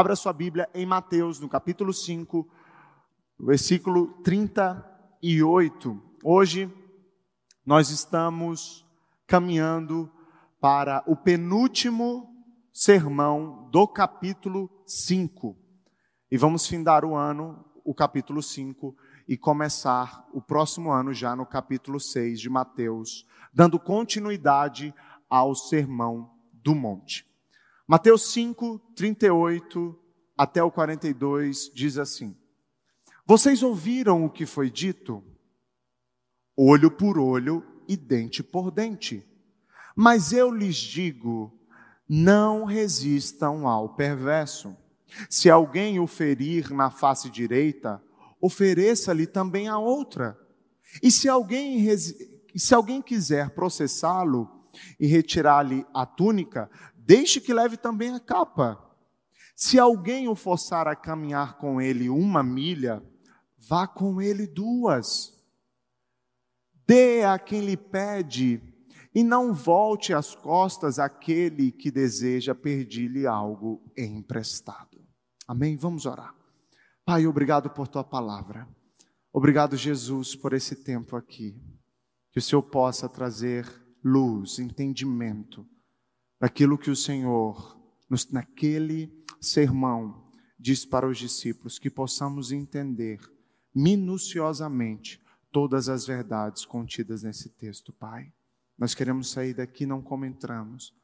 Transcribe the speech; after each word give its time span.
Abra 0.00 0.16
sua 0.16 0.32
Bíblia 0.32 0.66
em 0.72 0.86
Mateus, 0.86 1.38
no 1.40 1.46
capítulo 1.46 1.92
5, 1.92 2.48
versículo 3.38 4.06
38. 4.22 6.02
Hoje 6.24 6.72
nós 7.66 7.90
estamos 7.90 8.82
caminhando 9.26 10.10
para 10.58 11.04
o 11.06 11.14
penúltimo 11.14 12.34
sermão 12.72 13.68
do 13.70 13.86
capítulo 13.86 14.70
5. 14.86 15.54
E 16.30 16.38
vamos 16.38 16.66
findar 16.66 17.04
o 17.04 17.14
ano, 17.14 17.62
o 17.84 17.92
capítulo 17.92 18.42
5, 18.42 18.96
e 19.28 19.36
começar 19.36 20.26
o 20.32 20.40
próximo 20.40 20.90
ano 20.90 21.12
já 21.12 21.36
no 21.36 21.44
capítulo 21.44 22.00
6 22.00 22.40
de 22.40 22.48
Mateus, 22.48 23.26
dando 23.52 23.78
continuidade 23.78 24.94
ao 25.28 25.54
sermão 25.54 26.30
do 26.54 26.74
monte. 26.74 27.29
Mateus 27.90 28.30
5, 28.30 28.78
38 28.94 29.98
até 30.38 30.62
o 30.62 30.70
42 30.70 31.72
diz 31.74 31.98
assim: 31.98 32.36
Vocês 33.26 33.64
ouviram 33.64 34.24
o 34.24 34.30
que 34.30 34.46
foi 34.46 34.70
dito? 34.70 35.24
Olho 36.56 36.88
por 36.88 37.18
olho 37.18 37.66
e 37.88 37.96
dente 37.96 38.44
por 38.44 38.70
dente. 38.70 39.28
Mas 39.96 40.32
eu 40.32 40.52
lhes 40.52 40.76
digo: 40.76 41.52
não 42.08 42.64
resistam 42.64 43.66
ao 43.66 43.96
perverso. 43.96 44.76
Se 45.28 45.50
alguém 45.50 45.98
o 45.98 46.06
ferir 46.06 46.72
na 46.72 46.92
face 46.92 47.28
direita, 47.28 48.00
ofereça-lhe 48.40 49.26
também 49.26 49.66
a 49.66 49.80
outra. 49.80 50.38
E 51.02 51.10
se 51.10 51.28
alguém, 51.28 51.84
se 52.54 52.72
alguém 52.72 53.02
quiser 53.02 53.50
processá-lo 53.50 54.60
e 54.98 55.06
retirar-lhe 55.06 55.86
a 55.92 56.06
túnica, 56.06 56.70
deixe 57.04 57.40
que 57.40 57.52
leve 57.52 57.76
também 57.76 58.14
a 58.14 58.20
capa. 58.20 58.78
Se 59.56 59.78
alguém 59.78 60.28
o 60.28 60.34
forçar 60.34 60.86
a 60.86 60.96
caminhar 60.96 61.58
com 61.58 61.80
ele 61.80 62.08
uma 62.08 62.42
milha, 62.42 63.02
vá 63.58 63.86
com 63.86 64.20
ele 64.20 64.46
duas. 64.46 65.38
Dê 66.86 67.24
a 67.24 67.38
quem 67.38 67.60
lhe 67.60 67.76
pede 67.76 68.62
e 69.14 69.22
não 69.22 69.52
volte 69.52 70.14
as 70.14 70.34
costas 70.34 70.98
àquele 70.98 71.72
que 71.72 71.90
deseja 71.90 72.54
pedir-lhe 72.54 73.26
algo 73.26 73.82
emprestado. 73.96 74.98
Amém? 75.46 75.76
Vamos 75.76 76.06
orar. 76.06 76.34
Pai, 77.04 77.26
obrigado 77.26 77.70
por 77.70 77.88
tua 77.88 78.04
palavra. 78.04 78.68
Obrigado, 79.32 79.76
Jesus, 79.76 80.34
por 80.34 80.52
esse 80.52 80.76
tempo 80.76 81.16
aqui. 81.16 81.60
Que 82.32 82.38
o 82.38 82.42
Senhor 82.42 82.62
possa 82.62 83.08
trazer 83.08 83.66
luz, 84.02 84.58
entendimento 84.58 85.66
daquilo 86.40 86.78
que 86.78 86.90
o 86.90 86.96
Senhor, 86.96 87.78
naquele 88.32 89.12
sermão, 89.40 90.26
diz 90.58 90.84
para 90.84 91.06
os 91.06 91.18
discípulos, 91.18 91.78
que 91.78 91.90
possamos 91.90 92.50
entender 92.50 93.20
minuciosamente 93.74 95.22
todas 95.52 95.88
as 95.88 96.06
verdades 96.06 96.64
contidas 96.64 97.22
nesse 97.22 97.50
texto, 97.50 97.92
Pai. 97.92 98.32
Nós 98.78 98.94
queremos 98.94 99.30
sair 99.30 99.54
daqui 99.54 99.84
não 99.84 100.00
como 100.00 100.24
entramos, 100.24 100.94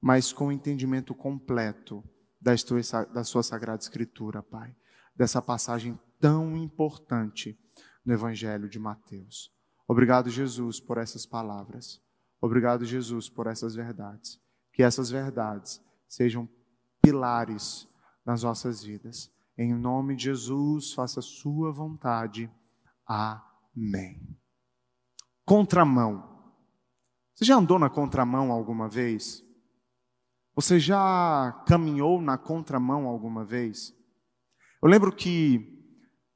mas 0.00 0.32
com 0.32 0.48
o 0.48 0.52
entendimento 0.52 1.14
completo 1.14 2.04
da 2.40 3.24
sua 3.24 3.42
Sagrada 3.42 3.82
Escritura, 3.82 4.42
Pai. 4.42 4.74
Dessa 5.14 5.42
passagem 5.42 5.98
tão 6.20 6.56
importante 6.56 7.58
no 8.04 8.12
Evangelho 8.12 8.68
de 8.68 8.78
Mateus. 8.78 9.50
Obrigado, 9.88 10.30
Jesus, 10.30 10.78
por 10.78 10.98
essas 10.98 11.26
palavras. 11.26 12.00
Obrigado, 12.40 12.84
Jesus, 12.84 13.28
por 13.28 13.46
essas 13.46 13.74
verdades. 13.74 14.40
Que 14.76 14.82
essas 14.82 15.08
verdades 15.08 15.82
sejam 16.06 16.46
pilares 17.00 17.88
nas 18.26 18.42
nossas 18.42 18.82
vidas. 18.82 19.32
Em 19.56 19.72
nome 19.72 20.14
de 20.14 20.24
Jesus, 20.24 20.92
faça 20.92 21.20
a 21.20 21.22
sua 21.22 21.72
vontade. 21.72 22.50
Amém. 23.06 24.20
Contramão. 25.46 26.52
Você 27.34 27.46
já 27.46 27.56
andou 27.56 27.78
na 27.78 27.88
contramão 27.88 28.52
alguma 28.52 28.86
vez? 28.86 29.42
Você 30.54 30.78
já 30.78 31.64
caminhou 31.66 32.20
na 32.20 32.36
contramão 32.36 33.06
alguma 33.06 33.46
vez? 33.46 33.96
Eu 34.82 34.90
lembro 34.90 35.10
que 35.10 35.74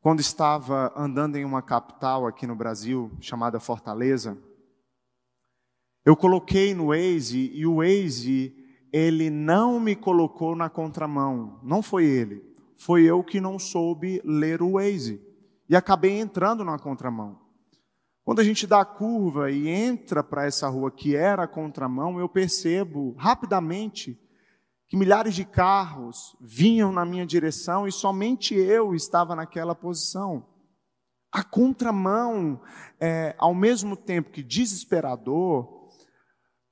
quando 0.01 0.21
estava 0.21 0.91
andando 0.97 1.37
em 1.37 1.45
uma 1.45 1.61
capital 1.61 2.27
aqui 2.27 2.47
no 2.47 2.57
Brasil, 2.57 3.15
chamada 3.21 3.61
Fortaleza, 3.61 4.43
eu 6.05 6.17
coloquei 6.17 6.75
no 6.75 6.87
Waze 6.89 7.51
e 7.55 7.67
o 7.67 7.77
Waze, 7.77 8.55
ele 8.93 9.29
não 9.29 9.79
me 9.79 9.95
colocou 9.95 10.57
na 10.57 10.69
contramão. 10.69 11.61
Não 11.63 11.83
foi 11.83 12.05
ele. 12.05 12.43
Foi 12.77 13.03
eu 13.03 13.23
que 13.23 13.41
não 13.41 13.59
soube 13.59 14.21
ler 14.25 14.63
o 14.63 14.73
Waze. 14.73 15.21
E 15.69 15.77
acabei 15.77 16.19
entrando 16.19 16.65
na 16.65 16.79
contramão. 16.79 17.39
Quando 18.25 18.41
a 18.41 18.45
gente 18.45 18.67
dá 18.67 18.81
a 18.81 18.85
curva 18.85 19.51
e 19.51 19.69
entra 19.69 20.23
para 20.23 20.47
essa 20.47 20.69
rua 20.69 20.91
que 20.91 21.15
era 21.17 21.45
a 21.45 21.49
contramão, 21.49 22.19
eu 22.19 22.29
percebo 22.29 23.15
rapidamente 23.19 24.19
que 24.89 24.97
milhares 24.97 25.35
de 25.35 25.45
carros 25.45 26.37
vinham 26.41 26.91
na 26.91 27.05
minha 27.05 27.25
direção 27.25 27.87
e 27.87 27.93
somente 27.93 28.55
eu 28.55 28.95
estava 28.95 29.37
naquela 29.37 29.75
posição. 29.75 30.47
A 31.31 31.45
contramão, 31.45 32.61
é, 32.99 33.35
ao 33.39 33.55
mesmo 33.55 33.97
tempo 33.97 34.31
que 34.31 34.43
desesperador, 34.43 35.80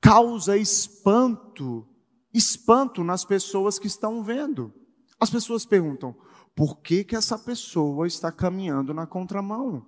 causa 0.00 0.56
espanto, 0.56 1.86
espanto 2.32 3.02
nas 3.02 3.24
pessoas 3.24 3.78
que 3.78 3.86
estão 3.86 4.22
vendo. 4.22 4.72
As 5.20 5.30
pessoas 5.30 5.66
perguntam: 5.66 6.14
por 6.54 6.80
que, 6.80 7.04
que 7.04 7.16
essa 7.16 7.38
pessoa 7.38 8.06
está 8.06 8.32
caminhando 8.32 8.94
na 8.94 9.06
contramão? 9.06 9.86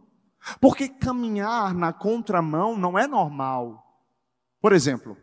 Porque 0.61 0.89
caminhar 0.89 1.75
na 1.75 1.93
contramão 1.93 2.77
não 2.77 2.99
é 2.99 3.07
normal. 3.07 3.87
Por 4.61 4.73
exemplo, 4.73 5.17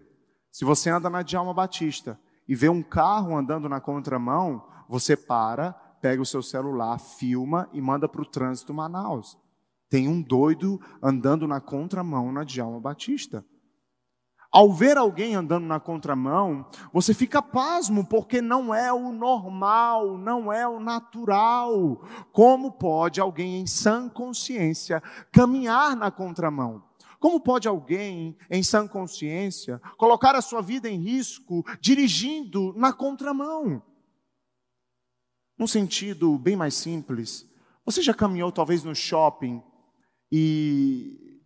se 0.52 0.64
você 0.66 0.90
anda 0.90 1.10
na 1.10 1.22
Djalma 1.22 1.54
Batista 1.54 2.20
e 2.48 2.56
vê 2.56 2.70
um 2.70 2.84
carro 2.84 3.36
andando 3.36 3.68
na 3.68 3.80
contramão, 3.80 4.68
você 4.88 5.16
para, 5.16 5.74
pega 6.02 6.22
o 6.22 6.26
seu 6.26 6.42
celular, 6.42 7.00
filma 7.00 7.70
e 7.74 7.82
manda 7.82 8.08
para 8.08 8.22
o 8.22 8.26
trânsito 8.26 8.74
Manaus. 8.74 9.38
Tem 9.90 10.08
um 10.08 10.22
doido 10.22 10.80
andando 11.02 11.48
na 11.48 11.62
contramão 11.62 12.32
na 12.32 12.44
Djalma 12.44 12.80
Batista. 12.80 13.46
Ao 14.52 14.72
ver 14.72 14.98
alguém 14.98 15.36
andando 15.36 15.66
na 15.66 15.80
contramão, 15.80 16.66
você 16.94 17.14
fica 17.14 17.42
pasmo, 17.42 18.06
porque 18.06 18.42
não 18.42 18.74
é 18.74 18.92
o 18.94 19.12
normal, 19.12 20.18
não 20.18 20.52
é 20.52 20.68
o 20.68 20.80
natural. 20.80 22.02
Como 22.32 22.72
pode 22.72 23.20
alguém 23.20 23.60
em 23.60 23.68
sã 23.68 24.08
consciência 24.08 25.04
caminhar 25.32 25.96
na 25.96 26.10
contramão? 26.10 26.84
Como 27.20 27.40
pode 27.40 27.68
alguém 27.68 28.38
em 28.50 28.64
sã 28.64 28.88
consciência 28.88 29.82
colocar 29.98 30.36
a 30.36 30.42
sua 30.42 30.62
vida 30.62 30.88
em 30.90 31.00
risco 31.00 31.66
dirigindo 31.82 32.74
na 32.78 32.94
contramão? 32.94 33.82
Num 35.58 35.68
sentido 35.68 36.38
bem 36.38 36.56
mais 36.56 36.76
simples, 36.76 37.46
você 37.84 38.02
já 38.02 38.14
caminhou 38.14 38.52
talvez 38.52 38.84
no 38.84 38.94
shopping 38.94 39.62
e 40.32 41.37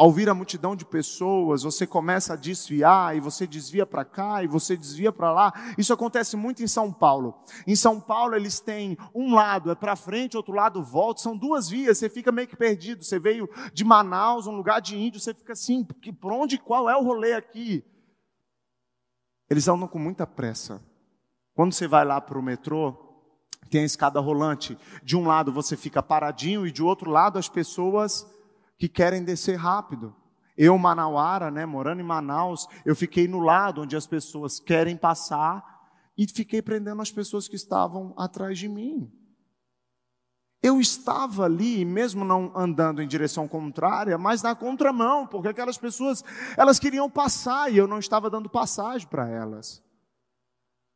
ao 0.00 0.10
vir 0.10 0.30
a 0.30 0.34
multidão 0.34 0.74
de 0.74 0.86
pessoas, 0.86 1.62
você 1.62 1.86
começa 1.86 2.32
a 2.32 2.36
desviar 2.36 3.14
e 3.14 3.20
você 3.20 3.46
desvia 3.46 3.84
para 3.84 4.02
cá 4.02 4.42
e 4.42 4.46
você 4.46 4.74
desvia 4.74 5.12
para 5.12 5.30
lá. 5.30 5.52
Isso 5.76 5.92
acontece 5.92 6.38
muito 6.38 6.62
em 6.62 6.66
São 6.66 6.90
Paulo. 6.90 7.34
Em 7.66 7.76
São 7.76 8.00
Paulo 8.00 8.34
eles 8.34 8.60
têm 8.60 8.96
um 9.14 9.34
lado 9.34 9.70
é 9.70 9.74
para 9.74 9.94
frente, 9.94 10.38
outro 10.38 10.54
lado 10.54 10.82
volta, 10.82 11.20
são 11.20 11.36
duas 11.36 11.68
vias, 11.68 11.98
você 11.98 12.08
fica 12.08 12.32
meio 12.32 12.48
que 12.48 12.56
perdido. 12.56 13.04
Você 13.04 13.18
veio 13.18 13.46
de 13.74 13.84
Manaus, 13.84 14.46
um 14.46 14.56
lugar 14.56 14.80
de 14.80 14.96
índio, 14.96 15.20
você 15.20 15.34
fica 15.34 15.52
assim, 15.52 15.84
por 16.18 16.32
onde 16.32 16.56
qual 16.56 16.88
é 16.88 16.96
o 16.96 17.04
rolê 17.04 17.34
aqui? 17.34 17.84
Eles 19.50 19.68
andam 19.68 19.86
com 19.86 19.98
muita 19.98 20.26
pressa. 20.26 20.80
Quando 21.52 21.74
você 21.74 21.86
vai 21.86 22.06
lá 22.06 22.22
para 22.22 22.38
o 22.38 22.42
metrô, 22.42 22.96
tem 23.68 23.82
a 23.82 23.84
escada 23.84 24.18
rolante. 24.18 24.78
De 25.02 25.14
um 25.14 25.26
lado 25.26 25.52
você 25.52 25.76
fica 25.76 26.02
paradinho 26.02 26.66
e 26.66 26.72
de 26.72 26.82
outro 26.82 27.10
lado 27.10 27.38
as 27.38 27.50
pessoas 27.50 28.26
que 28.80 28.88
querem 28.88 29.22
descer 29.22 29.56
rápido. 29.56 30.16
Eu, 30.56 30.76
Manauara, 30.78 31.50
né, 31.50 31.66
morando 31.66 32.00
em 32.00 32.04
Manaus, 32.04 32.66
eu 32.82 32.96
fiquei 32.96 33.28
no 33.28 33.38
lado 33.38 33.82
onde 33.82 33.94
as 33.94 34.06
pessoas 34.06 34.58
querem 34.58 34.96
passar 34.96 35.62
e 36.16 36.26
fiquei 36.26 36.62
prendendo 36.62 37.02
as 37.02 37.12
pessoas 37.12 37.46
que 37.46 37.56
estavam 37.56 38.14
atrás 38.16 38.58
de 38.58 38.68
mim. 38.68 39.12
Eu 40.62 40.80
estava 40.80 41.44
ali, 41.44 41.84
mesmo 41.84 42.24
não 42.24 42.52
andando 42.56 43.02
em 43.02 43.08
direção 43.08 43.46
contrária, 43.46 44.16
mas 44.16 44.42
na 44.42 44.54
contramão, 44.54 45.26
porque 45.26 45.48
aquelas 45.48 45.76
pessoas, 45.76 46.24
elas 46.56 46.78
queriam 46.78 47.08
passar 47.10 47.70
e 47.70 47.76
eu 47.76 47.86
não 47.86 47.98
estava 47.98 48.30
dando 48.30 48.48
passagem 48.48 49.06
para 49.06 49.28
elas. 49.28 49.82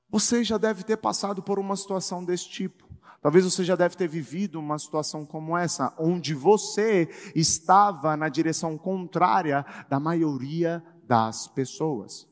Você 0.09 0.43
já 0.43 0.57
deve 0.57 0.85
ter 0.85 0.97
passado 0.97 1.43
por 1.43 1.59
uma 1.59 1.77
situação 1.77 2.25
desse 2.25 2.49
tipo. 2.49 2.84
Talvez 3.25 3.43
você 3.43 3.65
já 3.65 3.75
deve 3.75 3.97
ter 3.97 4.07
vivido 4.07 4.61
uma 4.61 4.79
situação 4.79 5.25
como 5.25 5.57
essa, 5.57 5.95
onde 5.99 6.35
você 6.35 7.09
estava 7.35 8.19
na 8.19 8.29
direção 8.29 8.77
contrária 8.77 9.65
da 9.89 9.99
maioria 9.99 10.85
das 11.05 11.49
pessoas. 11.49 12.29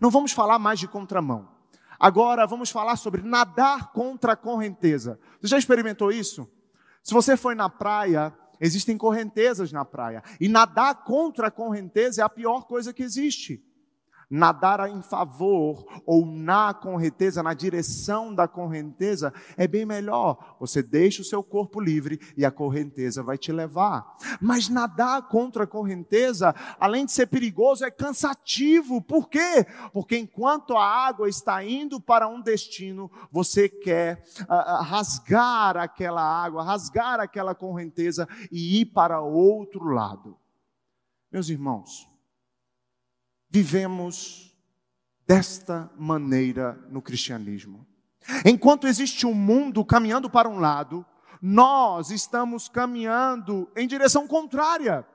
Não 0.00 0.08
vamos 0.08 0.30
falar 0.30 0.60
mais 0.60 0.78
de 0.78 0.86
contramão. 0.86 1.48
Agora 1.98 2.46
vamos 2.46 2.70
falar 2.70 2.94
sobre 2.94 3.22
nadar 3.22 3.90
contra 3.90 4.34
a 4.34 4.36
correnteza. 4.36 5.18
Você 5.40 5.48
já 5.48 5.58
experimentou 5.58 6.12
isso? 6.12 6.48
Se 7.02 7.12
você 7.12 7.36
foi 7.36 7.56
na 7.56 7.68
praia, 7.68 8.32
existem 8.60 8.96
correntezas 8.96 9.72
na 9.72 9.84
praia. 9.84 10.22
E 10.40 10.46
nadar 10.48 11.02
contra 11.02 11.48
a 11.48 11.50
correnteza 11.50 12.22
é 12.22 12.24
a 12.24 12.28
pior 12.28 12.68
coisa 12.68 12.92
que 12.92 13.02
existe 13.02 13.65
nadar 14.28 14.88
em 14.90 15.02
favor 15.02 15.84
ou 16.04 16.26
na 16.26 16.74
correnteza, 16.74 17.42
na 17.42 17.54
direção 17.54 18.34
da 18.34 18.48
correnteza, 18.48 19.32
é 19.56 19.66
bem 19.66 19.86
melhor. 19.86 20.56
Você 20.58 20.82
deixa 20.82 21.22
o 21.22 21.24
seu 21.24 21.42
corpo 21.42 21.80
livre 21.80 22.20
e 22.36 22.44
a 22.44 22.50
correnteza 22.50 23.22
vai 23.22 23.38
te 23.38 23.52
levar. 23.52 24.16
Mas 24.40 24.68
nadar 24.68 25.28
contra 25.28 25.64
a 25.64 25.66
correnteza, 25.66 26.54
além 26.78 27.06
de 27.06 27.12
ser 27.12 27.26
perigoso, 27.26 27.84
é 27.84 27.90
cansativo. 27.90 29.00
Por 29.00 29.28
quê? 29.28 29.66
Porque 29.92 30.18
enquanto 30.18 30.76
a 30.76 30.84
água 30.84 31.28
está 31.28 31.64
indo 31.64 32.00
para 32.00 32.28
um 32.28 32.40
destino, 32.40 33.10
você 33.30 33.68
quer 33.68 34.24
uh, 34.42 34.82
rasgar 34.82 35.76
aquela 35.76 36.22
água, 36.22 36.64
rasgar 36.64 37.20
aquela 37.20 37.54
correnteza 37.54 38.28
e 38.50 38.80
ir 38.80 38.86
para 38.86 39.20
outro 39.20 39.84
lado. 39.84 40.36
Meus 41.30 41.48
irmãos, 41.48 42.08
vivemos 43.50 44.56
desta 45.26 45.90
maneira 45.96 46.78
no 46.90 47.02
cristianismo. 47.02 47.86
Enquanto 48.44 48.86
existe 48.86 49.26
um 49.26 49.34
mundo 49.34 49.84
caminhando 49.84 50.28
para 50.28 50.48
um 50.48 50.58
lado, 50.58 51.04
nós 51.40 52.10
estamos 52.10 52.68
caminhando 52.68 53.70
em 53.76 53.86
direção 53.86 54.26
contrária. 54.26 55.06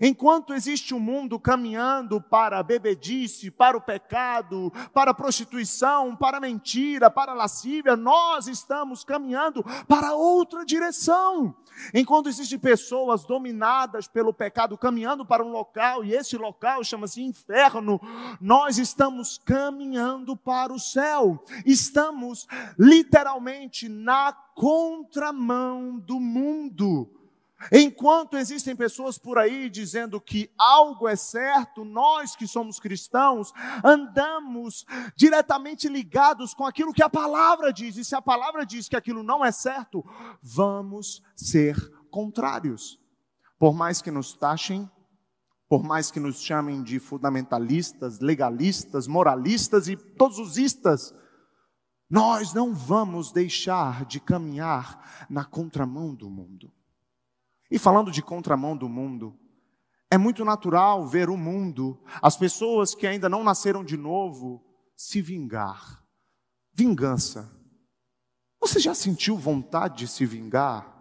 Enquanto 0.00 0.54
existe 0.54 0.94
um 0.94 1.00
mundo 1.00 1.38
caminhando 1.38 2.20
para 2.20 2.58
a 2.58 2.62
bebedice, 2.62 3.50
para 3.50 3.76
o 3.76 3.80
pecado, 3.80 4.72
para 4.92 5.10
a 5.10 5.14
prostituição, 5.14 6.14
para 6.14 6.38
a 6.38 6.40
mentira, 6.40 7.10
para 7.10 7.32
a 7.32 7.34
lascívia, 7.34 7.96
nós 7.96 8.46
estamos 8.46 9.04
caminhando 9.04 9.64
para 9.86 10.14
outra 10.14 10.64
direção. 10.64 11.54
Enquanto 11.94 12.28
existem 12.28 12.58
pessoas 12.58 13.24
dominadas 13.24 14.08
pelo 14.08 14.32
pecado 14.32 14.76
caminhando 14.76 15.24
para 15.24 15.44
um 15.44 15.50
local, 15.50 16.04
e 16.04 16.12
esse 16.12 16.36
local 16.36 16.82
chama-se 16.84 17.22
inferno, 17.22 18.00
nós 18.40 18.78
estamos 18.78 19.38
caminhando 19.38 20.36
para 20.36 20.72
o 20.72 20.78
céu. 20.78 21.44
Estamos 21.64 22.46
literalmente 22.78 23.88
na 23.88 24.32
contramão 24.32 25.98
do 25.98 26.18
mundo. 26.18 27.17
Enquanto 27.72 28.36
existem 28.36 28.76
pessoas 28.76 29.18
por 29.18 29.36
aí 29.36 29.68
dizendo 29.68 30.20
que 30.20 30.48
algo 30.56 31.08
é 31.08 31.16
certo, 31.16 31.84
nós 31.84 32.36
que 32.36 32.46
somos 32.46 32.78
cristãos 32.78 33.52
andamos 33.84 34.86
diretamente 35.16 35.88
ligados 35.88 36.54
com 36.54 36.64
aquilo 36.64 36.92
que 36.92 37.02
a 37.02 37.10
palavra 37.10 37.72
diz. 37.72 37.96
E 37.96 38.04
se 38.04 38.14
a 38.14 38.22
palavra 38.22 38.64
diz 38.64 38.88
que 38.88 38.94
aquilo 38.94 39.24
não 39.24 39.44
é 39.44 39.50
certo, 39.50 40.04
vamos 40.40 41.20
ser 41.34 41.76
contrários. 42.10 42.98
Por 43.58 43.74
mais 43.74 44.00
que 44.00 44.10
nos 44.10 44.34
taxem, 44.34 44.88
por 45.68 45.82
mais 45.82 46.12
que 46.12 46.20
nos 46.20 46.40
chamem 46.40 46.82
de 46.82 47.00
fundamentalistas, 47.00 48.20
legalistas, 48.20 49.08
moralistas 49.08 49.88
e 49.88 49.96
todos 49.96 50.38
os 50.38 50.56
istas, 50.56 51.12
nós 52.08 52.54
não 52.54 52.72
vamos 52.72 53.32
deixar 53.32 54.06
de 54.06 54.20
caminhar 54.20 55.26
na 55.28 55.44
contramão 55.44 56.14
do 56.14 56.30
mundo. 56.30 56.72
E 57.70 57.78
falando 57.78 58.10
de 58.10 58.22
contramão 58.22 58.76
do 58.76 58.88
mundo, 58.88 59.38
é 60.10 60.16
muito 60.16 60.44
natural 60.44 61.06
ver 61.06 61.28
o 61.28 61.36
mundo, 61.36 62.02
as 62.22 62.36
pessoas 62.36 62.94
que 62.94 63.06
ainda 63.06 63.28
não 63.28 63.44
nasceram 63.44 63.84
de 63.84 63.96
novo, 63.96 64.64
se 64.96 65.20
vingar. 65.20 66.02
Vingança. 66.72 67.52
Você 68.60 68.80
já 68.80 68.94
sentiu 68.94 69.36
vontade 69.36 69.98
de 69.98 70.08
se 70.08 70.24
vingar? 70.24 70.96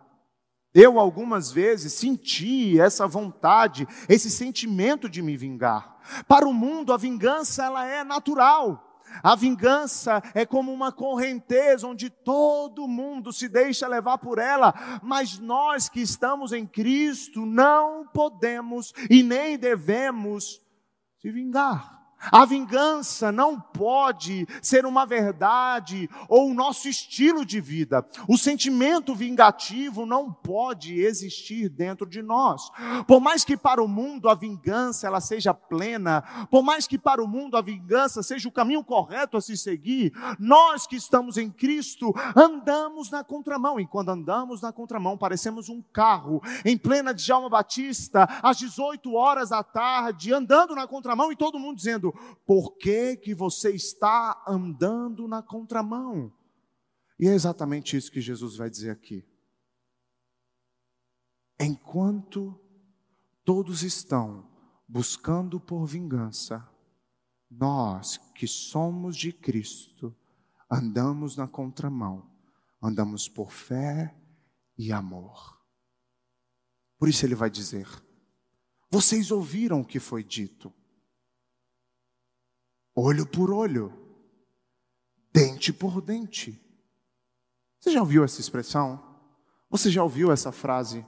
Eu 0.73 0.99
algumas 0.99 1.51
vezes 1.51 1.93
senti 1.93 2.79
essa 2.79 3.07
vontade, 3.07 3.87
esse 4.07 4.29
sentimento 4.29 5.09
de 5.09 5.21
me 5.21 5.35
vingar. 5.35 5.97
Para 6.27 6.47
o 6.47 6.53
mundo 6.53 6.93
a 6.93 6.97
vingança 6.97 7.63
ela 7.63 7.85
é 7.85 8.03
natural. 8.03 8.86
A 9.23 9.35
vingança 9.35 10.21
é 10.33 10.45
como 10.45 10.71
uma 10.71 10.91
correnteza 10.91 11.87
onde 11.87 12.09
todo 12.09 12.87
mundo 12.87 13.33
se 13.33 13.47
deixa 13.47 13.87
levar 13.87 14.17
por 14.17 14.37
ela, 14.37 14.73
mas 15.01 15.39
nós 15.39 15.89
que 15.89 16.01
estamos 16.01 16.51
em 16.51 16.65
Cristo 16.65 17.45
não 17.45 18.07
podemos 18.07 18.93
e 19.09 19.23
nem 19.23 19.57
devemos 19.57 20.61
se 21.19 21.31
vingar. 21.31 21.96
A 22.19 22.45
vingança 22.45 23.31
não 23.31 23.59
pode 23.59 24.47
ser 24.61 24.85
uma 24.85 25.05
verdade 25.05 26.09
ou 26.27 26.49
o 26.49 26.53
nosso 26.53 26.89
estilo 26.89 27.45
de 27.45 27.61
vida. 27.61 28.05
O 28.27 28.37
sentimento 28.37 29.15
vingativo 29.15 30.05
não 30.05 30.31
pode 30.31 30.99
existir 30.99 31.69
dentro 31.69 32.07
de 32.07 32.21
nós. 32.21 32.69
Por 33.07 33.21
mais 33.21 33.43
que 33.43 33.55
para 33.55 33.81
o 33.81 33.87
mundo 33.87 34.29
a 34.29 34.35
vingança 34.35 35.07
ela 35.07 35.21
seja 35.21 35.53
plena, 35.53 36.23
por 36.49 36.63
mais 36.63 36.87
que 36.87 36.97
para 36.97 37.23
o 37.23 37.27
mundo 37.27 37.55
a 37.55 37.61
vingança 37.61 38.23
seja 38.23 38.49
o 38.49 38.51
caminho 38.51 38.83
correto 38.83 39.37
a 39.37 39.41
se 39.41 39.55
seguir, 39.55 40.11
nós 40.39 40.87
que 40.87 40.95
estamos 40.95 41.37
em 41.37 41.49
Cristo 41.49 42.13
andamos 42.35 43.11
na 43.11 43.23
contramão. 43.23 43.79
E 43.79 43.87
quando 43.87 44.09
andamos 44.09 44.61
na 44.61 44.71
contramão, 44.71 45.17
parecemos 45.17 45.69
um 45.69 45.81
carro 45.93 46.41
em 46.65 46.77
plena 46.77 47.13
Djalma 47.13 47.49
Batista, 47.49 48.27
às 48.41 48.57
18 48.57 49.13
horas 49.13 49.49
da 49.49 49.63
tarde, 49.63 50.33
andando 50.33 50.75
na 50.75 50.87
contramão 50.87 51.31
e 51.31 51.35
todo 51.35 51.59
mundo 51.59 51.77
dizendo 51.77 52.06
dizendo: 52.11 52.37
por 52.45 52.77
que, 52.77 53.17
que 53.17 53.33
você 53.33 53.71
está 53.71 54.43
andando 54.47 55.27
na 55.27 55.41
contramão? 55.41 56.31
E 57.19 57.27
é 57.27 57.33
exatamente 57.33 57.97
isso 57.97 58.11
que 58.11 58.21
Jesus 58.21 58.55
vai 58.55 58.69
dizer 58.69 58.91
aqui. 58.91 59.25
Enquanto 61.59 62.59
todos 63.43 63.81
estão 63.81 64.47
buscando 64.87 65.59
por 65.59 65.85
vingança, 65.85 66.69
nós 67.49 68.17
que 68.35 68.47
somos 68.47 69.17
de 69.17 69.33
Cristo, 69.33 70.15
andamos 70.69 71.35
na 71.35 71.47
contramão, 71.47 72.29
andamos 72.81 73.27
por 73.27 73.51
fé 73.51 74.15
e 74.77 74.91
amor. 74.91 75.57
Por 76.99 77.09
isso 77.09 77.25
ele 77.25 77.35
vai 77.35 77.49
dizer: 77.49 77.87
Vocês 78.91 79.31
ouviram 79.31 79.81
o 79.81 79.85
que 79.85 79.99
foi 79.99 80.23
dito 80.23 80.71
olho 82.99 83.27
por 83.27 83.51
olho, 83.51 83.93
dente 85.31 85.71
por 85.71 86.01
dente. 86.01 86.59
Você 87.79 87.91
já 87.91 87.99
ouviu 87.99 88.23
essa 88.23 88.41
expressão? 88.41 88.99
Você 89.69 89.91
já 89.91 90.01
ouviu 90.01 90.31
essa 90.31 90.51
frase? 90.51 91.05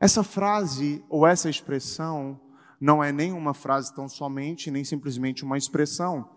Essa 0.00 0.24
frase 0.24 1.04
ou 1.08 1.24
essa 1.24 1.48
expressão 1.48 2.40
não 2.80 3.02
é 3.02 3.12
nem 3.12 3.32
uma 3.32 3.54
frase 3.54 3.94
tão 3.94 4.08
somente, 4.08 4.72
nem 4.72 4.82
simplesmente 4.82 5.44
uma 5.44 5.56
expressão, 5.56 6.28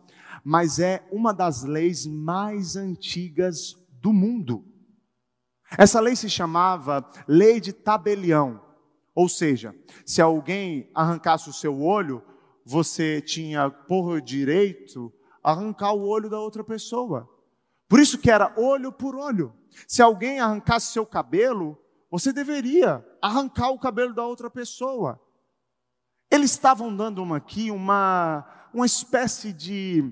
mas 0.43 0.77
é 0.77 1.07
uma 1.11 1.33
das 1.33 1.63
leis 1.63 2.05
mais 2.05 2.75
antigas 2.75 3.75
do 3.99 4.13
mundo. 4.13 4.63
Essa 5.75 5.99
lei 5.99 6.15
se 6.15 6.29
chamava 6.29 7.09
Lei 7.27 7.59
de 7.59 7.73
Tabelião, 7.73 8.61
ou 9.15 9.27
seja, 9.27 9.75
se 10.05 10.21
alguém 10.21 10.91
arrancasse 10.93 11.49
o 11.49 11.53
seu 11.53 11.81
olho, 11.81 12.23
você 12.71 13.19
tinha 13.21 13.69
por 13.69 14.21
direito 14.21 15.11
arrancar 15.43 15.91
o 15.91 16.07
olho 16.07 16.29
da 16.29 16.39
outra 16.39 16.63
pessoa. 16.63 17.29
Por 17.89 17.99
isso 17.99 18.17
que 18.17 18.31
era 18.31 18.53
olho 18.57 18.93
por 18.93 19.13
olho. 19.13 19.53
Se 19.85 20.01
alguém 20.01 20.39
arrancasse 20.39 20.93
seu 20.93 21.05
cabelo, 21.05 21.77
você 22.09 22.31
deveria 22.31 23.05
arrancar 23.21 23.71
o 23.71 23.79
cabelo 23.79 24.13
da 24.13 24.25
outra 24.25 24.49
pessoa. 24.49 25.19
Eles 26.29 26.51
estavam 26.51 26.95
dando 26.95 27.21
uma 27.21 27.37
aqui 27.37 27.69
uma, 27.69 28.45
uma 28.73 28.85
espécie 28.85 29.51
de, 29.51 30.09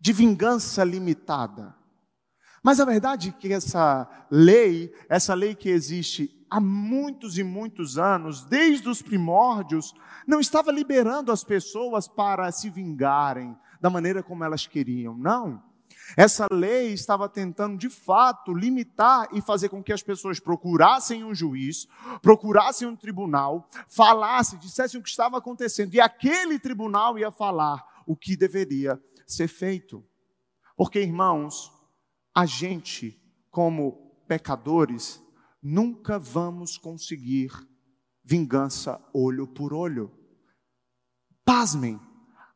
de 0.00 0.12
vingança 0.14 0.82
limitada. 0.84 1.76
Mas 2.62 2.80
a 2.80 2.86
verdade 2.86 3.28
é 3.28 3.32
que 3.32 3.52
essa 3.52 4.08
lei, 4.30 4.90
essa 5.06 5.34
lei 5.34 5.54
que 5.54 5.68
existe 5.68 6.37
há 6.50 6.60
muitos 6.60 7.38
e 7.38 7.42
muitos 7.42 7.98
anos, 7.98 8.44
desde 8.44 8.88
os 8.88 9.02
primórdios, 9.02 9.94
não 10.26 10.40
estava 10.40 10.72
liberando 10.72 11.32
as 11.32 11.44
pessoas 11.44 12.08
para 12.08 12.50
se 12.52 12.70
vingarem 12.70 13.56
da 13.80 13.90
maneira 13.90 14.22
como 14.22 14.44
elas 14.44 14.66
queriam. 14.66 15.16
Não. 15.16 15.62
Essa 16.16 16.46
lei 16.50 16.92
estava 16.92 17.28
tentando, 17.28 17.76
de 17.76 17.90
fato, 17.90 18.54
limitar 18.54 19.28
e 19.32 19.40
fazer 19.40 19.68
com 19.68 19.82
que 19.82 19.92
as 19.92 20.02
pessoas 20.02 20.40
procurassem 20.40 21.24
um 21.24 21.34
juiz, 21.34 21.86
procurassem 22.22 22.88
um 22.88 22.96
tribunal, 22.96 23.68
falassem, 23.88 24.58
dissessem 24.58 24.98
o 24.98 25.02
que 25.02 25.08
estava 25.10 25.38
acontecendo, 25.38 25.94
e 25.94 26.00
aquele 26.00 26.58
tribunal 26.58 27.18
ia 27.18 27.30
falar 27.30 27.84
o 28.06 28.16
que 28.16 28.36
deveria 28.36 29.00
ser 29.26 29.48
feito. 29.48 30.04
Porque, 30.76 31.00
irmãos, 31.00 31.72
a 32.34 32.46
gente, 32.46 33.20
como 33.50 34.14
pecadores, 34.26 35.22
nunca 35.62 36.18
vamos 36.18 36.78
conseguir 36.78 37.50
vingança 38.24 39.00
olho 39.12 39.46
por 39.46 39.72
olho. 39.72 40.12
Pasmem, 41.44 42.00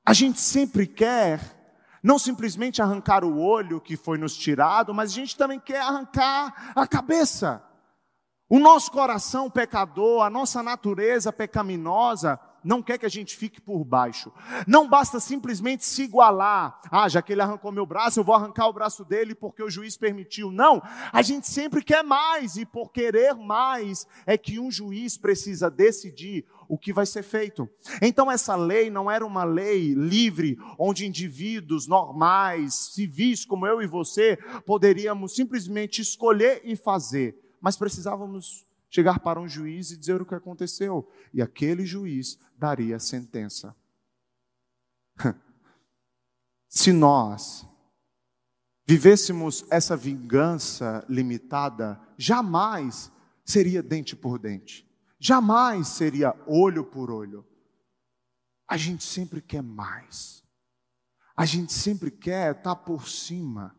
a 0.05 0.13
gente 0.13 0.41
sempre 0.41 0.87
quer 0.87 1.63
Não 2.03 2.19
simplesmente 2.19 2.83
arrancar 2.83 3.25
o 3.25 3.39
olho 3.39 3.81
que 3.81 3.97
foi 3.97 4.19
nos 4.19 4.37
tirado, 4.37 4.93
mas 4.93 5.13
a 5.13 5.15
gente 5.15 5.37
também 5.37 5.61
quer 5.61 5.81
arrancar 5.81 6.73
a 6.75 6.85
cabeça. 6.85 7.63
O 8.49 8.59
nosso 8.59 8.91
coração 8.91 9.49
pecador, 9.49 10.23
a 10.23 10.29
nossa 10.29 10.65
natureza 10.65 11.33
pecaminosa, 11.33 12.41
não 12.65 12.83
quer 12.83 12.99
que 12.99 13.07
a 13.07 13.11
gente 13.11 13.37
fique 13.37 13.61
por 13.61 13.85
baixo. 13.85 14.33
Não 14.67 14.89
basta 14.89 15.19
simplesmente 15.21 15.85
se 15.85 16.03
igualar. 16.03 16.81
Ah, 16.91 17.09
já 17.09 17.21
que 17.21 17.33
ele 17.33 17.43
arrancou 17.43 17.73
meu 17.73 17.87
braço, 17.87 18.21
eu 18.21 18.25
vou 18.25 18.35
arrancar 18.35 18.69
o 18.69 18.73
braço 18.73 19.05
dele 19.05 19.35
porque 19.35 19.63
o 19.63 19.71
juiz 19.71 19.97
permitiu. 19.97 20.51
Não, 20.51 20.83
a 21.13 21.23
gente 21.23 21.49
sempre 21.49 21.83
quer 21.83 22.03
mais 22.03 22.57
e 22.57 22.65
por 22.65 22.91
querer 22.91 23.35
mais 23.35 24.07
é 24.27 24.37
que 24.37 24.59
um 24.59 24.71
juiz 24.71 25.17
precisa 25.17 25.71
decidir 25.71 26.45
o 26.69 26.79
que 26.79 26.93
vai 26.93 27.05
ser 27.05 27.23
feito. 27.23 27.69
Então 28.01 28.31
essa 28.31 28.57
lei 28.57 28.91
não 28.91 29.11
era 29.11 29.27
uma 29.27 29.45
lei 29.45 29.95
livre 29.95 30.57
onde 30.79 31.07
indivíduos 31.07 31.87
normais, 31.87 32.75
civis 32.95 33.45
como 33.45 33.67
eu 33.67 33.83
e 33.83 33.87
você, 33.87 34.39
poderíamos 34.65 35.35
simplesmente 35.35 36.01
escolher 36.01 36.63
e 36.65 36.77
fazer, 36.77 37.37
mas 37.61 37.77
precisávamos 37.77 38.65
chegar 38.93 39.19
para 39.21 39.41
um 39.41 39.49
juiz 39.49 39.91
e 39.91 39.97
dizer 39.97 40.21
o 40.21 40.27
que 40.27 40.35
aconteceu. 40.35 41.11
E 41.33 41.41
aquele 41.41 41.87
juiz 41.87 42.39
daria 42.59 42.97
a 42.97 43.01
sentença. 43.01 43.75
Se 46.69 46.93
nós 46.93 47.67
vivêssemos 48.87 49.65
essa 49.71 49.97
vingança 49.97 51.05
limitada, 51.09 51.99
jamais 52.19 53.11
seria 53.45 53.83
dente 53.83 54.15
por 54.15 54.39
dente, 54.39 54.87
jamais 55.19 55.89
seria 55.89 56.35
olho 56.47 56.85
por 56.85 57.11
olho. 57.11 57.47
A 58.69 58.77
gente 58.77 59.05
sempre 59.05 59.41
quer 59.41 59.63
mais, 59.63 60.43
a 61.37 61.47
gente 61.47 61.73
sempre 61.73 62.11
quer 62.11 62.57
estar 62.57 62.77
por 62.77 63.09
cima, 63.09 63.77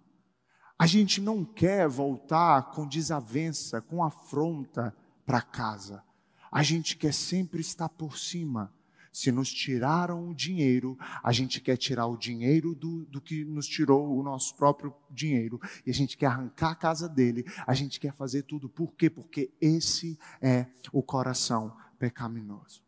a 0.78 0.88
gente 0.88 1.22
não 1.22 1.46
quer 1.46 1.88
voltar 1.88 2.72
com 2.72 2.88
desavença, 2.88 3.82
com 3.82 4.04
afronta, 4.04 4.96
para 5.26 5.42
casa. 5.42 6.04
A 6.52 6.62
gente 6.62 6.96
quer 6.96 7.14
sempre 7.14 7.62
estar 7.62 7.90
por 7.90 8.18
cima. 8.18 8.72
Se 9.12 9.32
nos 9.32 9.54
tiraram 9.54 10.30
o 10.30 10.34
dinheiro, 10.34 10.98
a 11.24 11.32
gente 11.32 11.62
quer 11.62 11.78
tirar 11.78 12.08
o 12.08 12.18
dinheiro 12.18 12.74
do, 12.74 13.06
do 13.06 13.22
que 13.22 13.46
nos 13.46 13.68
tirou 13.68 14.18
o 14.18 14.24
nosso 14.24 14.56
próprio 14.56 14.94
dinheiro. 15.10 15.62
E 15.86 15.92
a 15.92 15.94
gente 15.94 16.18
quer 16.18 16.28
arrancar 16.28 16.72
a 16.72 16.76
casa 16.76 17.08
dele. 17.08 17.46
A 17.68 17.76
gente 17.76 18.00
quer 18.00 18.12
fazer 18.14 18.44
tudo. 18.44 18.68
Por 18.68 18.96
quê? 18.96 19.10
Porque 19.10 19.52
esse 19.62 20.18
é 20.42 20.66
o 20.92 21.04
coração 21.04 21.76
pecaminoso. 22.00 22.82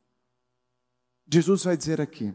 Jesus 1.32 1.64
vai 1.64 1.78
dizer 1.78 2.02
aqui: 2.02 2.34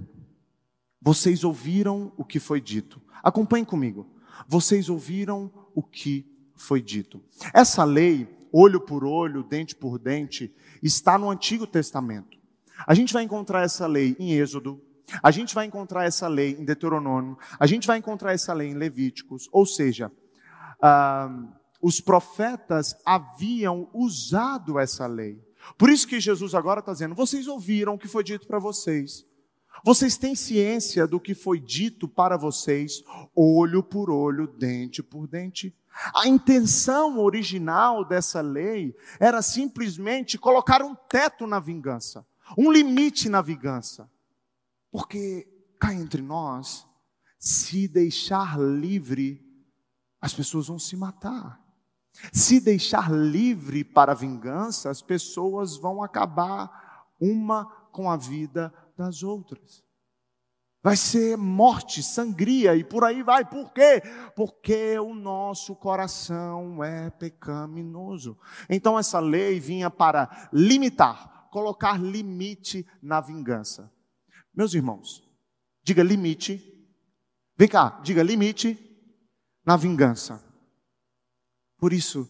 vocês 1.00 1.42
ouviram 1.45 2.12
o 2.16 2.25
que 2.25 2.38
foi 2.38 2.61
dito. 2.61 3.00
Acompanhem 3.23 3.64
comigo. 3.64 4.07
Vocês 4.47 4.88
ouviram 4.88 5.50
o 5.75 5.83
que 5.83 6.26
foi 6.54 6.80
dito. 6.80 7.23
Essa 7.54 7.85
lei 7.85 8.39
olho 8.52 8.80
por 8.80 9.04
olho, 9.04 9.42
dente 9.42 9.75
por 9.75 9.99
dente, 9.99 10.54
está 10.83 11.19
no 11.19 11.30
Antigo 11.30 11.66
Testamento. 11.66 12.38
A 12.87 12.95
gente 12.95 13.12
vai 13.12 13.23
encontrar 13.23 13.62
essa 13.62 13.87
lei 13.87 14.16
em 14.19 14.33
Êxodo, 14.33 14.80
a 15.23 15.30
gente 15.30 15.54
vai 15.54 15.66
encontrar 15.66 16.04
essa 16.04 16.28
lei 16.28 16.57
em 16.59 16.64
Deuteronômio, 16.64 17.37
a 17.59 17.66
gente 17.66 17.87
vai 17.87 17.99
encontrar 17.99 18.33
essa 18.33 18.52
lei 18.52 18.69
em 18.69 18.75
Levíticos, 18.75 19.49
ou 19.52 19.66
seja, 19.66 20.11
ah, 20.80 21.28
os 21.83 22.00
profetas 22.00 22.95
haviam 23.04 23.88
usado 23.92 24.78
essa 24.78 25.07
lei. 25.07 25.40
Por 25.76 25.90
isso 25.90 26.07
que 26.07 26.21
Jesus 26.21 26.54
agora 26.54 26.80
está 26.80 26.92
dizendo: 26.92 27.14
vocês 27.14 27.47
ouviram 27.47 27.95
o 27.95 27.99
que 27.99 28.09
foi 28.09 28.25
dito 28.25 28.47
para 28.47 28.59
vocês. 28.59 29.26
Vocês 29.85 30.19
têm 30.19 30.35
ciência 30.35 31.07
do 31.07 31.19
que 31.19 31.35
foi 31.35 31.59
dito 31.59 32.07
para 32.07 32.37
vocês, 32.37 33.02
olho 33.35 33.83
por 33.83 34.11
olho, 34.11 34.47
dente 34.47 35.02
por 35.02 35.26
dente. 35.26 35.75
A 36.14 36.26
intenção 36.26 37.18
original 37.18 38.04
dessa 38.04 38.40
lei 38.40 38.97
era 39.18 39.42
simplesmente 39.42 40.38
colocar 40.38 40.82
um 40.82 40.94
teto 40.94 41.47
na 41.47 41.59
vingança, 41.59 42.26
um 42.56 42.70
limite 42.70 43.28
na 43.28 43.42
vingança. 43.42 44.11
Porque 44.90 45.47
cá 45.78 45.92
entre 45.92 46.23
nós, 46.23 46.87
se 47.38 47.88
deixar 47.88 48.59
livre, 48.59 49.44
as 50.20 50.35
pessoas 50.35 50.68
vão 50.68 50.78
se 50.78 50.97
matar. 50.97 51.61
Se 52.32 52.61
deixar 52.61 53.11
livre 53.11 53.85
para 53.85 54.12
a 54.12 54.14
vingança, 54.14 54.90
as 54.90 55.00
pessoas 55.00 55.76
vão 55.76 56.02
acabar 56.02 57.06
uma 57.20 57.64
com 57.92 58.11
a 58.11 58.16
vida 58.16 58.73
das 58.97 59.23
outras. 59.23 59.82
Vai 60.82 60.96
ser 60.96 61.37
morte, 61.37 62.02
sangria 62.02 62.75
e 62.75 62.82
por 62.82 63.04
aí 63.04 63.22
vai. 63.22 63.44
Por 63.44 63.70
quê? 63.72 64.02
Porque 64.34 64.99
o 64.99 65.14
nosso 65.14 65.76
coração 65.76 66.82
é 66.82 67.10
pecaminoso. 67.10 68.38
Então 68.68 68.99
essa 68.99 69.20
lei 69.20 69.60
vinha 69.60 69.90
para 69.90 70.49
limitar, 70.52 71.49
colocar 71.50 72.00
limite 72.00 72.87
na 73.02 73.20
vingança. 73.20 73.92
Meus 74.54 74.72
irmãos, 74.72 75.22
diga 75.82 76.02
limite. 76.02 76.66
Vem 77.58 77.68
cá, 77.68 78.00
diga 78.02 78.22
limite 78.22 78.78
na 79.66 79.76
vingança. 79.76 80.42
Por 81.76 81.92
isso, 81.92 82.26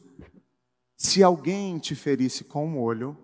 se 0.97 1.23
alguém 1.23 1.79
te 1.79 1.95
ferisse 1.95 2.43
com 2.43 2.67
um 2.67 2.81
olho, 2.81 3.17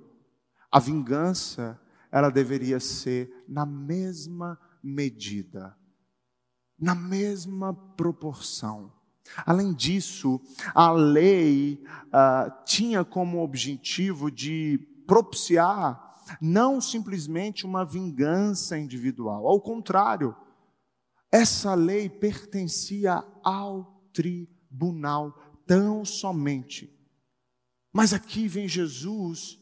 a 0.70 0.78
vingança 0.78 1.80
ela 2.12 2.30
deveria 2.30 2.78
ser 2.78 3.44
na 3.48 3.66
mesma 3.66 4.58
medida, 4.86 5.76
na 6.78 6.94
mesma 6.94 7.74
proporção. 7.74 8.92
Além 9.44 9.74
disso, 9.74 10.40
a 10.72 10.92
lei 10.92 11.82
uh, 12.06 12.64
tinha 12.64 13.04
como 13.04 13.42
objetivo 13.42 14.30
de 14.30 14.78
propiciar 15.06 16.04
não 16.40 16.80
simplesmente 16.80 17.66
uma 17.66 17.84
vingança 17.84 18.78
individual, 18.78 19.46
ao 19.46 19.60
contrário, 19.60 20.34
essa 21.30 21.74
lei 21.74 22.08
pertencia 22.08 23.24
ao 23.42 24.08
tribunal 24.12 25.32
tão 25.66 26.04
somente. 26.04 26.92
Mas 27.92 28.12
aqui 28.12 28.46
vem 28.46 28.68
Jesus 28.68 29.58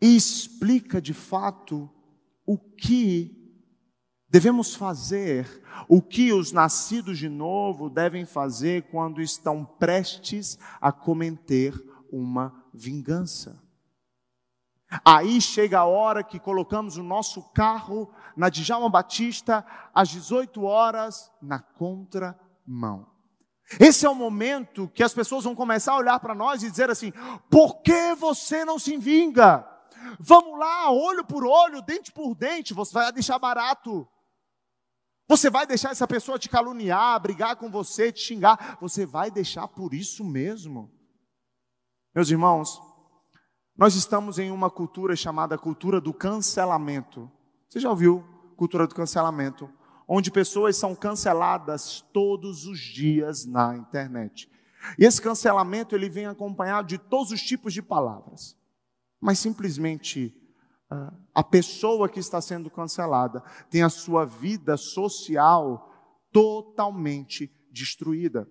e 0.00 0.14
explica 0.16 1.00
de 1.00 1.14
fato 1.14 1.90
o 2.46 2.58
que 2.58 3.43
Devemos 4.34 4.74
fazer 4.74 5.62
o 5.88 6.02
que 6.02 6.32
os 6.32 6.50
nascidos 6.50 7.18
de 7.18 7.28
novo 7.28 7.88
devem 7.88 8.26
fazer 8.26 8.82
quando 8.90 9.22
estão 9.22 9.64
prestes 9.64 10.58
a 10.80 10.90
cometer 10.90 11.72
uma 12.10 12.52
vingança. 12.74 13.62
Aí 15.04 15.40
chega 15.40 15.78
a 15.78 15.84
hora 15.84 16.24
que 16.24 16.40
colocamos 16.40 16.96
o 16.96 17.02
nosso 17.04 17.44
carro 17.52 18.12
na 18.36 18.48
Djalma 18.48 18.90
Batista 18.90 19.64
às 19.94 20.08
18 20.08 20.64
horas 20.64 21.30
na 21.40 21.60
contramão. 21.60 23.06
Esse 23.78 24.04
é 24.04 24.10
o 24.10 24.16
momento 24.16 24.90
que 24.92 25.04
as 25.04 25.14
pessoas 25.14 25.44
vão 25.44 25.54
começar 25.54 25.92
a 25.92 25.98
olhar 25.98 26.18
para 26.18 26.34
nós 26.34 26.64
e 26.64 26.70
dizer 26.72 26.90
assim: 26.90 27.12
por 27.48 27.82
que 27.82 28.16
você 28.16 28.64
não 28.64 28.80
se 28.80 28.96
vinga? 28.96 29.64
Vamos 30.18 30.58
lá, 30.58 30.90
olho 30.90 31.24
por 31.24 31.46
olho, 31.46 31.80
dente 31.80 32.10
por 32.10 32.34
dente, 32.34 32.74
você 32.74 32.92
vai 32.92 33.12
deixar 33.12 33.38
barato. 33.38 34.08
Você 35.26 35.48
vai 35.48 35.66
deixar 35.66 35.90
essa 35.90 36.06
pessoa 36.06 36.38
te 36.38 36.48
caluniar, 36.48 37.20
brigar 37.20 37.56
com 37.56 37.70
você, 37.70 38.12
te 38.12 38.20
xingar? 38.20 38.78
Você 38.80 39.06
vai 39.06 39.30
deixar 39.30 39.66
por 39.68 39.94
isso 39.94 40.22
mesmo? 40.22 40.92
Meus 42.14 42.30
irmãos, 42.30 42.80
nós 43.76 43.94
estamos 43.94 44.38
em 44.38 44.50
uma 44.50 44.70
cultura 44.70 45.16
chamada 45.16 45.56
cultura 45.56 46.00
do 46.00 46.12
cancelamento. 46.12 47.30
Você 47.68 47.80
já 47.80 47.88
ouviu 47.88 48.22
cultura 48.56 48.86
do 48.86 48.94
cancelamento? 48.94 49.68
Onde 50.06 50.30
pessoas 50.30 50.76
são 50.76 50.94
canceladas 50.94 52.04
todos 52.12 52.66
os 52.66 52.78
dias 52.78 53.46
na 53.46 53.74
internet. 53.76 54.50
E 54.98 55.04
esse 55.04 55.20
cancelamento 55.20 55.96
ele 55.96 56.10
vem 56.10 56.26
acompanhado 56.26 56.86
de 56.86 56.98
todos 56.98 57.32
os 57.32 57.40
tipos 57.40 57.72
de 57.72 57.80
palavras. 57.80 58.54
Mas 59.18 59.38
simplesmente 59.38 60.43
a 61.34 61.42
pessoa 61.42 62.08
que 62.08 62.20
está 62.20 62.40
sendo 62.40 62.70
cancelada 62.70 63.42
tem 63.70 63.82
a 63.82 63.88
sua 63.88 64.24
vida 64.24 64.76
social 64.76 65.90
totalmente 66.32 67.50
destruída. 67.70 68.48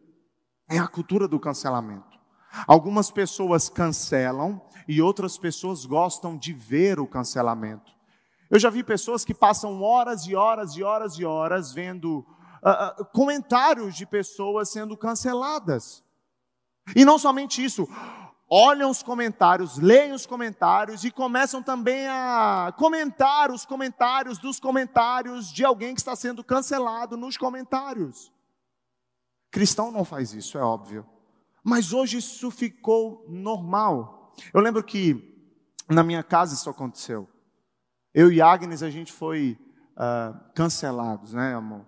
É 0.70 0.78
a 0.78 0.88
cultura 0.88 1.28
do 1.28 1.40
cancelamento. 1.40 2.20
Algumas 2.68 3.10
pessoas 3.10 3.68
cancelam 3.68 4.62
e 4.88 5.02
outras 5.02 5.38
pessoas 5.38 5.86
gostam 5.86 6.38
de 6.38 6.54
ver 6.54 7.00
o 7.00 7.08
cancelamento. 7.08 7.92
Eu 8.50 8.60
já 8.60 8.70
vi 8.70 8.84
pessoas 8.84 9.26
que 9.26 9.34
passam 9.34 9.82
horas 9.82 10.28
e 10.28 10.36
horas 10.36 10.76
e 10.76 10.84
horas 10.84 11.14
e 11.18 11.26
horas 11.26 11.74
vendo 11.74 12.20
uh, 12.20 13.02
uh, 13.02 13.06
comentários 13.12 13.96
de 13.96 14.06
pessoas 14.06 14.70
sendo 14.70 14.96
canceladas. 14.96 16.04
E 16.96 17.04
não 17.04 17.18
somente 17.18 17.64
isso, 17.64 17.88
olham 18.56 18.92
os 18.92 19.02
comentários, 19.02 19.80
leem 19.80 20.12
os 20.12 20.28
comentários 20.28 21.04
e 21.04 21.10
começam 21.10 21.64
também 21.64 22.08
a 22.08 22.72
comentar 22.78 23.50
os 23.50 23.66
comentários 23.66 24.38
dos 24.38 24.60
comentários 24.60 25.52
de 25.52 25.66
alguém 25.66 25.96
que 25.96 26.00
está 26.00 26.16
sendo 26.16 26.44
cancelado 26.44 27.18
nos 27.18 27.36
comentários. 27.36 28.32
Cristão 29.50 29.92
não 29.92 30.06
faz 30.06 30.34
isso, 30.34 30.56
é 30.56 30.62
óbvio. 30.62 31.04
Mas 31.64 31.94
hoje 31.94 32.18
isso 32.18 32.52
ficou 32.52 33.26
normal. 33.28 34.32
Eu 34.54 34.62
lembro 34.62 34.84
que 34.84 35.36
na 35.90 36.04
minha 36.04 36.22
casa 36.22 36.54
isso 36.54 36.70
aconteceu. 36.70 37.28
Eu 38.14 38.32
e 38.32 38.40
Agnes, 38.40 38.84
a 38.84 38.90
gente 38.92 39.12
foi 39.12 39.58
uh, 39.94 40.54
cancelados, 40.54 41.34
né, 41.34 41.56
amor? 41.56 41.88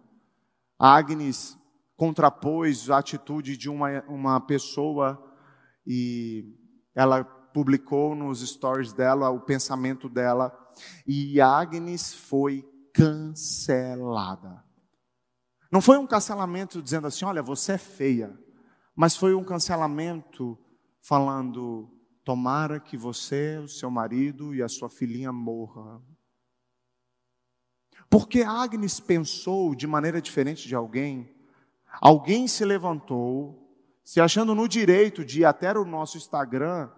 A 0.79 0.95
Agnes 0.95 1.55
contrapôs 1.95 2.89
a 2.89 2.97
atitude 2.97 3.55
de 3.55 3.69
uma, 3.69 4.03
uma 4.07 4.39
pessoa 4.39 5.24
e 5.85 6.45
ela 6.93 7.23
publicou 7.23 8.15
nos 8.15 8.41
stories 8.41 8.91
dela 8.91 9.29
o 9.29 9.39
pensamento 9.39 10.09
dela 10.09 10.53
e 11.07 11.39
Agnes 11.39 12.13
foi 12.13 12.67
cancelada. 12.93 14.63
Não 15.71 15.81
foi 15.81 15.97
um 15.97 16.07
cancelamento 16.07 16.81
dizendo 16.81 17.07
assim, 17.07 17.25
olha, 17.25 17.41
você 17.41 17.73
é 17.73 17.77
feia, 17.77 18.37
mas 18.95 19.15
foi 19.15 19.33
um 19.33 19.43
cancelamento 19.43 20.57
falando, 21.01 21.89
tomara 22.23 22.79
que 22.79 22.97
você, 22.97 23.57
o 23.57 23.67
seu 23.67 23.91
marido 23.91 24.55
e 24.55 24.63
a 24.63 24.69
sua 24.69 24.89
filhinha 24.89 25.31
morram. 25.31 26.03
Porque 28.09 28.41
Agnes 28.41 28.99
pensou 28.99 29.75
de 29.75 29.85
maneira 29.85 30.21
diferente 30.21 30.67
de 30.67 30.75
alguém, 30.75 31.35
alguém 32.01 32.47
se 32.47 32.63
levantou, 32.63 33.64
se 34.05 34.21
achando 34.21 34.53
no 34.53 34.67
direito 34.67 35.25
de 35.25 35.41
ir 35.41 35.45
até 35.45 35.77
o 35.77 35.83
nosso 35.83 36.15
Instagram 36.15 36.89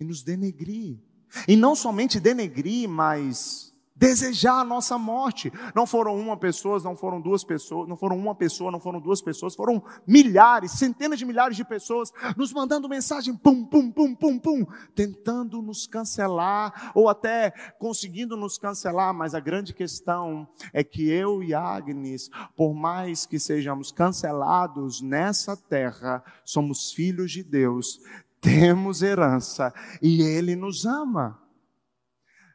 e 0.00 0.04
nos 0.04 0.24
denegrir. 0.24 0.98
E 1.46 1.54
não 1.54 1.76
somente 1.76 2.18
denegrir, 2.18 2.88
mas 2.88 3.72
desejar 3.98 4.60
a 4.60 4.64
nossa 4.64 4.96
morte. 4.96 5.52
Não 5.74 5.86
foram 5.86 6.16
uma 6.16 6.36
pessoa, 6.36 6.80
não 6.80 6.94
foram 6.94 7.20
duas 7.20 7.42
pessoas, 7.42 7.88
não 7.88 7.96
foram 7.96 8.16
uma 8.16 8.34
pessoa, 8.34 8.70
não 8.70 8.78
foram 8.78 9.00
duas 9.00 9.20
pessoas, 9.20 9.56
foram 9.56 9.82
milhares, 10.06 10.72
centenas 10.72 11.18
de 11.18 11.24
milhares 11.24 11.56
de 11.56 11.64
pessoas 11.64 12.12
nos 12.36 12.52
mandando 12.52 12.88
mensagem, 12.88 13.36
pum, 13.36 13.64
pum, 13.64 13.90
pum, 13.90 14.14
pum, 14.14 14.38
pum, 14.38 14.66
tentando 14.94 15.60
nos 15.60 15.86
cancelar 15.86 16.92
ou 16.94 17.08
até 17.08 17.50
conseguindo 17.78 18.36
nos 18.36 18.56
cancelar, 18.56 19.12
mas 19.12 19.34
a 19.34 19.40
grande 19.40 19.74
questão 19.74 20.48
é 20.72 20.84
que 20.84 21.08
eu 21.10 21.42
e 21.42 21.52
Agnes, 21.52 22.30
por 22.56 22.72
mais 22.72 23.26
que 23.26 23.38
sejamos 23.38 23.90
cancelados 23.90 25.00
nessa 25.00 25.56
terra, 25.56 26.22
somos 26.44 26.92
filhos 26.92 27.32
de 27.32 27.42
Deus, 27.42 28.00
temos 28.40 29.02
herança 29.02 29.74
e 30.00 30.22
Ele 30.22 30.54
nos 30.54 30.86
ama. 30.86 31.47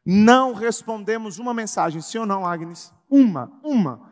Não 0.05 0.53
respondemos 0.53 1.39
uma 1.39 1.53
mensagem, 1.53 2.01
sim 2.01 2.17
ou 2.17 2.25
não, 2.25 2.45
Agnes? 2.45 2.93
Uma, 3.09 3.51
uma. 3.63 4.11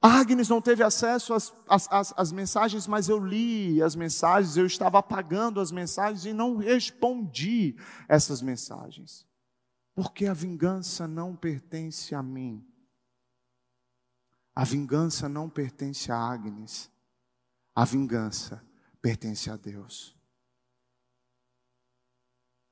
A 0.00 0.20
Agnes 0.20 0.48
não 0.48 0.60
teve 0.60 0.84
acesso 0.84 1.34
às, 1.34 1.52
às, 1.68 1.88
às, 1.90 2.14
às, 2.16 2.32
mensagens, 2.32 2.86
mas 2.86 3.08
eu 3.08 3.18
li 3.18 3.82
as 3.82 3.96
mensagens, 3.96 4.56
eu 4.56 4.64
estava 4.64 5.00
apagando 5.00 5.60
as 5.60 5.72
mensagens 5.72 6.24
e 6.24 6.32
não 6.32 6.56
respondi 6.56 7.76
essas 8.08 8.40
mensagens. 8.40 9.26
Porque 9.96 10.26
a 10.26 10.32
vingança 10.32 11.08
não 11.08 11.34
pertence 11.34 12.14
a 12.14 12.22
mim. 12.22 12.64
A 14.54 14.62
vingança 14.62 15.28
não 15.28 15.50
pertence 15.50 16.12
a 16.12 16.16
Agnes. 16.16 16.88
A 17.74 17.84
vingança 17.84 18.64
pertence 19.02 19.50
a 19.50 19.56
Deus. 19.56 20.16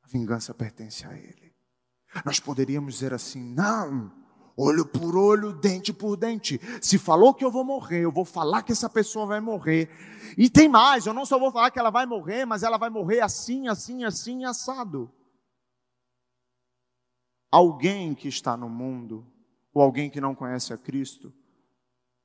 A 0.02 0.06
vingança 0.06 0.54
pertence 0.54 1.04
a 1.04 1.16
Ele. 1.18 1.45
Nós 2.24 2.40
poderíamos 2.40 2.94
dizer 2.94 3.12
assim: 3.12 3.42
não, 3.54 4.12
olho 4.56 4.86
por 4.86 5.16
olho, 5.16 5.52
dente 5.52 5.92
por 5.92 6.16
dente. 6.16 6.60
Se 6.80 6.98
falou 6.98 7.34
que 7.34 7.44
eu 7.44 7.50
vou 7.50 7.64
morrer, 7.64 8.00
eu 8.00 8.12
vou 8.12 8.24
falar 8.24 8.62
que 8.62 8.72
essa 8.72 8.88
pessoa 8.88 9.26
vai 9.26 9.40
morrer. 9.40 9.90
E 10.36 10.48
tem 10.48 10.68
mais, 10.68 11.06
eu 11.06 11.12
não 11.12 11.26
só 11.26 11.38
vou 11.38 11.52
falar 11.52 11.70
que 11.70 11.78
ela 11.78 11.90
vai 11.90 12.06
morrer, 12.06 12.44
mas 12.44 12.62
ela 12.62 12.78
vai 12.78 12.90
morrer 12.90 13.20
assim, 13.20 13.68
assim, 13.68 14.04
assim, 14.04 14.44
assado. 14.44 15.12
Alguém 17.50 18.14
que 18.14 18.28
está 18.28 18.56
no 18.56 18.68
mundo, 18.68 19.26
ou 19.72 19.82
alguém 19.82 20.10
que 20.10 20.20
não 20.20 20.34
conhece 20.34 20.72
a 20.72 20.78
Cristo, 20.78 21.32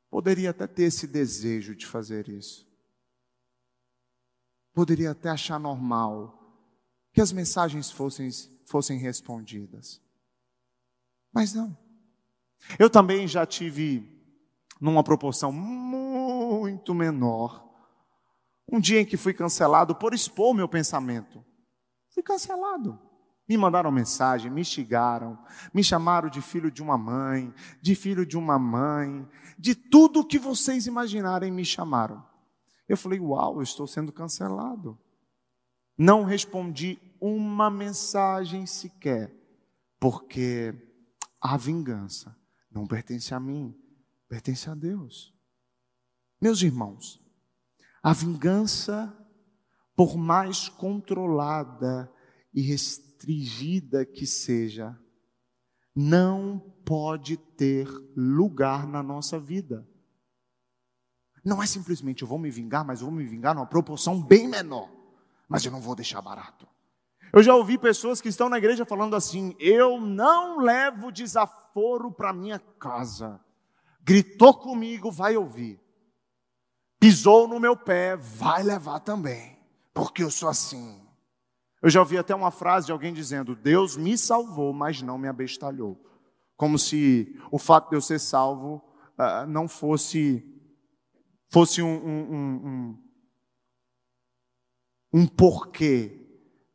poderia 0.09 0.49
até 0.49 0.67
ter 0.67 0.83
esse 0.83 1.07
desejo 1.07 1.75
de 1.75 1.85
fazer 1.85 2.27
isso. 2.27 2.69
Poderia 4.73 5.11
até 5.11 5.29
achar 5.29 5.59
normal 5.59 6.37
que 7.13 7.21
as 7.21 7.31
mensagens 7.31 7.91
fossem 7.91 8.29
fossem 8.71 8.97
respondidas. 8.97 10.01
Mas 11.31 11.53
não. 11.53 11.77
Eu 12.79 12.89
também 12.89 13.27
já 13.27 13.45
tive, 13.45 14.09
numa 14.79 15.03
proporção 15.03 15.51
muito 15.51 16.93
menor, 16.95 17.69
um 18.71 18.79
dia 18.79 19.01
em 19.01 19.05
que 19.05 19.17
fui 19.17 19.33
cancelado 19.33 19.93
por 19.93 20.13
expor 20.13 20.53
meu 20.53 20.67
pensamento. 20.67 21.43
Fui 22.09 22.23
cancelado. 22.23 22.97
Me 23.47 23.57
mandaram 23.57 23.91
mensagem, 23.91 24.49
me 24.49 24.61
instigaram, 24.61 25.37
me 25.73 25.83
chamaram 25.83 26.29
de 26.29 26.41
filho 26.41 26.71
de 26.71 26.81
uma 26.81 26.97
mãe, 26.97 27.53
de 27.81 27.95
filho 27.95 28.25
de 28.25 28.37
uma 28.37 28.57
mãe, 28.57 29.27
de 29.59 29.75
tudo 29.75 30.25
que 30.25 30.39
vocês 30.39 30.87
imaginarem 30.87 31.51
me 31.51 31.65
chamaram. 31.65 32.25
Eu 32.87 32.95
falei, 32.95 33.19
uau, 33.19 33.57
eu 33.57 33.61
estou 33.61 33.85
sendo 33.85 34.11
cancelado. 34.11 34.97
Não 36.03 36.23
respondi 36.23 36.99
uma 37.19 37.69
mensagem 37.69 38.65
sequer, 38.65 39.31
porque 39.99 40.73
a 41.39 41.55
vingança 41.55 42.35
não 42.71 42.87
pertence 42.87 43.35
a 43.35 43.39
mim, 43.39 43.79
pertence 44.27 44.67
a 44.67 44.73
Deus. 44.73 45.31
Meus 46.41 46.63
irmãos, 46.63 47.23
a 48.01 48.13
vingança, 48.13 49.15
por 49.95 50.17
mais 50.17 50.67
controlada 50.67 52.11
e 52.51 52.63
restringida 52.63 54.03
que 54.03 54.25
seja, 54.25 54.99
não 55.95 56.57
pode 56.83 57.37
ter 57.37 57.87
lugar 58.17 58.87
na 58.87 59.03
nossa 59.03 59.39
vida. 59.39 59.87
Não 61.45 61.61
é 61.61 61.67
simplesmente 61.67 62.23
eu 62.23 62.27
vou 62.27 62.39
me 62.39 62.49
vingar, 62.49 62.83
mas 62.83 63.01
eu 63.01 63.05
vou 63.05 63.15
me 63.15 63.23
vingar 63.23 63.53
numa 63.53 63.67
proporção 63.67 64.19
bem 64.19 64.47
menor. 64.47 65.00
Mas 65.51 65.65
eu 65.65 65.71
não 65.71 65.81
vou 65.81 65.95
deixar 65.95 66.21
barato. 66.21 66.65
Eu 67.33 67.43
já 67.43 67.53
ouvi 67.53 67.77
pessoas 67.77 68.21
que 68.21 68.29
estão 68.29 68.47
na 68.47 68.57
igreja 68.57 68.85
falando 68.85 69.17
assim: 69.17 69.53
eu 69.59 69.99
não 69.99 70.59
levo 70.59 71.11
desaforo 71.11 72.09
para 72.09 72.31
minha 72.31 72.57
casa. 72.79 73.37
Gritou 74.01 74.53
comigo, 74.53 75.11
vai 75.11 75.35
ouvir. 75.35 75.77
Pisou 76.97 77.49
no 77.49 77.59
meu 77.59 77.75
pé, 77.75 78.15
vai 78.15 78.63
levar 78.63 79.01
também, 79.01 79.59
porque 79.93 80.23
eu 80.23 80.31
sou 80.31 80.47
assim. 80.47 81.05
Eu 81.81 81.89
já 81.89 81.99
ouvi 81.99 82.17
até 82.17 82.33
uma 82.33 82.49
frase 82.49 82.85
de 82.85 82.93
alguém 82.93 83.13
dizendo: 83.13 83.53
Deus 83.53 83.97
me 83.97 84.17
salvou, 84.17 84.71
mas 84.71 85.01
não 85.01 85.17
me 85.17 85.27
abestalhou. 85.27 86.01
Como 86.55 86.79
se 86.79 87.37
o 87.51 87.59
fato 87.59 87.89
de 87.89 87.97
eu 87.97 88.01
ser 88.01 88.19
salvo 88.19 88.81
uh, 89.19 89.45
não 89.49 89.67
fosse, 89.67 90.45
fosse 91.49 91.81
um, 91.81 91.93
um, 91.93 92.21
um, 92.21 92.67
um, 92.67 93.10
um 95.13 95.27
porquê 95.27 96.21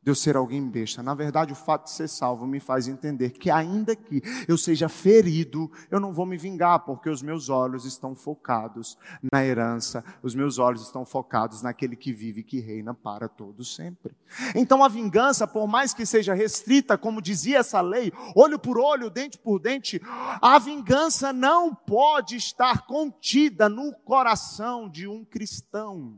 de 0.06 0.10
eu 0.12 0.14
ser 0.14 0.36
alguém 0.36 0.64
besta. 0.64 1.02
Na 1.02 1.14
verdade, 1.14 1.52
o 1.52 1.56
fato 1.56 1.86
de 1.86 1.90
ser 1.90 2.08
salvo 2.08 2.46
me 2.46 2.60
faz 2.60 2.86
entender 2.86 3.30
que, 3.30 3.50
ainda 3.50 3.96
que 3.96 4.22
eu 4.46 4.56
seja 4.56 4.88
ferido, 4.88 5.68
eu 5.90 5.98
não 5.98 6.12
vou 6.12 6.24
me 6.24 6.36
vingar, 6.36 6.84
porque 6.84 7.10
os 7.10 7.22
meus 7.22 7.48
olhos 7.48 7.84
estão 7.84 8.14
focados 8.14 8.96
na 9.32 9.44
herança, 9.44 10.04
os 10.22 10.32
meus 10.32 10.60
olhos 10.60 10.82
estão 10.82 11.04
focados 11.04 11.60
naquele 11.60 11.96
que 11.96 12.12
vive 12.12 12.42
e 12.42 12.44
que 12.44 12.60
reina 12.60 12.94
para 12.94 13.28
todo 13.28 13.64
sempre. 13.64 14.14
Então, 14.54 14.84
a 14.84 14.88
vingança, 14.88 15.44
por 15.44 15.66
mais 15.66 15.92
que 15.92 16.06
seja 16.06 16.34
restrita, 16.34 16.96
como 16.96 17.20
dizia 17.20 17.58
essa 17.58 17.80
lei, 17.80 18.12
olho 18.36 18.60
por 18.60 18.78
olho, 18.78 19.10
dente 19.10 19.36
por 19.36 19.58
dente, 19.58 20.00
a 20.40 20.56
vingança 20.60 21.32
não 21.32 21.74
pode 21.74 22.36
estar 22.36 22.86
contida 22.86 23.68
no 23.68 23.92
coração 23.92 24.88
de 24.88 25.08
um 25.08 25.24
cristão. 25.24 26.16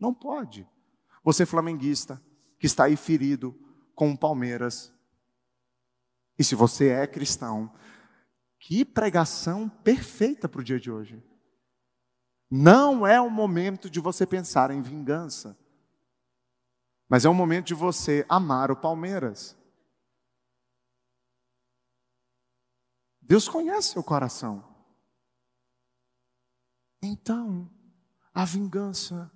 Não 0.00 0.12
pode. 0.12 0.66
Você 1.24 1.44
flamenguista, 1.46 2.22
que 2.58 2.66
está 2.66 2.84
aí 2.84 2.96
ferido 2.96 3.58
com 3.94 4.12
o 4.12 4.18
Palmeiras. 4.18 4.92
E 6.38 6.44
se 6.44 6.54
você 6.54 6.90
é 6.90 7.06
cristão, 7.06 7.74
que 8.58 8.84
pregação 8.84 9.68
perfeita 9.68 10.48
para 10.48 10.60
o 10.60 10.64
dia 10.64 10.78
de 10.78 10.90
hoje. 10.90 11.22
Não 12.50 13.06
é 13.06 13.20
o 13.20 13.30
momento 13.30 13.90
de 13.90 14.00
você 14.00 14.26
pensar 14.26 14.70
em 14.70 14.80
vingança, 14.80 15.58
mas 17.08 17.24
é 17.24 17.28
o 17.28 17.34
momento 17.34 17.66
de 17.66 17.74
você 17.74 18.24
amar 18.28 18.70
o 18.70 18.76
Palmeiras. 18.76 19.56
Deus 23.20 23.48
conhece 23.48 23.92
seu 23.92 24.04
coração. 24.04 24.62
Então, 27.02 27.70
a 28.32 28.44
vingança 28.44 29.30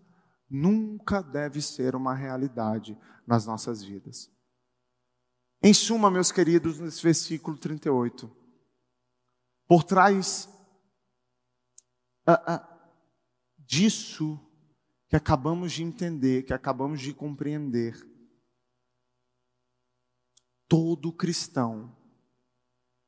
nunca 0.48 1.22
deve 1.22 1.60
ser 1.60 1.94
uma 1.94 2.14
realidade 2.14 2.98
nas 3.26 3.46
nossas 3.46 3.82
vidas. 3.82 4.30
Em 5.62 5.74
suma, 5.74 6.10
meus 6.10 6.30
queridos, 6.30 6.78
nesse 6.78 7.02
versículo 7.02 7.58
38, 7.58 8.30
por 9.66 9.82
trás 9.84 10.48
uh, 12.26 12.32
uh, 12.32 12.78
disso 13.58 14.40
que 15.08 15.16
acabamos 15.16 15.72
de 15.72 15.82
entender, 15.82 16.44
que 16.44 16.52
acabamos 16.52 17.00
de 17.00 17.12
compreender, 17.12 17.96
todo 20.68 21.12
cristão 21.12 21.96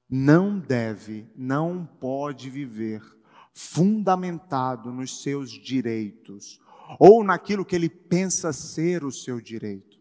não 0.08 0.58
deve, 0.58 1.30
não 1.36 1.86
pode 1.86 2.50
viver 2.50 3.00
fundamentado 3.54 4.90
nos 4.90 5.22
seus 5.22 5.50
direitos 5.50 6.60
ou 6.98 7.22
naquilo 7.22 7.64
que 7.64 7.76
ele 7.76 7.88
pensa 7.88 8.52
ser 8.52 9.04
o 9.04 9.12
seu 9.12 9.40
direito. 9.40 9.98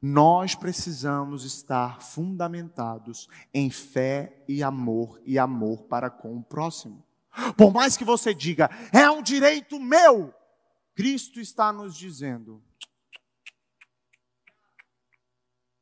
Nós 0.00 0.54
precisamos 0.54 1.44
estar 1.44 2.02
fundamentados 2.02 3.28
em 3.52 3.70
fé 3.70 4.44
e 4.46 4.62
amor 4.62 5.20
e 5.24 5.38
amor 5.38 5.84
para 5.84 6.10
com 6.10 6.36
o 6.36 6.44
próximo. 6.44 7.04
Por 7.56 7.72
mais 7.72 7.96
que 7.96 8.04
você 8.04 8.32
diga, 8.32 8.70
é 8.92 9.10
um 9.10 9.22
direito 9.22 9.80
meu, 9.80 10.32
Cristo 10.94 11.40
está 11.40 11.72
nos 11.72 11.96
dizendo: 11.96 12.62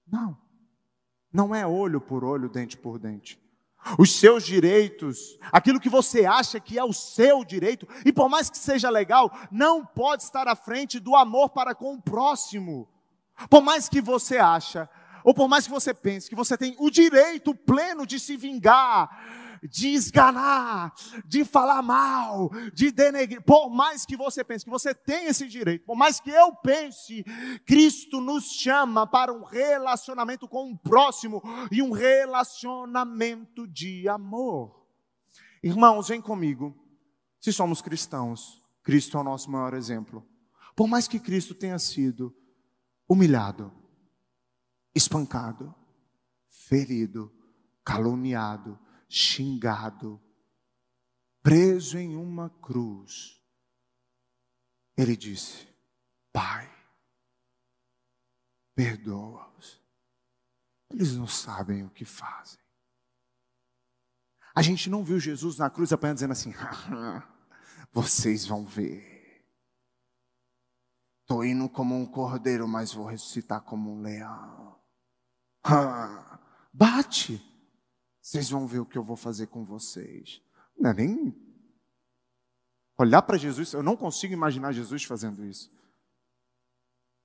não, 0.07 0.39
não 1.33 1.55
é 1.55 1.67
olho 1.67 2.01
por 2.01 2.25
olho, 2.25 2.49
dente 2.49 2.77
por 2.77 2.99
dente 2.99 3.44
os 3.99 4.13
seus 4.13 4.45
direitos, 4.45 5.39
aquilo 5.53 5.81
que 5.81 5.89
você 5.89 6.25
acha 6.25 6.59
que 6.59 6.79
é 6.79 6.85
o 6.85 6.93
seu 6.93 7.45
direito, 7.45 7.87
e 8.05 8.13
por 8.13 8.29
mais 8.29 8.49
que 8.49 8.59
seja 8.59 8.91
legal, 8.91 9.31
não 9.51 9.85
pode 9.85 10.23
estar 10.23 10.49
à 10.49 10.57
frente 10.57 10.99
do 10.99 11.15
amor 11.15 11.51
para 11.51 11.75
com 11.75 11.95
o 11.95 12.03
próximo. 12.03 12.89
Por 13.51 13.63
mais 13.63 13.89
que 13.89 14.01
você 14.01 14.39
acha, 14.39 14.89
ou 15.23 15.35
por 15.35 15.49
mais 15.49 15.65
que 15.65 15.73
você 15.73 15.93
pense 15.93 16.29
que 16.29 16.37
você 16.37 16.57
tem 16.57 16.77
o 16.79 16.91
direito 16.91 17.55
pleno 17.55 18.07
de 18.07 18.21
se 18.21 18.37
vingar, 18.37 19.09
de 19.69 19.89
esganar, 19.89 20.95
de 21.27 21.45
falar 21.45 21.83
mal, 21.83 22.51
de 22.73 22.91
denegrir. 22.91 23.43
Por 23.43 23.71
mais 23.71 24.05
que 24.05 24.17
você 24.17 24.45
pense 24.45 24.65
que 24.65 24.71
você 24.71 24.95
tem 24.95 25.27
esse 25.27 25.47
direito, 25.49 25.85
por 25.85 25.97
mais 25.97 26.21
que 26.21 26.31
eu 26.31 26.55
pense, 26.57 27.25
Cristo 27.67 28.21
nos 28.21 28.45
chama 28.53 29.07
para 29.07 29.33
um 29.33 29.45
relacionamento 29.45 30.47
com 30.47 30.71
o 30.71 30.79
próximo 30.79 31.43
e 31.71 31.83
um 31.83 31.93
relacionamento 31.93 33.67
de 33.67 34.09
amor. 34.09 34.87
Irmãos, 35.63 36.09
vem 36.09 36.21
comigo. 36.21 36.77
Se 37.41 37.53
somos 37.53 37.81
cristãos, 37.81 38.63
Cristo 38.83 39.17
é 39.17 39.21
o 39.21 39.25
nosso 39.25 39.51
maior 39.51 39.75
exemplo. 39.75 40.27
Por 40.77 40.87
mais 40.87 41.09
que 41.09 41.19
Cristo 41.19 41.55
tenha 41.55 41.79
sido 41.79 42.35
humilhado, 43.09 43.73
espancado, 44.95 45.75
ferido, 46.49 47.33
caluniado, 47.85 48.79
xingado, 49.15 50.21
preso 51.41 51.97
em 51.97 52.17
uma 52.17 52.51
cruz, 52.51 53.41
ele 54.97 55.17
disse: 55.17 55.69
Pai, 56.33 56.69
perdoa-os. 58.75 59.81
Eles 60.91 61.15
não 61.15 61.29
sabem 61.29 61.85
o 61.85 61.91
que 61.91 62.05
fazem. 62.05 62.59
A 64.53 64.63
gente 64.63 64.91
não 64.91 65.05
viu 65.05 65.21
Jesus 65.21 65.59
na 65.59 65.71
cruz 65.71 65.93
apenas 65.93 66.17
dizendo 66.17 66.33
assim: 66.33 66.53
vocês 67.93 68.45
vão 68.45 68.65
ver. 68.65 69.15
Estou 71.21 71.45
indo 71.45 71.69
como 71.69 71.97
um 71.97 72.05
cordeiro, 72.05 72.67
mas 72.67 72.93
vou 72.93 73.07
ressuscitar 73.07 73.63
como 73.63 73.93
um 73.93 74.03
leão. 74.03 74.77
Bate. 76.73 77.54
Vocês 78.25 78.49
vão 78.49 78.67
ver 78.67 78.79
o 78.79 78.87
que 78.87 78.97
eu 78.97 79.05
vou 79.05 79.17
fazer 79.17 79.49
com 79.49 79.67
vocês. 79.67 80.41
Não 80.79 80.89
é 80.89 80.95
nem 80.95 81.37
olhar 82.97 83.21
para 83.21 83.37
Jesus, 83.37 83.75
eu 83.75 83.83
não 83.83 83.99
consigo 83.99 84.33
imaginar 84.33 84.73
Jesus 84.73 85.05
fazendo 85.05 85.45
isso. 85.45 85.71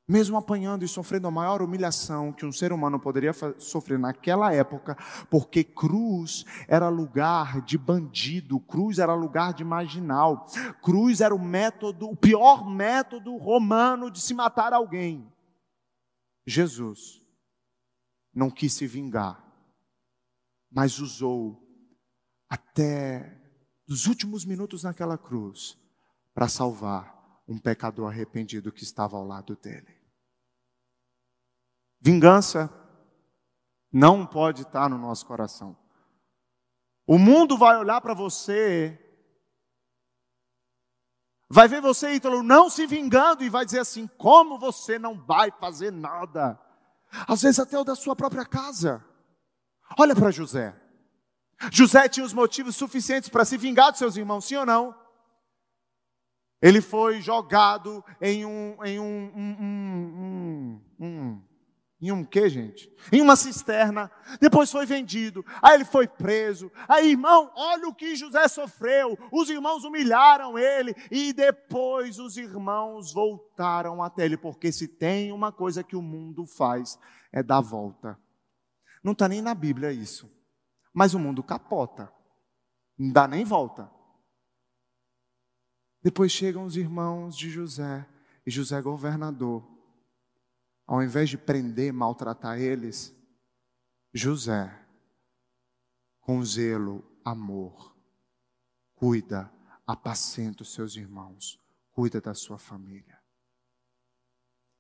Mesmo 0.05 0.35
apanhando 0.35 0.83
e 0.83 0.89
sofrendo 0.89 1.29
a 1.29 1.31
maior 1.31 1.61
humilhação 1.61 2.33
que 2.33 2.45
um 2.45 2.51
ser 2.51 2.73
humano 2.73 2.99
poderia 2.99 3.31
sofrer 3.59 3.97
naquela 3.97 4.53
época, 4.53 4.97
porque 5.29 5.63
cruz 5.63 6.43
era 6.67 6.89
lugar 6.89 7.61
de 7.61 7.77
bandido, 7.77 8.59
cruz 8.59 8.99
era 8.99 9.13
lugar 9.13 9.53
de 9.53 9.63
marginal, 9.63 10.47
cruz 10.81 11.21
era 11.21 11.33
o 11.33 11.39
método, 11.39 12.09
o 12.09 12.17
pior 12.17 12.69
método 12.69 13.37
romano 13.37 14.11
de 14.11 14.19
se 14.19 14.33
matar 14.33 14.73
alguém. 14.73 15.31
Jesus 16.45 17.21
não 18.33 18.49
quis 18.49 18.73
se 18.73 18.85
vingar, 18.85 19.48
mas 20.71 20.99
usou 20.99 21.61
até 22.49 23.39
os 23.87 24.05
últimos 24.05 24.45
minutos 24.45 24.83
naquela 24.83 25.17
cruz 25.17 25.77
para 26.33 26.47
salvar 26.47 27.41
um 27.47 27.57
pecador 27.57 28.09
arrependido 28.09 28.71
que 28.71 28.83
estava 28.83 29.17
ao 29.17 29.25
lado 29.25 29.55
dele. 29.55 29.99
Vingança 31.99 32.71
não 33.91 34.25
pode 34.25 34.61
estar 34.61 34.89
no 34.89 34.97
nosso 34.97 35.25
coração. 35.25 35.75
O 37.07 37.17
mundo 37.17 37.57
vai 37.57 37.75
olhar 37.75 37.99
para 38.01 38.13
você, 38.13 38.97
vai 41.49 41.67
ver 41.67 41.81
você, 41.81 42.13
Ítalo, 42.13 42.43
não 42.43 42.69
se 42.69 42.85
vingando 42.85 43.43
e 43.43 43.49
vai 43.49 43.65
dizer 43.65 43.79
assim: 43.79 44.07
como 44.17 44.59
você 44.59 44.99
não 44.99 45.19
vai 45.25 45.51
fazer 45.51 45.91
nada? 45.91 46.59
Às 47.27 47.41
vezes 47.41 47.59
até 47.59 47.79
o 47.79 47.83
da 47.83 47.95
sua 47.95 48.15
própria 48.15 48.45
casa. 48.45 49.03
Olha 49.97 50.15
para 50.15 50.31
José. 50.31 50.75
José 51.71 52.07
tinha 52.07 52.25
os 52.25 52.33
motivos 52.33 52.75
suficientes 52.75 53.29
para 53.29 53.45
se 53.45 53.57
vingar 53.57 53.91
dos 53.91 53.99
seus 53.99 54.15
irmãos, 54.15 54.45
sim 54.45 54.55
ou 54.55 54.65
não? 54.65 54.95
Ele 56.61 56.81
foi 56.81 57.21
jogado 57.21 58.03
em 58.21 58.45
um, 58.45 58.77
em 58.83 58.99
um, 58.99 59.31
um, 59.35 60.81
um, 60.99 61.05
um 61.05 61.41
em 62.01 62.13
um 62.13 62.23
quê, 62.23 62.49
gente? 62.49 62.89
Em 63.11 63.21
uma 63.21 63.35
cisterna. 63.35 64.09
Depois 64.39 64.71
foi 64.71 64.85
vendido. 64.85 65.45
Aí 65.61 65.75
ele 65.75 65.83
foi 65.83 66.07
preso. 66.07 66.71
Aí, 66.87 67.11
irmão, 67.11 67.51
olha 67.53 67.89
o 67.89 67.93
que 67.93 68.15
José 68.15 68.47
sofreu. 68.47 69.17
Os 69.31 69.49
irmãos 69.49 69.83
humilharam 69.83 70.57
ele. 70.57 70.95
E 71.11 71.33
depois 71.33 72.17
os 72.17 72.37
irmãos 72.37 73.11
voltaram 73.11 74.01
até 74.01 74.23
ele. 74.23 74.37
Porque 74.37 74.71
se 74.71 74.87
tem 74.87 75.33
uma 75.33 75.51
coisa 75.51 75.83
que 75.83 75.95
o 75.95 76.01
mundo 76.01 76.45
faz, 76.45 76.97
é 77.33 77.43
dar 77.43 77.59
volta. 77.59 78.17
Não 79.03 79.13
está 79.13 79.27
nem 79.27 79.41
na 79.41 79.53
Bíblia 79.53 79.91
isso. 79.91 80.29
Mas 80.93 81.13
o 81.13 81.19
mundo 81.19 81.43
capota. 81.43 82.11
Não 82.97 83.11
dá 83.11 83.27
nem 83.27 83.43
volta. 83.43 83.89
Depois 86.01 86.31
chegam 86.31 86.65
os 86.65 86.75
irmãos 86.75 87.37
de 87.37 87.49
José. 87.49 88.07
E 88.45 88.51
José 88.51 88.77
é 88.77 88.81
governador. 88.81 89.67
Ao 90.85 91.03
invés 91.03 91.29
de 91.29 91.37
prender, 91.37 91.93
maltratar 91.93 92.59
eles, 92.59 93.15
José, 94.11 94.75
com 96.19 96.43
zelo, 96.43 97.03
amor, 97.23 97.95
cuida, 98.95 99.53
apacenta 99.85 100.63
os 100.63 100.73
seus 100.73 100.95
irmãos, 100.95 101.59
cuida 101.91 102.19
da 102.19 102.33
sua 102.33 102.57
família. 102.57 103.19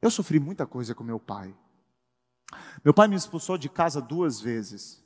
Eu 0.01 0.09
sofri 0.09 0.39
muita 0.39 0.65
coisa 0.65 0.95
com 0.95 1.03
meu 1.03 1.19
pai. 1.19 1.55
Meu 2.83 2.93
pai 2.93 3.07
me 3.07 3.15
expulsou 3.15 3.57
de 3.57 3.69
casa 3.69 4.01
duas 4.01 4.39
vezes. 4.39 5.03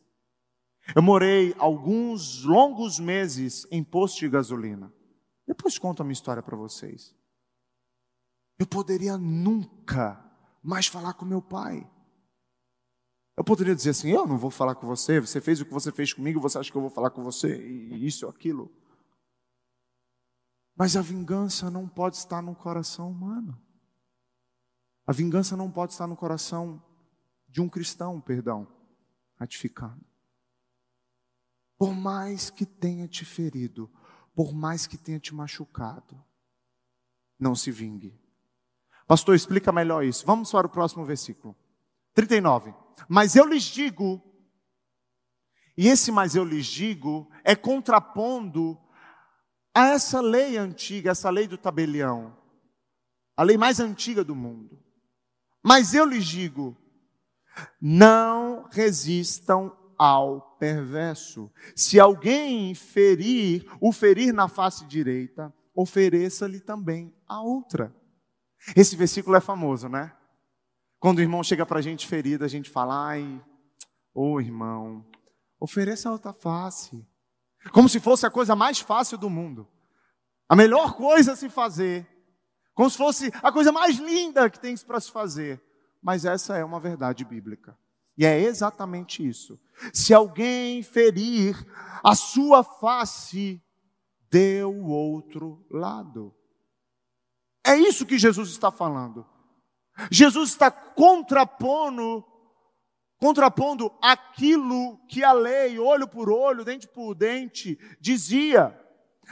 Eu 0.96 1.02
morei 1.02 1.56
alguns 1.58 2.44
longos 2.44 3.00
meses 3.00 3.66
em 3.72 3.84
posto 3.84 4.20
de 4.20 4.30
gasolina. 4.30 4.94
Depois 5.48 5.78
conto 5.78 6.02
a 6.02 6.06
minha 6.06 6.14
história 6.14 6.44
para 6.44 6.58
vocês. 6.58 7.16
Eu 8.60 8.68
poderia 8.68 9.18
nunca 9.18 10.24
mais 10.62 10.88
falar 10.88 11.14
com 11.14 11.26
meu 11.26 11.42
pai. 11.42 11.90
Eu 13.36 13.44
poderia 13.44 13.76
dizer 13.76 13.92
assim: 13.92 14.12
eu 14.12 14.28
não 14.28 14.38
vou 14.38 14.52
falar 14.52 14.76
com 14.76 14.86
você, 14.86 15.20
você 15.20 15.42
fez 15.42 15.60
o 15.60 15.66
que 15.66 15.74
você 15.74 15.92
fez 15.92 16.14
comigo, 16.14 16.40
você 16.40 16.58
acha 16.58 16.72
que 16.72 16.78
eu 16.78 16.82
vou 16.82 16.90
falar 16.90 17.10
com 17.10 17.24
você, 17.24 17.58
e 17.66 18.06
isso, 18.06 18.28
aquilo. 18.28 18.72
Mas 20.76 20.96
a 20.96 21.02
vingança 21.02 21.70
não 21.70 21.88
pode 21.88 22.18
estar 22.18 22.42
no 22.42 22.56
coração 22.56 23.10
humano. 23.10 23.60
A 25.06 25.12
vingança 25.12 25.58
não 25.58 25.70
pode 25.70 25.92
estar 25.92 26.08
no 26.08 26.16
coração 26.16 26.82
de 27.54 27.62
um 27.62 27.70
cristão, 27.70 28.20
perdão, 28.20 28.68
ratificando. 29.36 30.04
Por 31.78 31.94
mais 31.94 32.50
que 32.50 32.66
tenha 32.66 33.08
te 33.08 33.24
ferido, 33.24 33.88
por 34.34 34.52
mais 34.52 34.88
que 34.88 34.98
tenha 34.98 35.20
te 35.20 35.36
machucado, 35.36 36.20
não 37.40 37.54
se 37.54 37.70
vingue. 37.70 38.20
Pastor, 39.06 39.36
explica 39.36 39.72
melhor 39.72 40.04
isso. 40.04 40.26
Vamos 40.26 40.52
para 40.52 40.66
o 40.66 40.70
próximo 40.70 41.06
versículo. 41.06 41.56
39. 42.16 42.74
Mas 43.08 43.36
eu 43.36 43.46
lhes 43.46 43.66
digo, 43.66 44.20
e 45.78 45.88
esse 45.88 46.12
mas 46.12 46.36
eu 46.36 46.44
lhes 46.44 46.66
digo 46.66 47.30
é 47.44 47.56
contrapondo 47.56 48.82
a 49.76 49.90
essa 49.90 50.22
lei 50.22 50.58
antiga, 50.58 51.12
essa 51.12 51.30
lei 51.30 51.48
do 51.48 51.58
tabelião. 51.58 52.36
a 53.38 53.44
lei 53.44 53.58
mais 53.58 53.80
antiga 53.80 54.24
do 54.24 54.34
mundo. 54.34 54.84
Mas 55.62 55.94
eu 55.94 56.04
lhes 56.04 56.26
digo: 56.26 56.76
não 57.82 58.68
resistam 58.72 59.76
ao 59.98 60.58
perverso. 60.58 61.52
Se 61.76 62.00
alguém 62.00 62.74
ferir, 62.76 63.66
o 63.80 63.92
ferir 63.92 64.34
na 64.34 64.48
face 64.48 64.86
direita, 64.86 65.54
ofereça-lhe 65.76 66.60
também 66.60 67.14
a 67.28 67.42
outra. 67.42 67.96
Esse 68.76 68.96
versículo 68.96 69.36
é 69.36 69.42
famoso, 69.42 69.88
né? 69.90 70.14
Quando 71.00 71.20
o 71.20 71.22
irmão 71.22 71.44
chega 71.44 71.66
para 71.66 71.80
a 71.80 71.82
gente 71.82 72.08
ferido, 72.08 72.46
a 72.46 72.48
gente 72.48 72.70
fala, 72.70 73.10
ai, 73.10 73.44
ô 74.14 74.40
irmão, 74.40 75.06
ofereça 75.60 76.08
a 76.08 76.12
outra 76.14 76.32
face. 76.32 77.06
Como 77.72 77.90
se 77.90 78.00
fosse 78.00 78.26
a 78.26 78.32
coisa 78.32 78.56
mais 78.56 78.80
fácil 78.80 79.18
do 79.18 79.30
mundo. 79.30 79.68
A 80.48 80.56
melhor 80.56 80.96
coisa 80.96 81.34
a 81.34 81.36
se 81.36 81.50
fazer. 81.50 82.08
Como 82.74 82.90
se 82.90 82.98
fosse 82.98 83.32
a 83.42 83.52
coisa 83.52 83.72
mais 83.72 83.98
linda 83.98 84.50
que 84.50 84.60
tem 84.60 84.76
para 84.78 85.00
se 85.00 85.12
fazer. 85.12 85.62
Mas 86.04 86.26
essa 86.26 86.58
é 86.58 86.66
uma 86.66 86.80
verdade 86.80 87.24
bíblica. 87.24 87.78
E 88.18 88.26
é 88.26 88.40
exatamente 88.40 89.28
isso. 89.28 89.60
Se 89.94 90.14
alguém 90.14 90.84
ferir 90.84 91.56
a 92.04 92.14
sua 92.14 92.64
face, 92.64 93.64
dê 94.30 94.64
o 94.64 94.86
outro 94.86 95.66
lado. 95.72 96.36
É 97.66 97.76
isso 97.76 98.06
que 98.06 98.20
Jesus 98.20 98.50
está 98.50 98.70
falando. 98.72 99.26
Jesus 100.12 100.50
está 100.50 100.70
contrapondo 100.70 102.26
contrapondo 103.24 103.90
aquilo 104.02 105.00
que 105.08 105.24
a 105.24 105.32
lei, 105.32 105.80
olho 105.80 106.06
por 106.06 106.30
olho, 106.30 106.66
dente 106.66 106.90
por 106.90 107.16
dente, 107.16 107.80
dizia. 107.98 108.78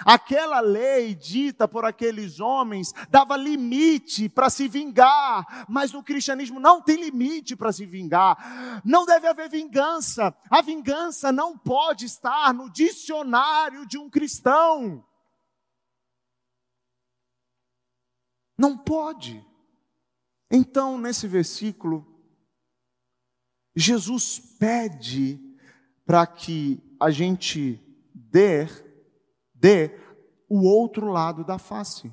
Aquela 0.06 0.60
lei 0.60 1.14
dita 1.14 1.68
por 1.68 1.86
aqueles 1.86 2.40
homens 2.40 2.94
dava 3.10 3.38
limite 3.38 4.30
para 4.30 4.50
se 4.50 4.68
vingar, 4.68 5.66
mas 5.70 5.92
no 5.92 6.04
cristianismo 6.04 6.60
não 6.60 6.82
tem 6.82 6.98
limite 6.98 7.56
para 7.56 7.72
se 7.72 7.86
vingar. 7.86 8.82
Não 8.84 9.06
deve 9.06 9.28
haver 9.28 9.50
vingança. 9.50 10.36
A 10.50 10.62
vingança 10.62 11.32
não 11.32 11.58
pode 11.58 12.06
estar 12.06 12.54
no 12.54 12.70
dicionário 12.70 13.86
de 13.86 13.98
um 13.98 14.10
cristão. 14.10 15.06
Não 18.58 18.78
pode. 18.78 19.46
Então, 20.52 20.98
nesse 20.98 21.28
versículo, 21.28 22.06
Jesus 23.76 24.40
pede 24.60 25.40
para 26.06 26.28
que 26.28 26.80
a 27.00 27.10
gente 27.10 27.82
dê, 28.14 28.68
dê 29.62 29.96
o 30.50 30.66
outro 30.66 31.08
lado 31.08 31.46
da 31.46 31.58
face. 31.58 32.12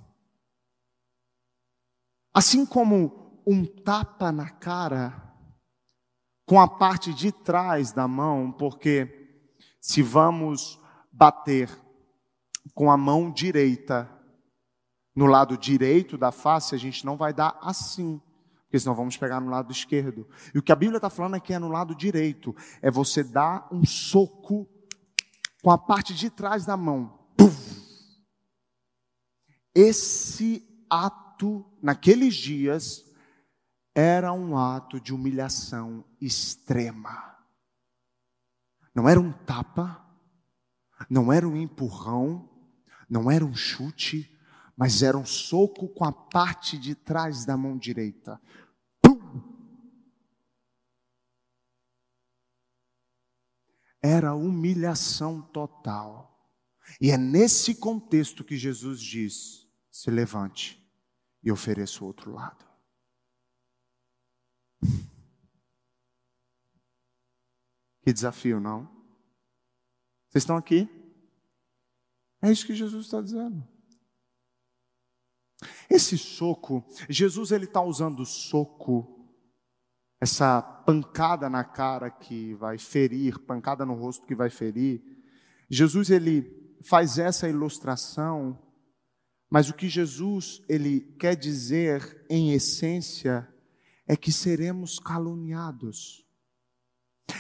Assim 2.33 2.67
como 2.67 3.43
um 3.47 3.65
tapa 3.65 4.31
na 4.31 4.51
cara 4.51 5.35
com 6.47 6.61
a 6.61 6.69
parte 6.69 7.13
de 7.13 7.33
trás 7.33 7.91
da 7.91 8.07
mão, 8.07 8.53
porque 8.53 9.43
se 9.81 10.03
vamos 10.03 10.79
bater 11.11 11.69
com 12.75 12.91
a 12.91 12.97
mão 12.97 13.33
direita 13.33 14.09
no 15.17 15.27
lado 15.27 15.59
direito 15.59 16.17
da 16.17 16.31
face, 16.31 16.75
a 16.75 16.79
gente 16.79 17.05
não 17.05 17.17
vai 17.17 17.33
dar 17.33 17.59
assim 17.61 18.21
porque 18.69 18.81
senão 18.81 18.95
vamos 18.95 19.17
pegar 19.17 19.41
no 19.41 19.51
lado 19.51 19.73
esquerdo. 19.73 20.29
E 20.55 20.59
o 20.59 20.63
que 20.63 20.71
a 20.71 20.77
Bíblia 20.77 20.99
está 20.99 21.09
falando 21.09 21.37
é 21.37 21.41
que 21.41 21.55
é 21.55 21.59
no 21.59 21.69
lado 21.69 21.95
direito, 21.95 22.55
é 22.83 22.91
você 22.91 23.25
dar 23.25 23.67
um 23.73 23.83
soco 23.87 24.69
com 25.63 25.71
a 25.71 25.79
parte 25.79 26.15
de 26.15 26.29
trás 26.29 26.67
da 26.67 26.77
mão. 26.77 27.18
Esse 29.75 30.67
ato, 30.91 31.65
naqueles 31.81 32.35
dias, 32.35 33.05
era 33.95 34.33
um 34.33 34.57
ato 34.59 35.01
de 35.01 35.15
humilhação 35.15 36.05
extrema. 36.21 37.37
Não 38.93 39.09
era 39.09 39.21
um 39.21 39.33
tapa, 39.33 40.05
não 41.09 41.33
era 41.33 41.47
um 41.47 41.57
empurrão, 41.57 42.49
não 43.09 43.31
era 43.31 43.45
um 43.45 43.55
chute, 43.55 44.37
mas 44.77 45.03
era 45.03 45.17
um 45.17 45.25
soco 45.25 45.89
com 45.89 46.05
a 46.05 46.13
parte 46.13 46.77
de 46.77 46.97
trás 46.97 47.45
da 47.45 47.57
mão 47.57 47.79
direita. 47.79 48.41
Pum! 49.01 49.41
Era 54.03 54.35
humilhação 54.35 55.41
total. 55.41 56.28
E 57.01 57.11
é 57.11 57.17
nesse 57.17 57.75
contexto 57.75 58.45
que 58.45 58.57
Jesus 58.57 59.01
diz: 59.01 59.69
se 59.91 60.11
levante 60.11 60.83
e 61.43 61.51
ofereça 61.51 62.03
o 62.03 62.07
outro 62.07 62.33
lado. 62.33 62.67
Que 68.03 68.13
desafio, 68.13 68.59
não? 68.59 68.85
Vocês 70.29 70.43
estão 70.43 70.57
aqui? 70.57 70.89
É 72.41 72.51
isso 72.51 72.67
que 72.67 72.75
Jesus 72.75 73.07
está 73.07 73.21
dizendo. 73.21 73.67
Esse 75.91 76.17
soco, 76.17 76.85
Jesus 77.09 77.51
ele 77.51 77.65
está 77.65 77.83
usando 77.83 78.25
soco, 78.25 79.29
essa 80.21 80.63
pancada 80.63 81.51
na 81.51 81.65
cara 81.65 82.11
que 82.11 82.55
vai 82.55 82.79
ferir, 82.79 83.39
pancada 83.41 83.85
no 83.85 83.95
rosto 83.95 84.27
que 84.27 84.35
vai 84.35 84.51
ferir. 84.51 85.03
Jesus 85.69 86.11
ele 86.11 86.68
faz 86.83 87.19
essa 87.19 87.49
ilustração, 87.49 88.59
mas 89.51 89.71
o 89.71 89.75
que 89.75 89.89
Jesus 89.89 90.63
ele 90.69 91.01
quer 91.19 91.35
dizer 91.35 92.25
em 92.29 92.53
essência 92.53 93.49
é 94.07 94.17
que 94.17 94.33
seremos 94.33 94.99
caluniados, 94.99 96.27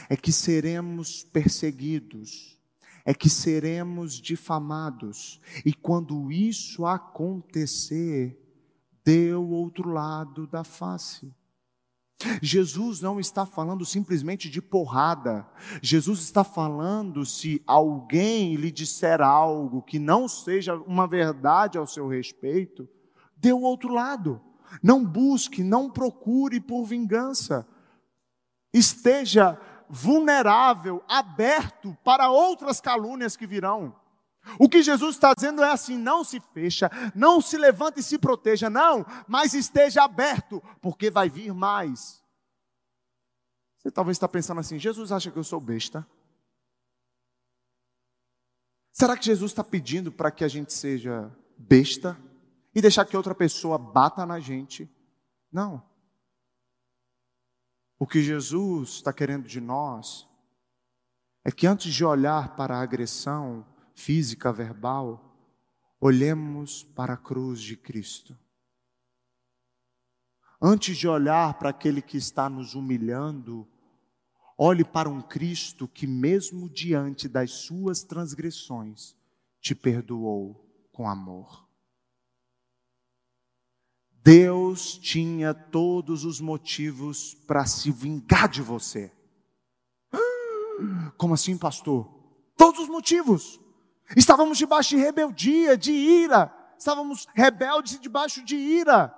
é 0.08 0.16
que 0.16 0.32
seremos 0.32 1.24
perseguidos, 1.24 2.58
é 3.04 3.14
que 3.14 3.30
seremos 3.30 4.20
difamados. 4.20 5.40
E 5.64 5.72
quando 5.72 6.30
isso 6.30 6.84
acontecer, 6.84 8.38
dê 9.02 9.32
o 9.32 9.48
outro 9.48 9.88
lado 9.88 10.46
da 10.46 10.62
face. 10.62 11.34
Jesus 12.42 13.00
não 13.00 13.20
está 13.20 13.46
falando 13.46 13.84
simplesmente 13.84 14.50
de 14.50 14.60
porrada. 14.60 15.46
Jesus 15.80 16.20
está 16.20 16.42
falando 16.42 17.24
se 17.24 17.62
alguém 17.66 18.56
lhe 18.56 18.70
disser 18.70 19.20
algo 19.20 19.82
que 19.82 19.98
não 19.98 20.26
seja 20.26 20.74
uma 20.74 21.06
verdade 21.06 21.78
ao 21.78 21.86
seu 21.86 22.08
respeito, 22.08 22.88
dê 23.36 23.52
o 23.52 23.60
outro 23.60 23.92
lado. 23.92 24.40
Não 24.82 25.04
busque, 25.04 25.62
não 25.62 25.88
procure 25.88 26.60
por 26.60 26.84
vingança. 26.84 27.66
Esteja 28.72 29.58
vulnerável, 29.88 31.02
aberto 31.08 31.96
para 32.04 32.30
outras 32.30 32.80
calúnias 32.80 33.36
que 33.36 33.46
virão. 33.46 33.94
O 34.58 34.68
que 34.68 34.82
Jesus 34.82 35.16
está 35.16 35.34
dizendo 35.34 35.62
é 35.62 35.70
assim: 35.70 35.96
não 35.96 36.22
se 36.22 36.40
fecha, 36.52 36.90
não 37.14 37.40
se 37.40 37.56
levante 37.56 38.00
e 38.00 38.02
se 38.02 38.18
proteja, 38.18 38.70
não, 38.70 39.04
mas 39.26 39.54
esteja 39.54 40.04
aberto, 40.04 40.62
porque 40.80 41.10
vai 41.10 41.28
vir 41.28 41.52
mais. 41.52 42.22
Você 43.78 43.90
talvez 43.90 44.16
está 44.16 44.28
pensando 44.28 44.60
assim: 44.60 44.78
Jesus 44.78 45.10
acha 45.10 45.30
que 45.30 45.38
eu 45.38 45.44
sou 45.44 45.60
besta? 45.60 46.06
Será 48.92 49.16
que 49.16 49.26
Jesus 49.26 49.52
está 49.52 49.62
pedindo 49.62 50.10
para 50.10 50.30
que 50.30 50.44
a 50.44 50.48
gente 50.48 50.72
seja 50.72 51.30
besta 51.56 52.18
e 52.74 52.80
deixar 52.80 53.04
que 53.04 53.16
outra 53.16 53.34
pessoa 53.34 53.78
bata 53.78 54.26
na 54.26 54.40
gente? 54.40 54.90
Não. 55.52 55.82
O 57.98 58.06
que 58.06 58.22
Jesus 58.22 58.90
está 58.90 59.12
querendo 59.12 59.46
de 59.46 59.60
nós 59.60 60.28
é 61.44 61.50
que 61.50 61.66
antes 61.66 61.92
de 61.92 62.04
olhar 62.04 62.56
para 62.56 62.76
a 62.76 62.82
agressão 62.82 63.64
física, 63.98 64.52
verbal, 64.52 65.36
olhemos 66.00 66.84
para 66.84 67.14
a 67.14 67.16
cruz 67.16 67.60
de 67.60 67.76
Cristo. 67.76 68.38
Antes 70.62 70.96
de 70.96 71.08
olhar 71.08 71.58
para 71.58 71.70
aquele 71.70 72.00
que 72.00 72.16
está 72.16 72.48
nos 72.48 72.74
humilhando, 72.74 73.66
olhe 74.56 74.84
para 74.84 75.08
um 75.08 75.20
Cristo 75.20 75.88
que, 75.88 76.06
mesmo 76.06 76.70
diante 76.70 77.28
das 77.28 77.50
suas 77.50 78.04
transgressões, 78.04 79.16
te 79.60 79.74
perdoou 79.74 80.64
com 80.92 81.08
amor. 81.08 81.68
Deus 84.22 84.96
tinha 84.96 85.52
todos 85.52 86.24
os 86.24 86.40
motivos 86.40 87.34
para 87.34 87.66
se 87.66 87.90
vingar 87.90 88.48
de 88.48 88.62
você. 88.62 89.12
Como 91.16 91.34
assim, 91.34 91.58
pastor? 91.58 92.08
Todos 92.56 92.80
os 92.82 92.88
motivos. 92.88 93.60
Estávamos 94.16 94.58
debaixo 94.58 94.90
de 94.90 95.02
rebeldia, 95.02 95.76
de 95.76 95.92
ira. 95.92 96.54
Estávamos 96.78 97.26
rebeldes 97.34 97.94
e 97.94 97.98
debaixo 97.98 98.44
de 98.44 98.56
ira. 98.56 99.14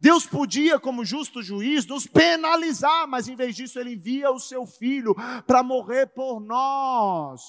Deus 0.00 0.24
podia, 0.24 0.80
como 0.80 1.04
justo 1.04 1.42
juiz, 1.42 1.84
nos 1.84 2.06
penalizar, 2.06 3.06
mas 3.06 3.28
em 3.28 3.36
vez 3.36 3.54
disso, 3.54 3.78
Ele 3.78 3.94
envia 3.94 4.30
o 4.30 4.40
seu 4.40 4.64
filho 4.64 5.14
para 5.46 5.62
morrer 5.62 6.06
por 6.06 6.40
nós. 6.40 7.42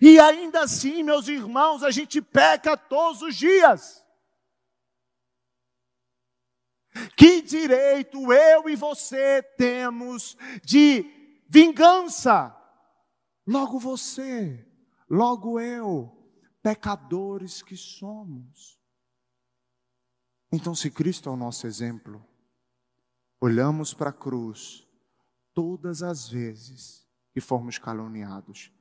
E 0.00 0.20
ainda 0.20 0.62
assim, 0.62 1.02
meus 1.02 1.26
irmãos, 1.26 1.82
a 1.82 1.90
gente 1.90 2.22
peca 2.22 2.76
todos 2.76 3.22
os 3.22 3.34
dias. 3.34 4.04
Que 7.16 7.42
direito 7.42 8.32
eu 8.32 8.68
e 8.68 8.76
você 8.76 9.42
temos 9.58 10.36
de 10.62 11.04
vingança? 11.48 12.54
Logo 13.44 13.80
você, 13.80 14.64
logo 15.08 15.60
eu, 15.60 16.10
pecadores 16.62 17.62
que 17.62 17.76
somos. 17.76 18.80
Então, 20.52 20.74
se 20.74 20.90
Cristo 20.90 21.28
é 21.28 21.32
o 21.32 21.36
nosso 21.36 21.66
exemplo, 21.66 22.24
olhamos 23.40 23.92
para 23.92 24.10
a 24.10 24.12
cruz 24.12 24.86
todas 25.52 26.02
as 26.02 26.28
vezes 26.28 27.06
que 27.32 27.40
formos 27.40 27.78
caluniados. 27.78 28.72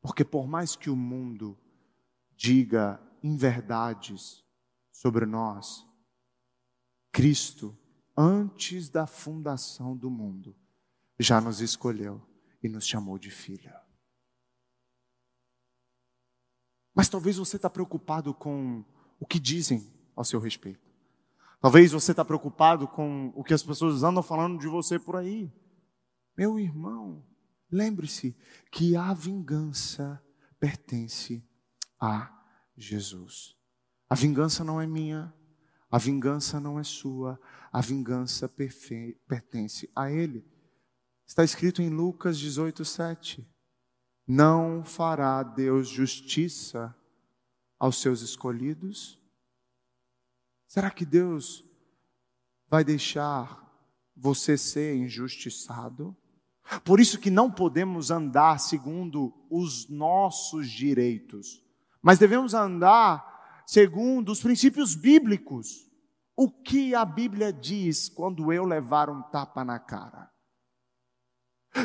Porque, 0.00 0.24
por 0.24 0.46
mais 0.46 0.76
que 0.76 0.90
o 0.90 0.96
mundo 0.96 1.58
diga 2.36 3.00
inverdades 3.22 4.44
sobre 4.92 5.26
nós, 5.26 5.86
Cristo, 7.12 7.76
antes 8.16 8.88
da 8.88 9.06
fundação 9.06 9.96
do 9.96 10.10
mundo, 10.10 10.54
já 11.18 11.40
nos 11.40 11.60
escolheu 11.60 12.20
e 12.62 12.68
nos 12.68 12.86
chamou 12.86 13.18
de 13.18 13.30
filha. 13.30 13.85
Mas 16.96 17.10
talvez 17.10 17.36
você 17.36 17.56
está 17.56 17.68
preocupado 17.68 18.32
com 18.32 18.82
o 19.20 19.26
que 19.26 19.38
dizem 19.38 19.86
ao 20.16 20.24
seu 20.24 20.40
respeito. 20.40 20.80
Talvez 21.60 21.92
você 21.92 22.12
está 22.12 22.24
preocupado 22.24 22.88
com 22.88 23.30
o 23.36 23.44
que 23.44 23.52
as 23.52 23.62
pessoas 23.62 24.02
andam 24.02 24.22
falando 24.22 24.58
de 24.58 24.66
você 24.66 24.98
por 24.98 25.16
aí. 25.16 25.52
Meu 26.34 26.58
irmão, 26.58 27.22
lembre-se 27.70 28.34
que 28.72 28.96
a 28.96 29.12
vingança 29.12 30.22
pertence 30.58 31.46
a 32.00 32.32
Jesus. 32.74 33.54
A 34.08 34.14
vingança 34.14 34.64
não 34.64 34.80
é 34.80 34.86
minha, 34.86 35.34
a 35.90 35.98
vingança 35.98 36.58
não 36.58 36.80
é 36.80 36.84
sua, 36.84 37.38
a 37.70 37.80
vingança 37.82 38.48
pertence 38.48 39.90
a 39.94 40.10
Ele. 40.10 40.46
Está 41.26 41.44
escrito 41.44 41.82
em 41.82 41.90
Lucas 41.90 42.38
18, 42.38 42.84
7. 42.84 43.55
Não 44.26 44.82
fará 44.84 45.42
Deus 45.42 45.88
justiça 45.88 46.94
aos 47.78 48.00
seus 48.00 48.22
escolhidos? 48.22 49.20
Será 50.66 50.90
que 50.90 51.04
Deus 51.04 51.64
vai 52.68 52.82
deixar 52.82 53.64
você 54.16 54.58
ser 54.58 54.96
injustiçado? 54.96 56.16
Por 56.84 56.98
isso 56.98 57.20
que 57.20 57.30
não 57.30 57.50
podemos 57.50 58.10
andar 58.10 58.58
segundo 58.58 59.32
os 59.48 59.88
nossos 59.88 60.68
direitos, 60.68 61.62
mas 62.02 62.18
devemos 62.18 62.54
andar 62.54 63.62
segundo 63.66 64.32
os 64.32 64.42
princípios 64.42 64.96
bíblicos. 64.96 65.86
O 66.36 66.50
que 66.50 66.94
a 66.94 67.04
Bíblia 67.04 67.52
diz 67.52 68.08
quando 68.08 68.52
eu 68.52 68.64
levar 68.64 69.08
um 69.08 69.22
tapa 69.22 69.64
na 69.64 69.78
cara? 69.78 70.30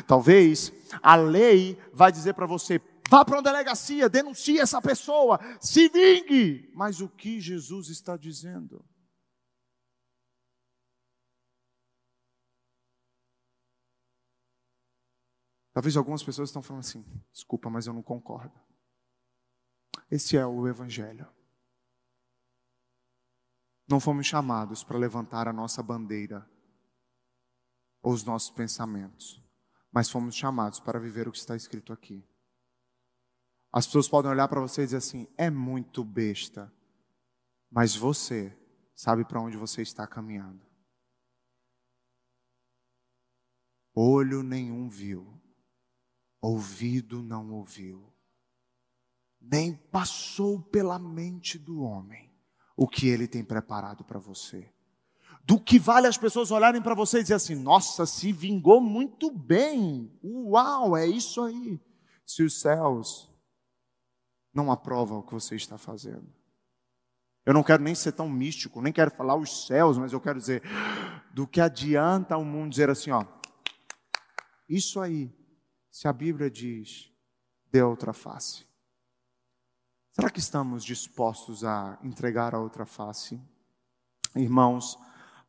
Talvez 0.07 0.71
a 1.01 1.15
lei 1.15 1.77
vai 1.93 2.11
dizer 2.11 2.33
para 2.33 2.45
você: 2.45 2.81
vá 3.09 3.25
para 3.25 3.37
uma 3.37 3.43
delegacia, 3.43 4.09
denuncie 4.09 4.59
essa 4.59 4.81
pessoa, 4.81 5.39
se 5.59 5.89
vingue. 5.89 6.71
Mas 6.73 7.01
o 7.01 7.09
que 7.09 7.39
Jesus 7.39 7.89
está 7.89 8.17
dizendo? 8.17 8.85
Talvez 15.73 15.95
algumas 15.95 16.23
pessoas 16.23 16.49
estão 16.49 16.61
falando 16.61 16.81
assim: 16.81 17.05
desculpa, 17.31 17.69
mas 17.69 17.87
eu 17.87 17.93
não 17.93 18.03
concordo. 18.03 18.59
Esse 20.09 20.35
é 20.35 20.45
o 20.45 20.67
Evangelho. 20.67 21.27
Não 23.87 23.99
fomos 23.99 24.25
chamados 24.25 24.83
para 24.83 24.97
levantar 24.97 25.47
a 25.47 25.53
nossa 25.53 25.81
bandeira 25.81 26.49
ou 28.01 28.13
os 28.13 28.23
nossos 28.23 28.49
pensamentos, 28.49 29.41
mas 29.91 30.09
fomos 30.09 30.35
chamados 30.35 30.79
para 30.79 30.99
viver 30.99 31.27
o 31.27 31.31
que 31.31 31.37
está 31.37 31.55
escrito 31.55 31.91
aqui. 31.91 32.25
As 33.71 33.85
pessoas 33.85 34.07
podem 34.07 34.31
olhar 34.31 34.47
para 34.47 34.61
você 34.61 34.81
e 34.81 34.85
dizer 34.85 34.97
assim: 34.97 35.27
é 35.37 35.49
muito 35.49 36.03
besta, 36.03 36.71
mas 37.69 37.95
você 37.95 38.57
sabe 38.95 39.25
para 39.25 39.41
onde 39.41 39.57
você 39.57 39.81
está 39.81 40.07
caminhando. 40.07 40.65
Olho 43.93 44.41
nenhum 44.41 44.87
viu, 44.87 45.39
ouvido 46.39 47.21
não 47.21 47.51
ouviu, 47.51 48.11
nem 49.39 49.75
passou 49.75 50.61
pela 50.61 50.97
mente 50.97 51.59
do 51.59 51.81
homem 51.81 52.31
o 52.75 52.87
que 52.87 53.07
ele 53.07 53.27
tem 53.27 53.43
preparado 53.43 54.03
para 54.03 54.19
você. 54.19 54.73
Do 55.43 55.59
que 55.59 55.79
vale 55.79 56.07
as 56.07 56.17
pessoas 56.17 56.51
olharem 56.51 56.81
para 56.81 56.95
você 56.95 57.19
e 57.19 57.23
dizer 57.23 57.35
assim: 57.35 57.55
nossa, 57.55 58.05
se 58.05 58.31
vingou 58.31 58.79
muito 58.79 59.31
bem, 59.31 60.11
uau, 60.23 60.95
é 60.95 61.05
isso 61.05 61.41
aí. 61.41 61.79
Se 62.25 62.43
os 62.43 62.59
céus 62.61 63.29
não 64.53 64.71
aprovam 64.71 65.19
o 65.19 65.23
que 65.23 65.33
você 65.33 65.55
está 65.55 65.77
fazendo. 65.77 66.31
Eu 67.45 67.53
não 67.53 67.63
quero 67.63 67.81
nem 67.81 67.95
ser 67.95 68.11
tão 68.11 68.29
místico, 68.29 68.81
nem 68.81 68.93
quero 68.93 69.09
falar 69.11 69.35
os 69.35 69.65
céus, 69.65 69.97
mas 69.97 70.13
eu 70.13 70.21
quero 70.21 70.39
dizer, 70.39 70.61
do 71.33 71.47
que 71.47 71.59
adianta 71.59 72.37
o 72.37 72.45
mundo 72.45 72.71
dizer 72.71 72.89
assim, 72.89 73.09
ó, 73.09 73.25
isso 74.69 74.99
aí, 74.99 75.33
se 75.89 76.07
a 76.07 76.13
Bíblia 76.13 76.51
diz, 76.51 77.11
dê 77.71 77.81
outra 77.81 78.13
face. 78.13 78.65
Será 80.13 80.29
que 80.29 80.39
estamos 80.39 80.83
dispostos 80.83 81.63
a 81.63 81.97
entregar 82.03 82.53
a 82.53 82.59
outra 82.59 82.85
face? 82.85 83.41
Irmãos, 84.35 84.97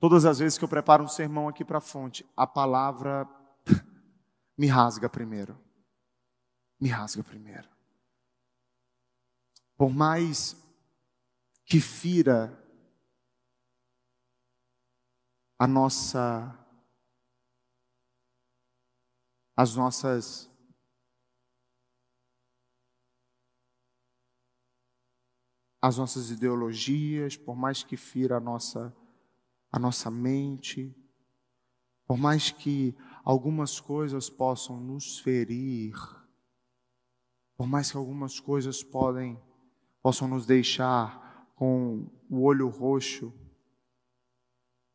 todas 0.02 0.24
as 0.24 0.40
vezes 0.40 0.58
que 0.58 0.64
eu 0.64 0.68
preparo 0.68 1.04
um 1.04 1.08
sermão 1.08 1.46
aqui 1.46 1.64
para 1.64 1.78
a 1.78 1.80
fonte, 1.80 2.28
a 2.36 2.44
palavra 2.44 3.24
me 4.58 4.66
rasga 4.66 5.08
primeiro. 5.08 5.56
Me 6.80 6.88
rasga 6.88 7.22
primeiro. 7.22 7.68
Por 9.76 9.94
mais 9.94 10.56
que 11.64 11.80
fira 11.80 12.52
a 15.56 15.68
nossa 15.68 16.58
as 19.56 19.76
nossas 19.76 20.50
as 25.80 25.96
nossas 25.96 26.28
ideologias, 26.30 27.36
por 27.36 27.54
mais 27.54 27.84
que 27.84 27.96
fira 27.96 28.38
a 28.38 28.40
nossa, 28.40 28.92
a 29.72 29.78
nossa 29.78 30.10
mente, 30.10 30.94
por 32.06 32.18
mais 32.18 32.50
que 32.50 32.94
algumas 33.24 33.80
coisas 33.80 34.28
possam 34.28 34.78
nos 34.78 35.18
ferir, 35.18 35.94
por 37.56 37.66
mais 37.66 37.90
que 37.90 37.96
algumas 37.96 38.38
coisas 38.38 38.82
podem, 38.82 39.40
possam 40.02 40.28
nos 40.28 40.44
deixar 40.44 41.50
com 41.56 42.06
o 42.28 42.42
olho 42.42 42.68
roxo, 42.68 43.32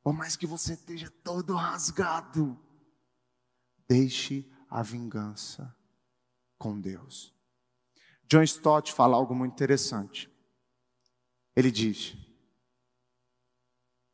por 0.04 0.14
mais 0.14 0.36
que 0.36 0.46
você 0.46 0.74
esteja 0.74 1.10
todo 1.24 1.56
rasgado, 1.56 2.58
deixe 3.90 4.48
a 4.70 4.84
vingança 4.84 5.76
com 6.58 6.80
Deus. 6.80 7.34
John 8.30 8.44
Stott 8.44 8.94
fala 8.94 9.16
algo 9.16 9.34
muito 9.34 9.54
interessante. 9.54 10.30
Ele 11.56 11.72
diz: 11.72 12.16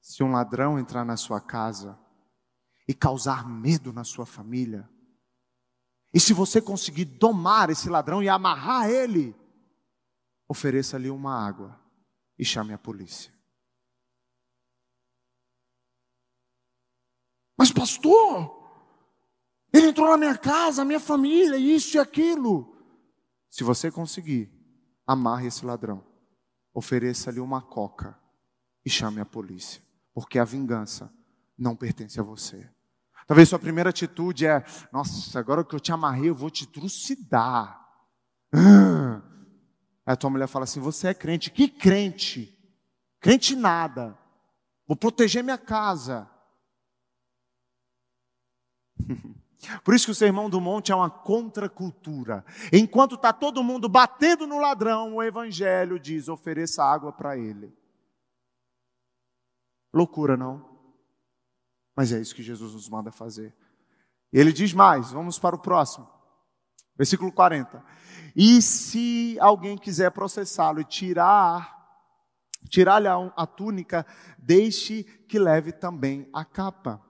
se 0.04 0.22
um 0.22 0.32
ladrão 0.32 0.78
entrar 0.78 1.06
na 1.06 1.16
sua 1.16 1.39
casa 1.39 1.98
e 2.86 2.94
causar 2.94 3.48
medo 3.48 3.94
na 3.94 4.04
sua 4.04 4.26
família, 4.26 4.89
e 6.13 6.20
se 6.20 6.34
você 6.34 6.62
conseguir 6.62 7.06
domar 7.06 7.70
esse 7.70 7.89
ladrão 7.89 8.22
e 8.22 8.28
amarrar 8.28 8.89
ele, 8.89 9.34
ofereça-lhe 10.48 11.10
uma 11.10 11.34
água 11.34 11.80
e 12.38 12.44
chame 12.44 12.74
a 12.74 12.78
polícia. 12.78 13.34
Mas, 17.58 17.72
pastor, 17.72 18.62
ele 19.72 19.88
entrou 19.88 20.10
na 20.10 20.18
minha 20.18 20.38
casa, 20.38 20.84
minha 20.84 21.00
família, 21.00 21.58
isso 21.58 21.96
e 21.96 22.00
aquilo. 22.00 22.76
Se 23.50 23.63
você 23.63 23.89
conseguir, 23.89 24.52
amarre 25.08 25.47
esse 25.47 25.66
ladrão 25.66 26.14
ofereça-lhe 26.74 27.39
uma 27.39 27.62
coca 27.62 28.20
e 28.84 28.89
chame 28.89 29.22
a 29.22 29.26
polícia, 29.26 29.82
porque 30.14 30.38
a 30.39 30.43
vingança 30.43 31.11
não 31.57 31.76
pertence 31.76 32.20
a 32.20 32.24
você. 32.24 32.70
Talvez 33.26 33.49
sua 33.49 33.59
primeira 33.59 33.89
atitude 33.89 34.45
é: 34.45 34.64
nossa, 34.91 35.39
agora 35.39 35.64
que 35.64 35.76
eu 35.76 35.80
te 35.80 35.91
amarrei, 35.91 36.30
eu 36.30 36.36
vou 36.36 36.49
te 36.49 36.68
trucidar. 36.68 37.80
Aí 40.05 40.14
a 40.14 40.16
tua 40.16 40.30
mulher 40.30 40.47
fala 40.47 40.64
assim: 40.64 40.80
você 40.80 41.07
é 41.09 41.14
crente. 41.14 41.49
Que 41.51 41.68
crente? 41.68 42.57
Crente 43.20 43.55
nada. 43.55 44.18
Vou 44.86 44.97
proteger 44.97 45.43
minha 45.43 45.57
casa. 45.57 46.30
Por 49.84 49.95
isso 49.95 50.05
que 50.05 50.11
o 50.11 50.16
Sermão 50.16 50.49
do 50.49 50.59
Monte 50.59 50.91
é 50.91 50.95
uma 50.95 51.09
contracultura. 51.09 52.43
Enquanto 52.72 53.16
está 53.16 53.32
todo 53.32 53.64
mundo 53.64 53.88
batendo 53.88 54.45
no 54.45 54.59
ladrão, 54.59 55.16
o 55.16 55.24
Evangelho 55.24 55.97
diz: 55.97 56.28
ofereça 56.28 56.84
água 56.84 57.14
para 57.14 57.38
ele. 57.38 57.74
Loucura, 59.94 60.36
não? 60.36 60.70
Mas 61.96 62.12
é 62.12 62.20
isso 62.20 62.36
que 62.36 62.41
Jesus 62.41 62.74
nos 62.74 62.89
manda 62.89 63.12
fazer. 63.12 63.56
Ele 64.32 64.52
diz 64.52 64.74
mais, 64.74 65.12
vamos 65.12 65.38
para 65.38 65.56
o 65.56 65.60
próximo. 65.60 66.10
Versículo 66.98 67.32
40. 67.32 67.84
E 68.36 68.62
se 68.62 69.38
alguém 69.39 69.78
quiser 69.78 70.12
processá-lo 70.12 70.80
e 70.82 70.86
tirar 70.86 71.74
tirar-lhe 72.70 73.08
a 73.08 73.46
túnica, 73.46 74.06
deixe 74.38 75.04
que 75.04 75.38
leve 75.38 75.72
também 75.72 76.30
a 76.34 76.46
capa. 76.46 77.02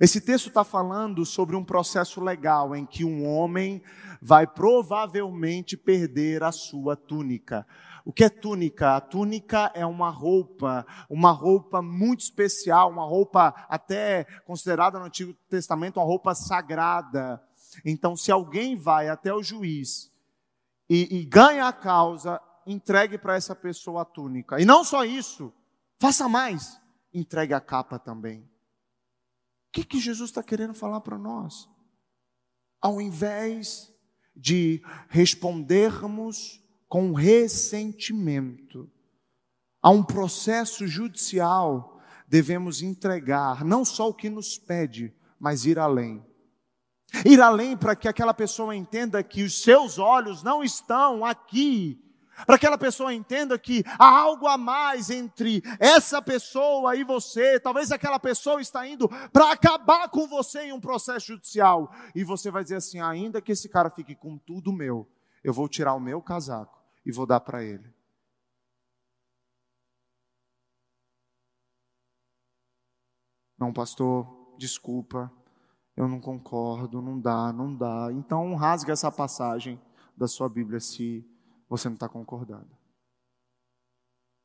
Esse 0.00 0.20
texto 0.20 0.48
está 0.48 0.64
falando 0.64 1.24
sobre 1.24 1.54
um 1.54 1.64
processo 1.64 2.20
legal 2.20 2.74
em 2.74 2.84
que 2.84 3.04
um 3.04 3.26
homem 3.26 3.82
vai 4.20 4.46
provavelmente 4.46 5.76
perder 5.76 6.42
a 6.42 6.50
sua 6.50 6.96
túnica. 6.96 7.66
O 8.04 8.12
que 8.12 8.24
é 8.24 8.28
túnica? 8.28 8.96
A 8.96 9.00
túnica 9.00 9.70
é 9.74 9.86
uma 9.86 10.10
roupa, 10.10 10.86
uma 11.08 11.30
roupa 11.30 11.80
muito 11.80 12.20
especial, 12.20 12.90
uma 12.90 13.04
roupa 13.04 13.54
até 13.68 14.24
considerada 14.44 14.98
no 14.98 15.06
Antigo 15.06 15.32
Testamento 15.48 15.98
uma 15.98 16.06
roupa 16.06 16.34
sagrada. 16.34 17.42
Então, 17.84 18.16
se 18.16 18.30
alguém 18.30 18.76
vai 18.76 19.08
até 19.08 19.32
o 19.32 19.42
juiz 19.42 20.12
e, 20.88 21.20
e 21.20 21.24
ganha 21.24 21.66
a 21.66 21.72
causa, 21.72 22.40
entregue 22.66 23.16
para 23.16 23.36
essa 23.36 23.54
pessoa 23.54 24.02
a 24.02 24.04
túnica. 24.04 24.60
E 24.60 24.64
não 24.64 24.84
só 24.84 25.04
isso, 25.04 25.52
faça 25.98 26.28
mais, 26.28 26.80
entregue 27.12 27.54
a 27.54 27.60
capa 27.60 27.98
também. 27.98 28.48
Que, 29.74 29.84
que 29.84 29.98
Jesus 29.98 30.30
está 30.30 30.40
querendo 30.40 30.72
falar 30.72 31.00
para 31.00 31.18
nós? 31.18 31.68
Ao 32.80 33.00
invés 33.00 33.92
de 34.36 34.80
respondermos 35.08 36.62
com 36.88 37.12
ressentimento 37.12 38.88
a 39.82 39.90
um 39.90 40.00
processo 40.00 40.86
judicial, 40.86 42.00
devemos 42.28 42.82
entregar 42.82 43.64
não 43.64 43.84
só 43.84 44.08
o 44.08 44.14
que 44.14 44.30
nos 44.30 44.56
pede, 44.56 45.12
mas 45.40 45.64
ir 45.64 45.76
além. 45.76 46.24
Ir 47.26 47.40
além 47.40 47.76
para 47.76 47.96
que 47.96 48.06
aquela 48.06 48.32
pessoa 48.32 48.76
entenda 48.76 49.24
que 49.24 49.42
os 49.42 49.60
seus 49.60 49.98
olhos 49.98 50.44
não 50.44 50.62
estão 50.62 51.24
aqui, 51.24 52.00
para 52.46 52.58
que 52.58 52.66
aquela 52.66 52.78
pessoa 52.78 53.14
entenda 53.14 53.58
que 53.58 53.84
há 53.98 54.08
algo 54.08 54.46
a 54.46 54.58
mais 54.58 55.10
entre 55.10 55.62
essa 55.78 56.20
pessoa 56.20 56.96
e 56.96 57.04
você. 57.04 57.60
Talvez 57.60 57.92
aquela 57.92 58.18
pessoa 58.18 58.60
está 58.60 58.86
indo 58.86 59.08
para 59.32 59.52
acabar 59.52 60.08
com 60.08 60.26
você 60.26 60.62
em 60.62 60.72
um 60.72 60.80
processo 60.80 61.28
judicial. 61.28 61.92
E 62.14 62.24
você 62.24 62.50
vai 62.50 62.62
dizer 62.62 62.76
assim: 62.76 63.00
ainda 63.00 63.40
que 63.40 63.52
esse 63.52 63.68
cara 63.68 63.90
fique 63.90 64.14
com 64.14 64.36
tudo 64.38 64.72
meu, 64.72 65.08
eu 65.42 65.52
vou 65.52 65.68
tirar 65.68 65.94
o 65.94 66.00
meu 66.00 66.20
casaco 66.20 66.82
e 67.04 67.12
vou 67.12 67.26
dar 67.26 67.40
para 67.40 67.62
ele. 67.62 67.92
Não, 73.58 73.72
pastor, 73.72 74.26
desculpa, 74.58 75.32
eu 75.96 76.08
não 76.08 76.20
concordo, 76.20 77.00
não 77.00 77.20
dá, 77.20 77.52
não 77.52 77.74
dá. 77.74 78.08
Então 78.12 78.54
rasga 78.54 78.92
essa 78.92 79.10
passagem 79.12 79.80
da 80.16 80.26
sua 80.26 80.48
Bíblia 80.48 80.80
se 80.80 81.24
você 81.76 81.88
não 81.88 81.94
está 81.94 82.08
concordando. 82.08 82.70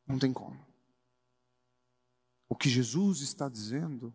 Não 0.08 0.18
tem 0.18 0.34
como. 0.34 0.60
O 2.48 2.56
que 2.56 2.68
Jesus 2.68 3.22
está 3.22 3.48
dizendo 3.48 4.14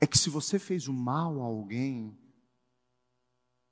é 0.00 0.06
que 0.06 0.16
se 0.16 0.30
você 0.30 0.58
fez 0.58 0.86
o 0.86 0.92
mal 0.92 1.40
a 1.40 1.44
alguém, 1.44 2.16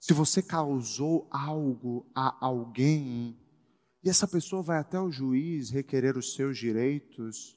se 0.00 0.12
você 0.12 0.42
causou 0.42 1.28
algo 1.30 2.10
a 2.12 2.44
alguém, 2.44 3.38
e 4.02 4.10
essa 4.10 4.26
pessoa 4.26 4.62
vai 4.62 4.78
até 4.78 4.98
o 4.98 5.10
juiz 5.10 5.70
requerer 5.70 6.16
os 6.16 6.34
seus 6.34 6.58
direitos, 6.58 7.56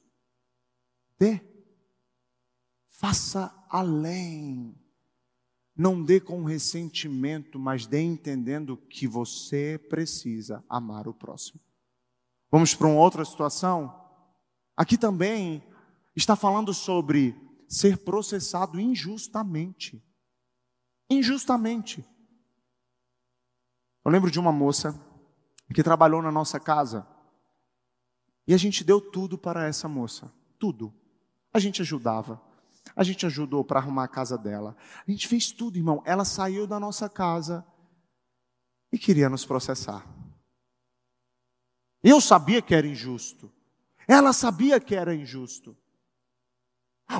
dê. 1.18 1.40
Faça 2.86 3.52
além. 3.68 4.79
Não 5.80 6.04
dê 6.04 6.20
com 6.20 6.44
ressentimento, 6.44 7.58
mas 7.58 7.86
dê 7.86 8.02
entendendo 8.02 8.76
que 8.76 9.08
você 9.08 9.78
precisa 9.88 10.62
amar 10.68 11.08
o 11.08 11.14
próximo. 11.14 11.58
Vamos 12.50 12.74
para 12.74 12.86
uma 12.86 13.00
outra 13.00 13.24
situação? 13.24 13.98
Aqui 14.76 14.98
também 14.98 15.66
está 16.14 16.36
falando 16.36 16.74
sobre 16.74 17.34
ser 17.66 17.96
processado 17.96 18.78
injustamente. 18.78 20.04
Injustamente. 21.08 22.04
Eu 24.04 24.10
lembro 24.10 24.30
de 24.30 24.38
uma 24.38 24.52
moça 24.52 25.02
que 25.74 25.82
trabalhou 25.82 26.20
na 26.20 26.30
nossa 26.30 26.60
casa 26.60 27.08
e 28.46 28.52
a 28.52 28.58
gente 28.58 28.84
deu 28.84 29.00
tudo 29.00 29.38
para 29.38 29.66
essa 29.66 29.88
moça, 29.88 30.30
tudo. 30.58 30.92
A 31.54 31.58
gente 31.58 31.80
ajudava, 31.80 32.38
a 32.94 33.02
gente 33.02 33.26
ajudou 33.26 33.64
para 33.64 33.80
arrumar 33.80 34.04
a 34.04 34.08
casa 34.08 34.36
dela, 34.36 34.76
a 35.06 35.10
gente 35.10 35.28
fez 35.28 35.52
tudo, 35.52 35.76
irmão. 35.76 36.02
Ela 36.04 36.24
saiu 36.24 36.66
da 36.66 36.80
nossa 36.80 37.08
casa 37.08 37.64
e 38.92 38.98
queria 38.98 39.28
nos 39.28 39.44
processar. 39.44 40.06
Eu 42.02 42.20
sabia 42.20 42.62
que 42.62 42.74
era 42.74 42.86
injusto, 42.86 43.52
ela 44.08 44.32
sabia 44.32 44.80
que 44.80 44.94
era 44.94 45.14
injusto. 45.14 45.76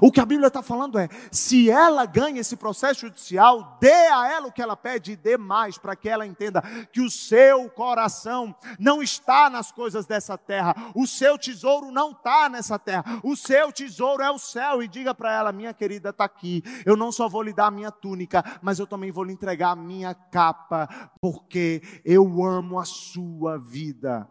O 0.01 0.12
que 0.12 0.20
a 0.20 0.26
Bíblia 0.26 0.49
está 0.49 0.62
falando 0.62 0.99
é: 0.99 1.09
se 1.30 1.70
ela 1.70 2.05
ganha 2.07 2.41
esse 2.41 2.57
processo 2.57 3.01
judicial, 3.01 3.78
dê 3.80 3.91
a 3.91 4.30
ela 4.30 4.49
o 4.49 4.53
que 4.53 4.62
ela 4.62 4.76
pede 4.76 5.12
e 5.12 5.16
dê 5.16 5.36
mais, 5.36 5.78
para 5.78 5.97
que 5.97 6.09
ela 6.09 6.26
entenda 6.26 6.62
que 6.93 7.01
o 7.01 7.11
seu 7.11 7.68
coração 7.70 8.55
não 8.78 9.03
está 9.03 9.49
nas 9.51 9.72
coisas 9.72 10.07
dessa 10.07 10.36
terra, 10.36 10.74
o 10.95 11.07
seu 11.07 11.38
tesouro 11.38 11.91
não 11.91 12.11
está 12.12 12.49
nessa 12.49 12.78
terra, 12.78 13.20
o 13.22 13.34
seu 13.36 13.72
tesouro 13.72 14.22
é 14.22 14.30
o 14.30 14.38
céu. 14.38 14.82
E 14.82 14.88
diga 14.88 15.14
para 15.14 15.32
ela: 15.32 15.53
minha 15.53 15.74
querida, 15.74 16.11
está 16.11 16.24
aqui. 16.24 16.62
Eu 16.84 16.97
não 16.97 17.11
só 17.11 17.28
vou 17.28 17.43
lhe 17.43 17.53
dar 17.53 17.66
a 17.66 17.70
minha 17.70 17.91
túnica, 17.91 18.45
mas 18.62 18.78
eu 18.78 18.86
também 18.86 19.11
vou 19.11 19.24
lhe 19.24 19.32
entregar 19.32 19.70
a 19.70 19.76
minha 19.76 20.14
capa, 20.14 20.88
porque 21.20 21.82
eu 22.05 22.45
amo 22.45 22.78
a 22.78 22.84
sua 22.84 23.59
vida. 23.59 24.28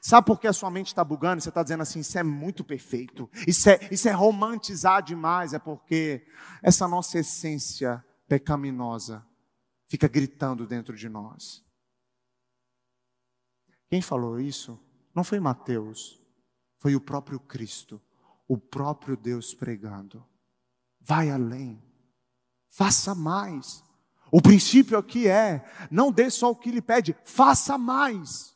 Sabe 0.00 0.26
por 0.26 0.40
que 0.40 0.46
a 0.46 0.52
sua 0.52 0.70
mente 0.70 0.88
está 0.88 1.04
bugando? 1.04 1.42
Você 1.42 1.48
está 1.48 1.62
dizendo 1.62 1.82
assim, 1.82 2.00
isso 2.00 2.18
é 2.18 2.22
muito 2.22 2.64
perfeito, 2.64 3.30
isso 3.46 3.68
é, 3.68 3.78
isso 3.90 4.08
é 4.08 4.12
romantizar 4.12 5.02
demais, 5.02 5.52
é 5.52 5.58
porque 5.58 6.26
essa 6.62 6.88
nossa 6.88 7.18
essência 7.18 8.04
pecaminosa 8.26 9.26
fica 9.86 10.08
gritando 10.08 10.66
dentro 10.66 10.96
de 10.96 11.08
nós. 11.08 11.64
Quem 13.88 14.00
falou 14.00 14.40
isso 14.40 14.80
não 15.14 15.22
foi 15.22 15.38
Mateus, 15.38 16.20
foi 16.78 16.96
o 16.96 17.00
próprio 17.00 17.38
Cristo, 17.38 18.00
o 18.48 18.58
próprio 18.58 19.16
Deus 19.16 19.54
pregando. 19.54 20.26
Vai 21.00 21.30
além, 21.30 21.82
faça 22.68 23.14
mais. 23.14 23.84
O 24.32 24.40
princípio 24.40 24.98
aqui 24.98 25.28
é: 25.28 25.64
não 25.90 26.10
dê 26.10 26.30
só 26.30 26.50
o 26.50 26.56
que 26.56 26.70
lhe 26.70 26.82
pede, 26.82 27.16
faça 27.24 27.78
mais. 27.78 28.53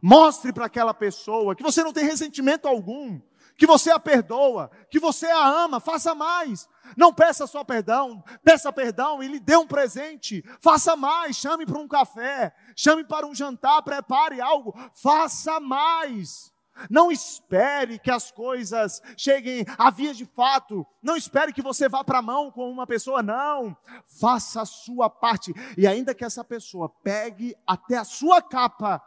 Mostre 0.00 0.52
para 0.52 0.66
aquela 0.66 0.94
pessoa 0.94 1.54
que 1.54 1.62
você 1.62 1.82
não 1.82 1.92
tem 1.92 2.04
ressentimento 2.04 2.66
algum, 2.66 3.20
que 3.56 3.66
você 3.66 3.90
a 3.90 3.98
perdoa, 3.98 4.70
que 4.90 4.98
você 4.98 5.26
a 5.26 5.46
ama, 5.46 5.80
faça 5.80 6.14
mais. 6.14 6.68
Não 6.96 7.12
peça 7.12 7.46
só 7.46 7.62
perdão, 7.62 8.22
peça 8.42 8.72
perdão 8.72 9.22
e 9.22 9.28
lhe 9.28 9.38
dê 9.38 9.56
um 9.56 9.66
presente. 9.66 10.44
Faça 10.60 10.96
mais, 10.96 11.36
chame 11.36 11.66
para 11.66 11.78
um 11.78 11.88
café, 11.88 12.54
chame 12.74 13.04
para 13.04 13.26
um 13.26 13.34
jantar, 13.34 13.82
prepare 13.82 14.40
algo, 14.40 14.74
faça 14.94 15.60
mais. 15.60 16.52
Não 16.88 17.12
espere 17.12 17.98
que 17.98 18.10
as 18.10 18.30
coisas 18.30 19.02
cheguem 19.16 19.64
a 19.76 19.90
vias 19.90 20.16
de 20.16 20.24
fato. 20.24 20.86
Não 21.02 21.16
espere 21.16 21.52
que 21.52 21.62
você 21.62 21.88
vá 21.88 22.02
para 22.02 22.18
a 22.18 22.22
mão 22.22 22.50
com 22.50 22.70
uma 22.70 22.86
pessoa, 22.86 23.22
não. 23.22 23.76
Faça 24.18 24.62
a 24.62 24.66
sua 24.66 25.10
parte. 25.10 25.52
E 25.76 25.86
ainda 25.86 26.14
que 26.14 26.24
essa 26.24 26.42
pessoa 26.42 26.88
pegue 26.88 27.54
até 27.66 27.98
a 27.98 28.04
sua 28.04 28.40
capa 28.40 29.02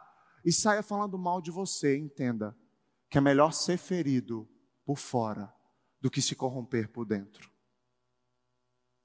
e 0.46 0.52
saia 0.52 0.80
falando 0.80 1.18
mal 1.18 1.42
de 1.42 1.50
você, 1.50 1.98
entenda 1.98 2.56
que 3.10 3.18
é 3.18 3.20
melhor 3.20 3.52
ser 3.52 3.76
ferido 3.76 4.48
por 4.84 4.96
fora 4.96 5.52
do 6.00 6.08
que 6.08 6.22
se 6.22 6.36
corromper 6.36 6.88
por 6.88 7.04
dentro. 7.04 7.50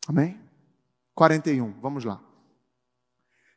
Amém? 0.08 0.40
41, 1.16 1.82
vamos 1.82 2.04
lá. 2.04 2.24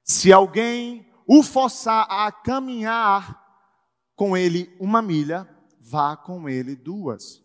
Se 0.02 0.32
alguém 0.32 1.12
o 1.26 1.42
forçar 1.42 2.06
a 2.10 2.32
caminhar 2.32 3.42
com 4.16 4.34
ele 4.34 4.74
uma 4.80 5.02
milha, 5.02 5.46
vá 5.78 6.16
com 6.16 6.48
ele 6.48 6.74
duas. 6.74 7.42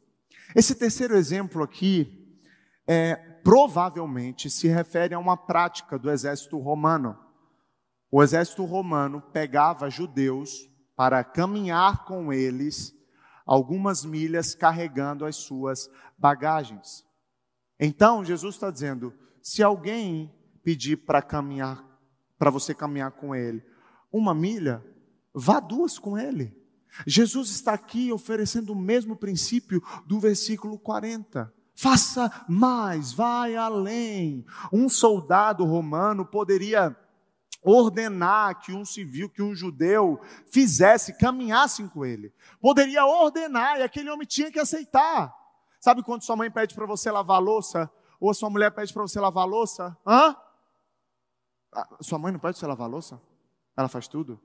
Esse 0.55 0.73
terceiro 0.73 1.17
exemplo 1.17 1.61
aqui 1.61 2.39
é, 2.87 3.15
provavelmente 3.43 4.49
se 4.49 4.69
refere 4.69 5.13
a 5.13 5.19
uma 5.19 5.35
prática 5.35 5.99
do 5.99 6.09
exército 6.09 6.57
romano. 6.57 7.17
O 8.11 8.23
exército 8.23 8.65
romano 8.65 9.21
pegava 9.21 9.89
judeus 9.89 10.69
para 10.95 11.23
caminhar 11.23 12.05
com 12.05 12.33
eles 12.33 12.95
algumas 13.45 14.03
milhas 14.03 14.53
carregando 14.53 15.25
as 15.25 15.35
suas 15.35 15.89
bagagens. 16.17 17.05
Então, 17.79 18.25
Jesus 18.25 18.55
está 18.55 18.71
dizendo: 18.71 19.13
se 19.41 19.63
alguém 19.63 20.33
pedir 20.63 20.97
para 20.97 21.21
caminhar, 21.21 21.83
para 22.37 22.49
você 22.49 22.73
caminhar 22.73 23.11
com 23.11 23.35
ele, 23.35 23.63
uma 24.11 24.33
milha, 24.33 24.83
vá 25.33 25.59
duas 25.59 25.97
com 25.97 26.17
ele. 26.17 26.57
Jesus 27.05 27.49
está 27.49 27.73
aqui 27.73 28.11
oferecendo 28.11 28.73
o 28.73 28.75
mesmo 28.75 29.15
princípio 29.15 29.81
do 30.05 30.19
versículo 30.19 30.77
40. 30.79 31.53
Faça 31.75 32.45
mais, 32.49 33.13
vai 33.13 33.55
além. 33.55 34.45
Um 34.73 34.89
soldado 34.89 35.63
romano 35.63 36.25
poderia 36.25 36.95
ordenar 37.61 38.59
que 38.61 38.73
um 38.73 38.85
civil, 38.85 39.29
que 39.29 39.41
um 39.41 39.53
judeu 39.53 40.19
fizesse, 40.51 41.17
caminhassem 41.17 41.87
com 41.87 42.05
ele. 42.05 42.33
Poderia 42.61 43.05
ordenar 43.05 43.79
e 43.79 43.83
aquele 43.83 44.09
homem 44.09 44.27
tinha 44.27 44.51
que 44.51 44.59
aceitar. 44.59 45.35
Sabe 45.79 46.03
quando 46.03 46.23
sua 46.23 46.35
mãe 46.35 46.51
pede 46.51 46.75
para 46.75 46.85
você 46.85 47.09
lavar 47.11 47.37
a 47.37 47.39
louça? 47.39 47.91
Ou 48.19 48.33
sua 48.33 48.49
mulher 48.49 48.71
pede 48.71 48.93
para 48.93 49.01
você 49.01 49.19
lavar 49.19 49.43
a 49.43 49.47
louça? 49.47 49.97
Hã? 50.05 50.35
Ah, 51.73 51.97
sua 52.01 52.19
mãe 52.19 52.31
não 52.31 52.39
pede 52.39 52.53
para 52.53 52.59
você 52.59 52.67
lavar 52.67 52.87
a 52.87 52.89
louça? 52.91 53.21
Ela 53.77 53.87
faz 53.87 54.07
tudo? 54.07 54.39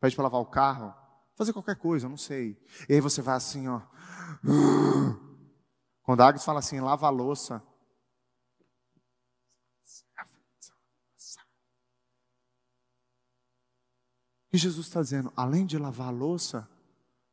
Pede 0.00 0.14
para 0.14 0.24
lavar 0.24 0.40
o 0.40 0.46
carro? 0.46 0.94
Fazer 1.34 1.52
qualquer 1.52 1.76
coisa, 1.76 2.08
não 2.08 2.16
sei. 2.16 2.56
E 2.88 2.94
aí 2.94 3.00
você 3.00 3.20
vai 3.20 3.36
assim, 3.36 3.68
ó. 3.68 3.80
Quando 6.02 6.20
a 6.20 6.28
Agnes 6.28 6.44
fala 6.44 6.58
assim, 6.58 6.80
lava 6.80 7.06
a 7.06 7.10
louça. 7.10 7.62
E 14.52 14.58
Jesus 14.58 14.86
está 14.86 15.00
dizendo: 15.00 15.32
além 15.36 15.64
de 15.64 15.78
lavar 15.78 16.08
a 16.08 16.10
louça, 16.10 16.68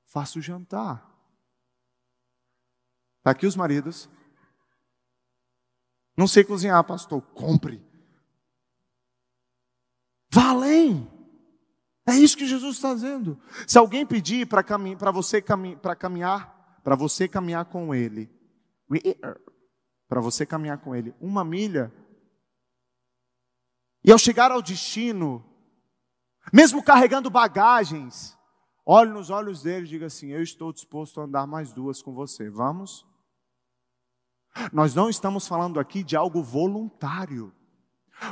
faça 0.06 0.40
o 0.40 0.42
jantar. 0.42 1.06
Está 3.18 3.32
aqui 3.32 3.46
os 3.46 3.56
maridos. 3.56 4.10
Não 6.16 6.28
sei 6.28 6.44
cozinhar, 6.44 6.84
pastor. 6.84 7.22
Compre. 7.22 7.84
Vá 10.32 10.50
além. 10.50 11.10
É 12.08 12.14
isso 12.14 12.38
que 12.38 12.48
Jesus 12.48 12.78
está 12.78 12.94
dizendo. 12.94 13.40
Se 13.68 13.78
alguém 13.78 14.06
pedir 14.06 14.48
para 14.48 14.64
cami 14.64 14.96
você 15.14 15.42
cami 15.42 15.78
caminhar, 15.98 16.80
para 16.84 16.96
você 16.96 17.28
caminhar 17.28 17.66
com 17.66 17.94
ele, 17.94 18.30
para 20.08 20.20
você 20.22 20.46
caminhar 20.46 20.80
com 20.80 20.96
ele 20.96 21.14
uma 21.20 21.44
milha, 21.44 21.94
e 24.04 24.12
ao 24.12 24.18
chegar 24.18 24.52
ao 24.52 24.62
destino, 24.62 25.46
mesmo 26.52 26.84
carregando 26.84 27.30
bagagens, 27.30 28.38
olhe 28.86 29.12
nos 29.12 29.30
olhos 29.30 29.62
dele 29.62 29.86
e 29.86 29.90
diga 29.90 30.08
assim: 30.08 30.30
Eu 30.30 30.42
estou 30.42 30.74
disposto 30.74 31.20
a 31.20 31.26
andar 31.26 31.46
mais 31.46 31.72
duas 31.72 32.02
com 32.02 32.14
você. 32.14 32.50
Vamos? 32.50 33.06
Nós 34.74 34.96
não 34.96 35.10
estamos 35.10 35.48
falando 35.48 35.80
aqui 35.80 36.04
de 36.04 36.16
algo 36.16 36.42
voluntário. 36.42 37.54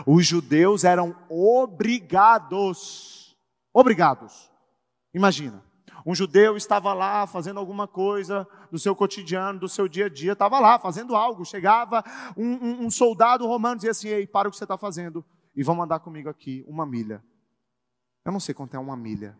Os 0.06 0.26
judeus 0.26 0.84
eram 0.84 1.16
obrigados. 1.30 3.38
Obrigados. 3.74 4.52
Imagina, 5.14 5.64
um 6.06 6.16
judeu 6.16 6.58
estava 6.58 6.94
lá 6.94 7.28
fazendo 7.28 7.60
alguma 7.60 7.88
coisa 7.88 8.48
do 8.72 8.80
seu 8.80 8.96
cotidiano, 8.96 9.60
do 9.60 9.70
seu 9.70 9.88
dia 9.88 10.08
a 10.08 10.10
dia, 10.10 10.34
estava 10.34 10.60
lá 10.60 10.80
fazendo 10.80 11.16
algo. 11.16 11.46
Chegava 11.46 12.04
um, 12.36 12.46
um, 12.46 12.86
um 12.86 12.90
soldado 12.90 13.46
romano 13.46 13.76
e 13.76 13.78
dizia 13.78 13.92
assim: 13.92 14.10
Ei, 14.10 14.26
para 14.26 14.48
o 14.48 14.52
que 14.52 14.58
você 14.58 14.64
está 14.64 14.78
fazendo 14.78 15.24
e 15.56 15.64
vamos 15.64 15.84
andar 15.84 16.00
comigo 16.00 16.30
aqui 16.30 16.66
uma 16.68 16.86
milha. 16.86 17.24
Eu 18.28 18.34
não 18.34 18.42
sei 18.42 18.54
quanto 18.54 18.76
é 18.76 18.80
uma 18.80 18.98
milha. 18.98 19.40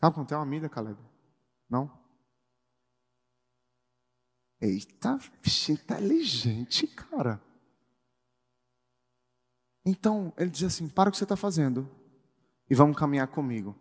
Sabe 0.00 0.16
quanto 0.16 0.34
é 0.34 0.36
uma 0.36 0.44
milha, 0.44 0.68
Caleb? 0.68 0.98
Não? 1.70 1.96
Eita, 4.60 5.16
bicho 5.40 5.70
inteligente, 5.70 6.88
cara. 6.88 7.40
Então, 9.84 10.34
ele 10.36 10.50
diz 10.50 10.64
assim: 10.64 10.88
para 10.88 11.08
o 11.08 11.12
que 11.12 11.18
você 11.18 11.24
está 11.24 11.36
fazendo 11.36 11.88
e 12.68 12.74
vamos 12.74 12.98
caminhar 12.98 13.28
comigo. 13.28 13.78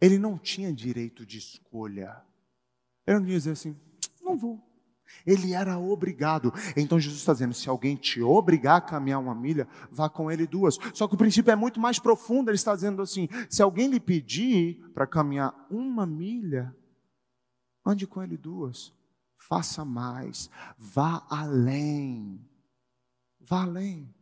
Ele 0.00 0.18
não 0.18 0.36
tinha 0.36 0.72
direito 0.72 1.24
de 1.24 1.38
escolha. 1.38 2.20
Ele 3.06 3.20
não 3.20 3.28
ia 3.28 3.38
dizer 3.38 3.52
assim: 3.52 3.80
não 4.20 4.36
vou. 4.36 4.60
Ele 5.26 5.52
era 5.52 5.78
obrigado. 5.78 6.52
Então 6.76 6.98
Jesus 6.98 7.20
está 7.20 7.32
dizendo: 7.32 7.54
se 7.54 7.68
alguém 7.68 7.96
te 7.96 8.22
obrigar 8.22 8.76
a 8.76 8.80
caminhar 8.80 9.20
uma 9.20 9.34
milha, 9.34 9.68
vá 9.90 10.08
com 10.08 10.30
ele 10.30 10.46
duas. 10.46 10.78
Só 10.94 11.08
que 11.08 11.14
o 11.14 11.18
princípio 11.18 11.50
é 11.50 11.56
muito 11.56 11.80
mais 11.80 11.98
profundo. 11.98 12.50
Ele 12.50 12.56
está 12.56 12.74
dizendo 12.74 13.02
assim: 13.02 13.28
se 13.48 13.62
alguém 13.62 13.88
lhe 13.88 14.00
pedir 14.00 14.82
para 14.94 15.06
caminhar 15.06 15.54
uma 15.70 16.06
milha, 16.06 16.74
ande 17.84 18.06
com 18.06 18.22
ele 18.22 18.36
duas. 18.36 18.92
Faça 19.36 19.84
mais. 19.84 20.50
Vá 20.76 21.24
além. 21.30 22.40
Vá 23.40 23.62
além. 23.62 24.12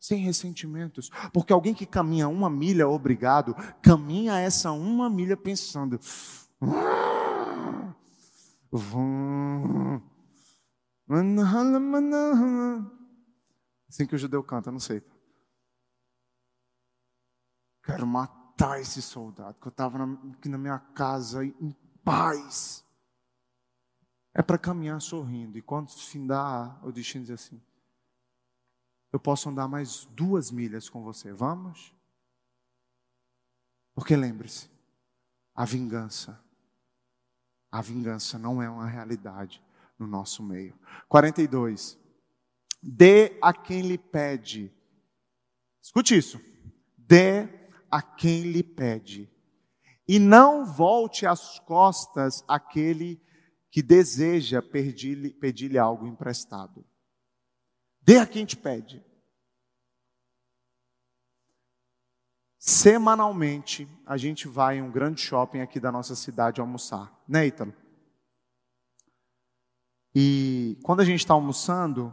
Sem 0.00 0.20
ressentimentos. 0.20 1.10
Porque 1.32 1.52
alguém 1.52 1.74
que 1.74 1.86
caminha 1.86 2.28
uma 2.28 2.50
milha 2.50 2.88
obrigado, 2.88 3.54
caminha 3.80 4.38
essa 4.38 4.72
uma 4.72 5.08
milha 5.08 5.36
pensando. 5.36 6.00
Vum, 8.70 10.00
Assim 13.88 14.06
que 14.06 14.14
o 14.14 14.18
judeu 14.18 14.42
canta, 14.42 14.72
não 14.72 14.80
sei. 14.80 15.02
Quero 17.84 18.06
matar 18.06 18.80
esse 18.80 19.00
soldado, 19.00 19.58
que 19.60 19.68
eu 19.68 19.70
estava 19.70 19.98
aqui 20.32 20.48
na 20.48 20.58
minha 20.58 20.78
casa 20.78 21.44
em 21.44 21.70
paz. 22.04 22.84
É 24.34 24.42
para 24.42 24.58
caminhar 24.58 25.00
sorrindo. 25.00 25.56
E 25.56 25.62
quando 25.62 25.90
findar 25.90 26.84
o 26.84 26.90
destino 26.90 27.24
diz 27.24 27.34
assim: 27.34 27.62
Eu 29.12 29.20
posso 29.20 29.48
andar 29.48 29.68
mais 29.68 30.04
duas 30.06 30.50
milhas 30.50 30.88
com 30.88 31.02
você. 31.04 31.32
Vamos? 31.32 31.94
Porque 33.94 34.16
lembre-se, 34.16 34.68
a 35.54 35.64
vingança, 35.64 36.38
a 37.70 37.80
vingança 37.80 38.38
não 38.38 38.60
é 38.60 38.68
uma 38.68 38.86
realidade 38.86 39.64
no 39.98 40.06
nosso 40.06 40.42
meio. 40.42 40.78
42. 41.08 41.98
Dê 42.82 43.38
a 43.42 43.52
quem 43.52 43.82
lhe 43.82 43.98
pede. 43.98 44.72
Escute 45.82 46.16
isso. 46.16 46.40
Dê 46.96 47.48
a 47.90 48.02
quem 48.02 48.42
lhe 48.42 48.62
pede. 48.62 49.30
E 50.08 50.18
não 50.18 50.64
volte 50.64 51.26
as 51.26 51.58
costas 51.60 52.44
àquele 52.46 53.20
que 53.70 53.82
deseja 53.82 54.62
pedir-lhe 54.62 55.30
pedir 55.30 55.76
algo 55.76 56.06
emprestado. 56.06 56.86
Dê 58.00 58.18
a 58.18 58.26
quem 58.26 58.46
te 58.46 58.56
pede. 58.56 59.04
Semanalmente, 62.58 63.88
a 64.04 64.16
gente 64.16 64.48
vai 64.48 64.78
em 64.78 64.82
um 64.82 64.90
grande 64.90 65.20
shopping 65.20 65.60
aqui 65.60 65.78
da 65.78 65.92
nossa 65.92 66.16
cidade 66.16 66.60
almoçar, 66.60 67.12
né, 67.28 67.46
Ítalo? 67.46 67.72
E 70.18 70.78
quando 70.82 71.00
a 71.00 71.04
gente 71.04 71.20
está 71.20 71.34
almoçando, 71.34 72.10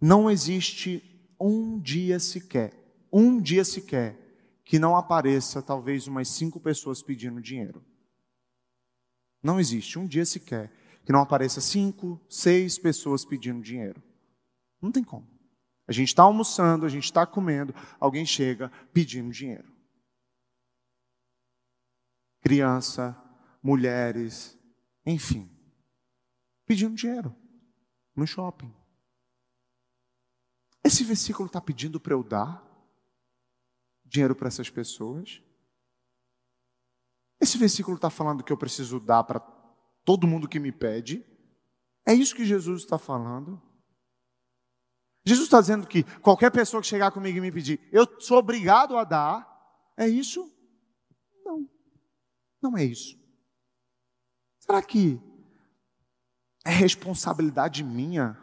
não 0.00 0.30
existe 0.30 1.30
um 1.38 1.78
dia 1.78 2.18
sequer, 2.18 2.72
um 3.12 3.38
dia 3.38 3.62
sequer, 3.62 4.18
que 4.64 4.78
não 4.78 4.96
apareça 4.96 5.60
talvez 5.60 6.06
umas 6.06 6.28
cinco 6.28 6.58
pessoas 6.58 7.02
pedindo 7.02 7.42
dinheiro. 7.42 7.84
Não 9.42 9.60
existe 9.60 9.98
um 9.98 10.06
dia 10.06 10.24
sequer 10.24 10.72
que 11.04 11.12
não 11.12 11.20
apareça 11.20 11.60
cinco, 11.60 12.18
seis 12.26 12.78
pessoas 12.78 13.22
pedindo 13.22 13.60
dinheiro. 13.60 14.02
Não 14.80 14.90
tem 14.90 15.04
como. 15.04 15.28
A 15.86 15.92
gente 15.92 16.08
está 16.08 16.22
almoçando, 16.22 16.86
a 16.86 16.88
gente 16.88 17.04
está 17.04 17.26
comendo, 17.26 17.74
alguém 18.00 18.24
chega 18.24 18.72
pedindo 18.94 19.30
dinheiro. 19.30 19.70
Criança, 22.40 23.14
mulheres, 23.62 24.58
enfim 25.04 25.51
pedindo 26.72 26.96
dinheiro 26.96 27.36
no 28.16 28.26
shopping. 28.26 28.74
Esse 30.82 31.04
versículo 31.04 31.46
está 31.46 31.60
pedindo 31.60 32.00
para 32.00 32.14
eu 32.14 32.24
dar 32.24 32.66
dinheiro 34.06 34.34
para 34.34 34.48
essas 34.48 34.70
pessoas? 34.70 35.42
Esse 37.38 37.58
versículo 37.58 37.96
está 37.96 38.08
falando 38.08 38.42
que 38.42 38.52
eu 38.52 38.56
preciso 38.56 38.98
dar 38.98 39.22
para 39.24 39.40
todo 40.02 40.26
mundo 40.26 40.48
que 40.48 40.58
me 40.58 40.72
pede? 40.72 41.24
É 42.06 42.14
isso 42.14 42.34
que 42.34 42.44
Jesus 42.44 42.82
está 42.82 42.98
falando? 42.98 43.60
Jesus 45.26 45.46
está 45.46 45.60
dizendo 45.60 45.86
que 45.86 46.02
qualquer 46.20 46.50
pessoa 46.50 46.80
que 46.80 46.88
chegar 46.88 47.12
comigo 47.12 47.36
e 47.36 47.40
me 47.40 47.52
pedir, 47.52 47.86
eu 47.92 48.06
sou 48.18 48.38
obrigado 48.38 48.96
a 48.96 49.04
dar? 49.04 49.46
É 49.96 50.08
isso? 50.08 50.50
Não, 51.44 51.70
não 52.62 52.76
é 52.78 52.84
isso. 52.84 53.16
Será 54.58 54.82
que 54.82 55.20
é 56.64 56.70
responsabilidade 56.70 57.82
minha 57.82 58.38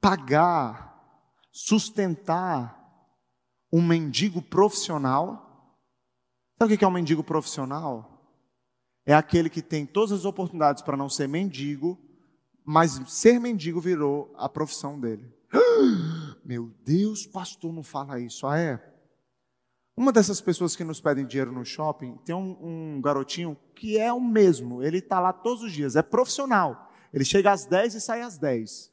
pagar, 0.00 0.88
sustentar 1.50 2.76
um 3.72 3.82
mendigo 3.82 4.40
profissional. 4.40 5.76
Sabe 6.58 6.74
o 6.74 6.78
que 6.78 6.84
é 6.84 6.88
um 6.88 6.92
mendigo 6.92 7.22
profissional? 7.22 8.14
É 9.04 9.14
aquele 9.14 9.50
que 9.50 9.62
tem 9.62 9.86
todas 9.86 10.12
as 10.12 10.24
oportunidades 10.24 10.82
para 10.82 10.96
não 10.96 11.08
ser 11.08 11.28
mendigo, 11.28 11.98
mas 12.64 13.00
ser 13.08 13.40
mendigo 13.40 13.80
virou 13.80 14.32
a 14.36 14.48
profissão 14.48 15.00
dele. 15.00 15.32
Meu 16.44 16.72
Deus, 16.84 17.26
pastor, 17.26 17.72
não 17.72 17.82
fala 17.82 18.20
isso. 18.20 18.46
Ah, 18.46 18.58
é? 18.58 18.97
Uma 19.98 20.12
dessas 20.12 20.40
pessoas 20.40 20.76
que 20.76 20.84
nos 20.84 21.00
pedem 21.00 21.26
dinheiro 21.26 21.50
no 21.50 21.64
shopping, 21.64 22.16
tem 22.18 22.32
um, 22.32 22.56
um 22.96 23.00
garotinho 23.00 23.58
que 23.74 23.98
é 23.98 24.12
o 24.12 24.20
mesmo, 24.20 24.80
ele 24.80 24.98
está 24.98 25.18
lá 25.18 25.32
todos 25.32 25.64
os 25.64 25.72
dias, 25.72 25.96
é 25.96 26.02
profissional. 26.02 26.88
Ele 27.12 27.24
chega 27.24 27.50
às 27.50 27.66
10 27.66 27.96
e 27.96 28.00
sai 28.00 28.22
às 28.22 28.38
10. 28.38 28.92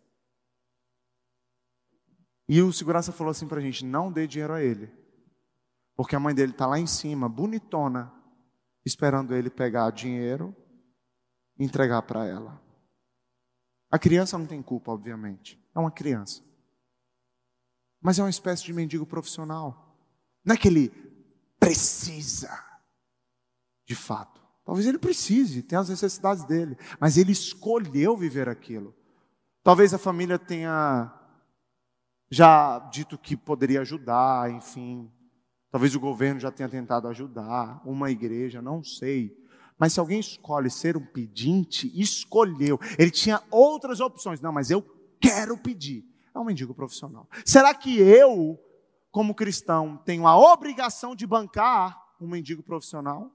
E 2.50 2.60
o 2.60 2.74
segurança 2.74 3.12
falou 3.12 3.30
assim 3.30 3.48
para 3.48 3.60
a 3.60 3.62
gente: 3.62 3.86
não 3.86 4.12
dê 4.12 4.26
dinheiro 4.26 4.54
a 4.54 4.64
ele. 4.64 4.92
Porque 5.96 6.16
a 6.16 6.20
mãe 6.20 6.34
dele 6.34 6.54
está 6.54 6.66
lá 6.66 6.80
em 6.80 6.88
cima, 6.88 7.30
bonitona, 7.30 8.12
esperando 8.84 9.36
ele 9.36 9.52
pegar 9.52 9.92
dinheiro 9.92 10.56
e 11.60 11.64
entregar 11.64 12.02
para 12.02 12.26
ela. 12.26 12.60
A 13.92 14.00
criança 14.00 14.40
não 14.40 14.48
tem 14.48 14.60
culpa, 14.60 14.92
obviamente. 14.92 15.64
É 15.76 15.78
uma 15.80 15.92
criança. 15.92 16.42
Mas 18.02 18.18
é 18.18 18.24
uma 18.24 18.30
espécie 18.32 18.64
de 18.64 18.74
mendigo 18.74 19.06
profissional. 19.06 19.85
Não 20.46 20.54
é 20.54 20.58
que 20.58 20.68
ele 20.68 20.92
precisa, 21.60 22.58
de 23.86 23.96
fato. 23.96 24.42
Talvez 24.64 24.88
ele 24.88 24.98
precise, 24.98 25.62
tem 25.62 25.78
as 25.78 25.90
necessidades 25.90 26.44
dele. 26.44 26.78
Mas 27.00 27.18
ele 27.18 27.32
escolheu 27.32 28.16
viver 28.16 28.50
aquilo. 28.50 28.96
Talvez 29.64 29.94
a 29.94 29.98
família 29.98 30.40
tenha 30.40 31.12
já 32.30 32.80
dito 32.92 33.18
que 33.18 33.38
poderia 33.38 33.82
ajudar, 33.82 34.52
enfim. 34.52 35.12
Talvez 35.72 35.96
o 35.96 36.00
governo 36.00 36.40
já 36.40 36.52
tenha 36.52 36.70
tentado 36.70 37.08
ajudar, 37.08 37.82
uma 37.86 38.10
igreja, 38.10 38.62
não 38.62 38.84
sei. 38.84 39.38
Mas 39.78 39.94
se 39.94 40.00
alguém 40.00 40.20
escolhe 40.20 40.70
ser 40.70 40.96
um 40.96 41.06
pedinte, 41.06 41.92
escolheu. 42.00 42.80
Ele 42.98 43.12
tinha 43.12 43.44
outras 43.52 44.00
opções. 44.00 44.42
Não, 44.42 44.52
mas 44.52 44.72
eu 44.72 44.82
quero 45.20 45.58
pedir. 45.58 46.06
É 46.34 46.40
um 46.40 46.46
mendigo 46.46 46.74
profissional. 46.74 47.30
Será 47.46 47.74
que 47.74 48.00
eu, 48.00 48.60
como 49.16 49.34
cristão, 49.34 49.96
tenho 50.04 50.28
a 50.28 50.38
obrigação 50.38 51.16
de 51.16 51.26
bancar 51.26 51.98
um 52.20 52.28
mendigo 52.28 52.62
profissional? 52.62 53.32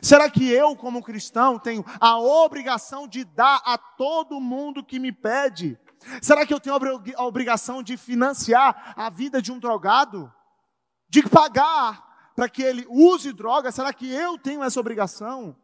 Será 0.00 0.30
que 0.30 0.48
eu, 0.48 0.74
como 0.74 1.02
cristão, 1.02 1.58
tenho 1.58 1.84
a 2.00 2.18
obrigação 2.18 3.06
de 3.06 3.22
dar 3.22 3.60
a 3.66 3.76
todo 3.76 4.40
mundo 4.40 4.82
que 4.82 4.98
me 4.98 5.12
pede? 5.12 5.78
Será 6.22 6.46
que 6.46 6.54
eu 6.54 6.58
tenho 6.58 6.74
a 7.14 7.24
obrigação 7.26 7.82
de 7.82 7.98
financiar 7.98 8.94
a 8.96 9.10
vida 9.10 9.42
de 9.42 9.52
um 9.52 9.58
drogado? 9.58 10.32
De 11.10 11.28
pagar 11.28 12.32
para 12.34 12.48
que 12.48 12.62
ele 12.62 12.86
use 12.88 13.34
droga? 13.34 13.70
Será 13.70 13.92
que 13.92 14.10
eu 14.10 14.38
tenho 14.38 14.64
essa 14.64 14.80
obrigação? 14.80 15.54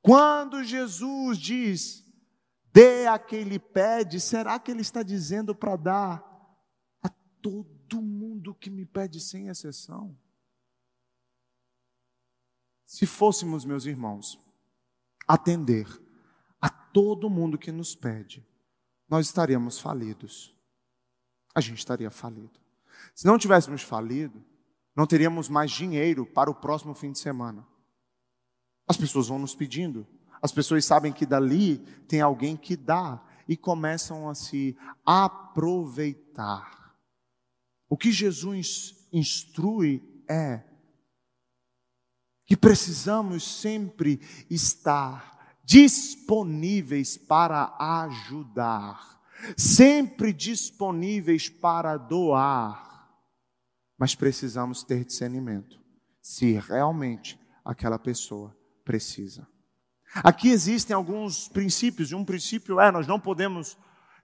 Quando 0.00 0.64
Jesus 0.64 1.36
diz, 1.36 2.02
dê 2.72 3.06
a 3.08 3.18
quem 3.18 3.42
lhe 3.42 3.58
pede, 3.58 4.18
será 4.18 4.58
que 4.58 4.70
ele 4.70 4.80
está 4.80 5.02
dizendo 5.02 5.54
para 5.54 5.76
dar 5.76 6.24
a 7.02 7.10
todo 7.42 7.77
mundo 7.96 8.54
que 8.54 8.68
me 8.68 8.84
pede 8.84 9.20
sem 9.20 9.48
exceção? 9.48 10.16
Se 12.84 13.06
fôssemos, 13.06 13.64
meus 13.64 13.84
irmãos, 13.84 14.38
atender 15.26 15.86
a 16.60 16.68
todo 16.68 17.28
mundo 17.28 17.58
que 17.58 17.70
nos 17.70 17.94
pede, 17.94 18.46
nós 19.08 19.26
estaríamos 19.26 19.78
falidos. 19.78 20.54
A 21.54 21.60
gente 21.60 21.78
estaria 21.78 22.10
falido. 22.10 22.58
Se 23.14 23.26
não 23.26 23.38
tivéssemos 23.38 23.82
falido, 23.82 24.42
não 24.94 25.06
teríamos 25.06 25.48
mais 25.48 25.70
dinheiro 25.70 26.26
para 26.26 26.50
o 26.50 26.54
próximo 26.54 26.94
fim 26.94 27.12
de 27.12 27.18
semana. 27.18 27.66
As 28.86 28.96
pessoas 28.96 29.28
vão 29.28 29.38
nos 29.38 29.54
pedindo, 29.54 30.06
as 30.40 30.52
pessoas 30.52 30.84
sabem 30.84 31.12
que 31.12 31.26
dali 31.26 31.78
tem 32.08 32.20
alguém 32.20 32.56
que 32.56 32.76
dá 32.76 33.22
e 33.46 33.56
começam 33.56 34.28
a 34.28 34.34
se 34.34 34.76
aproveitar. 35.04 36.77
O 37.88 37.96
que 37.96 38.12
Jesus 38.12 39.08
instrui 39.12 40.02
é 40.28 40.62
que 42.44 42.56
precisamos 42.56 43.60
sempre 43.60 44.20
estar 44.50 45.56
disponíveis 45.64 47.16
para 47.16 47.74
ajudar, 47.78 49.20
sempre 49.56 50.32
disponíveis 50.32 51.48
para 51.48 51.96
doar, 51.96 53.10
mas 53.98 54.14
precisamos 54.14 54.82
ter 54.82 55.04
discernimento 55.04 55.78
se 56.22 56.52
realmente 56.52 57.38
aquela 57.64 57.98
pessoa 57.98 58.56
precisa. 58.84 59.46
Aqui 60.24 60.48
existem 60.48 60.94
alguns 60.96 61.48
princípios, 61.48 62.10
e 62.10 62.14
um 62.14 62.24
princípio 62.24 62.80
é: 62.80 62.90
nós 62.90 63.06
não 63.06 63.20
podemos 63.20 63.76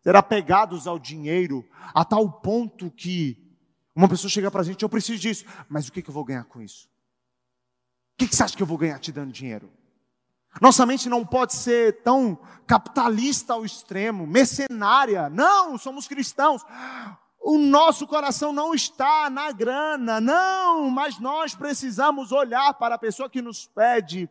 ser 0.03 0.17
apegados 0.17 0.87
ao 0.87 0.99
dinheiro 0.99 1.63
a 1.95 2.05
tal 2.05 2.41
ponto 2.41 2.91
que 2.91 3.44
uma 3.95 4.09
pessoa 4.09 4.31
chega 4.31 4.51
para 4.51 4.61
a 4.61 4.65
gente, 4.65 4.83
eu 4.83 4.89
preciso 4.89 5.21
disso, 5.21 5.45
mas 5.69 5.87
o 5.89 5.93
que, 5.93 6.03
que 6.03 6.11
eu 6.11 6.15
vou 6.15 6.25
ganhar 6.25 6.45
com 6.45 6.61
isso? 6.61 6.89
O 8.15 8.19
que, 8.19 8.29
que 8.29 8.35
você 8.35 8.43
acha 8.43 8.57
que 8.57 8.63
eu 8.63 8.67
vou 8.67 8.79
ganhar 8.79 8.99
te 8.99 9.13
dando 9.13 9.33
dinheiro? 9.33 9.73
Nossa 10.61 10.87
mente 10.87 11.09
não 11.09 11.25
pode 11.25 11.55
ser 11.55 12.03
tão 12.03 12.39
capitalista 12.67 13.55
ao 13.55 13.65
extremo, 13.65 14.27
mercenária. 14.27 15.29
Não, 15.29 15.77
somos 15.77 16.07
cristãos. 16.07 16.63
O 17.41 17.59
nosso 17.59 18.07
coração 18.07 18.53
não 18.53 18.73
está 18.73 19.29
na 19.29 19.53
grana, 19.53 20.21
não, 20.21 20.89
mas 20.91 21.19
nós 21.19 21.55
precisamos 21.55 22.33
olhar 22.33 22.73
para 22.75 22.95
a 22.95 22.99
pessoa 22.99 23.29
que 23.29 23.43
nos 23.43 23.67
pede 23.67 24.31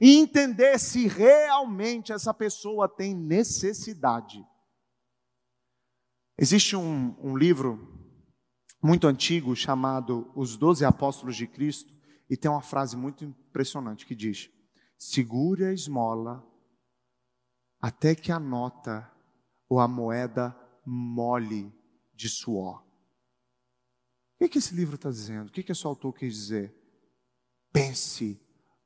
e 0.00 0.16
entender 0.16 0.78
se 0.78 1.08
realmente 1.08 2.12
essa 2.12 2.32
pessoa 2.32 2.88
tem 2.88 3.14
necessidade. 3.14 4.44
Existe 6.38 6.76
um, 6.76 7.16
um 7.22 7.36
livro 7.36 7.93
muito 8.84 9.06
antigo 9.06 9.56
chamado 9.56 10.30
Os 10.34 10.58
Doze 10.58 10.84
Apóstolos 10.84 11.36
de 11.36 11.46
Cristo, 11.46 11.94
e 12.28 12.36
tem 12.36 12.50
uma 12.50 12.60
frase 12.60 12.98
muito 12.98 13.24
impressionante 13.24 14.04
que 14.04 14.14
diz: 14.14 14.50
segure 14.98 15.64
a 15.64 15.72
esmola 15.72 16.46
até 17.80 18.14
que 18.14 18.30
a 18.30 18.38
nota 18.38 19.10
ou 19.70 19.80
a 19.80 19.88
moeda 19.88 20.54
mole 20.84 21.72
de 22.14 22.28
suor. 22.28 22.82
O 22.82 24.38
que, 24.38 24.50
que 24.50 24.58
esse 24.58 24.74
livro 24.74 24.96
está 24.96 25.08
dizendo? 25.08 25.48
O 25.48 25.52
que, 25.52 25.62
que 25.62 25.72
esse 25.72 25.86
autor 25.86 26.12
quis 26.12 26.34
dizer? 26.34 26.74
Pense 27.72 28.38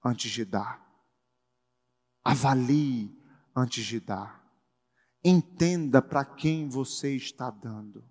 antes 0.04 0.30
de 0.30 0.44
dar. 0.44 0.80
Avalie 2.22 3.20
antes 3.54 3.84
de 3.84 3.98
dar. 3.98 4.44
Entenda 5.24 6.00
para 6.00 6.24
quem 6.24 6.68
você 6.68 7.16
está 7.16 7.50
dando. 7.50 8.04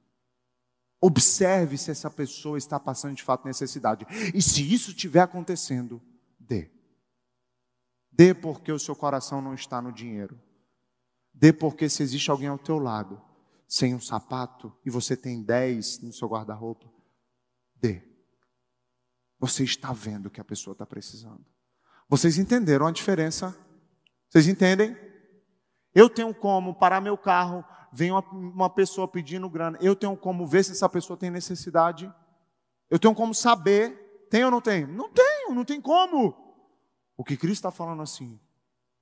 Observe 1.00 1.78
se 1.78 1.91
essa 1.91 2.10
pessoa 2.10 2.58
está 2.58 2.80
passando 2.80 3.16
de 3.16 3.24
fato 3.24 3.45
necessidade. 3.45 4.06
E 4.34 4.41
se 4.41 4.62
isso 4.74 4.91
estiver 4.91 5.22
acontecendo, 5.22 6.02
dê. 6.39 6.72
Dê 8.12 8.34
porque 8.34 8.72
o 8.72 8.80
seu 8.80 8.95
coração 8.95 9.41
não 9.41 9.54
está 9.54 9.82
no 9.82 9.91
dinheiro. 9.91 10.39
Dê 11.34 11.54
porque 11.54 11.88
se 11.88 12.02
existe 12.02 12.32
alguém 12.32 12.48
ao 12.48 12.58
teu 12.58 12.80
lado, 12.80 13.22
sem 13.68 13.93
um 13.93 14.02
sapato, 14.02 14.76
e 14.84 14.89
você 14.89 15.16
tem 15.16 15.43
dez 15.43 16.00
no 16.00 16.12
seu 16.12 16.28
guarda-roupa, 16.28 16.91
dê. 17.76 18.02
Você 19.39 19.64
está 19.64 19.93
vendo 19.93 20.32
que 20.32 20.41
a 20.41 20.45
pessoa 20.45 20.72
está 20.72 20.86
precisando. 20.86 21.45
Vocês 22.10 22.39
entenderam 22.39 22.88
a 22.88 22.91
diferença? 22.91 23.56
Vocês 24.30 24.48
entendem? 24.48 24.98
Eu 25.93 26.09
tenho 26.09 26.33
como 26.33 26.75
parar 26.75 27.01
meu 27.01 27.17
carro, 27.17 27.63
vem 27.91 28.11
uma, 28.11 28.21
uma 28.31 28.69
pessoa 28.69 29.07
pedindo 29.07 29.49
grana, 29.49 29.77
eu 29.81 29.95
tenho 29.95 30.15
como 30.15 30.45
ver 30.45 30.63
se 30.63 30.71
essa 30.71 30.88
pessoa 30.88 31.17
tem 31.17 31.31
necessidade. 31.31 32.13
Eu 32.89 32.99
tenho 32.99 33.15
como 33.15 33.33
saber, 33.33 34.27
tem 34.29 34.43
ou 34.45 34.51
não 34.51 34.61
tem? 34.61 34.85
Não 34.85 35.09
tenho, 35.09 35.53
não 35.53 35.65
tem 35.65 35.81
como. 35.81 36.47
O 37.17 37.23
que 37.23 37.35
Cristo 37.35 37.55
está 37.55 37.71
falando 37.71 38.01
assim 38.01 38.39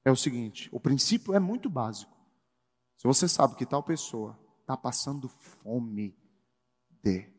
é 0.03 0.11
o 0.11 0.15
seguinte: 0.15 0.69
o 0.71 0.79
princípio 0.79 1.33
é 1.33 1.39
muito 1.39 1.69
básico. 1.69 2.15
Se 2.97 3.05
você 3.05 3.27
sabe 3.27 3.55
que 3.55 3.65
tal 3.65 3.83
pessoa 3.83 4.39
está 4.61 4.77
passando 4.77 5.27
fome, 5.27 6.15
dê. 7.03 7.29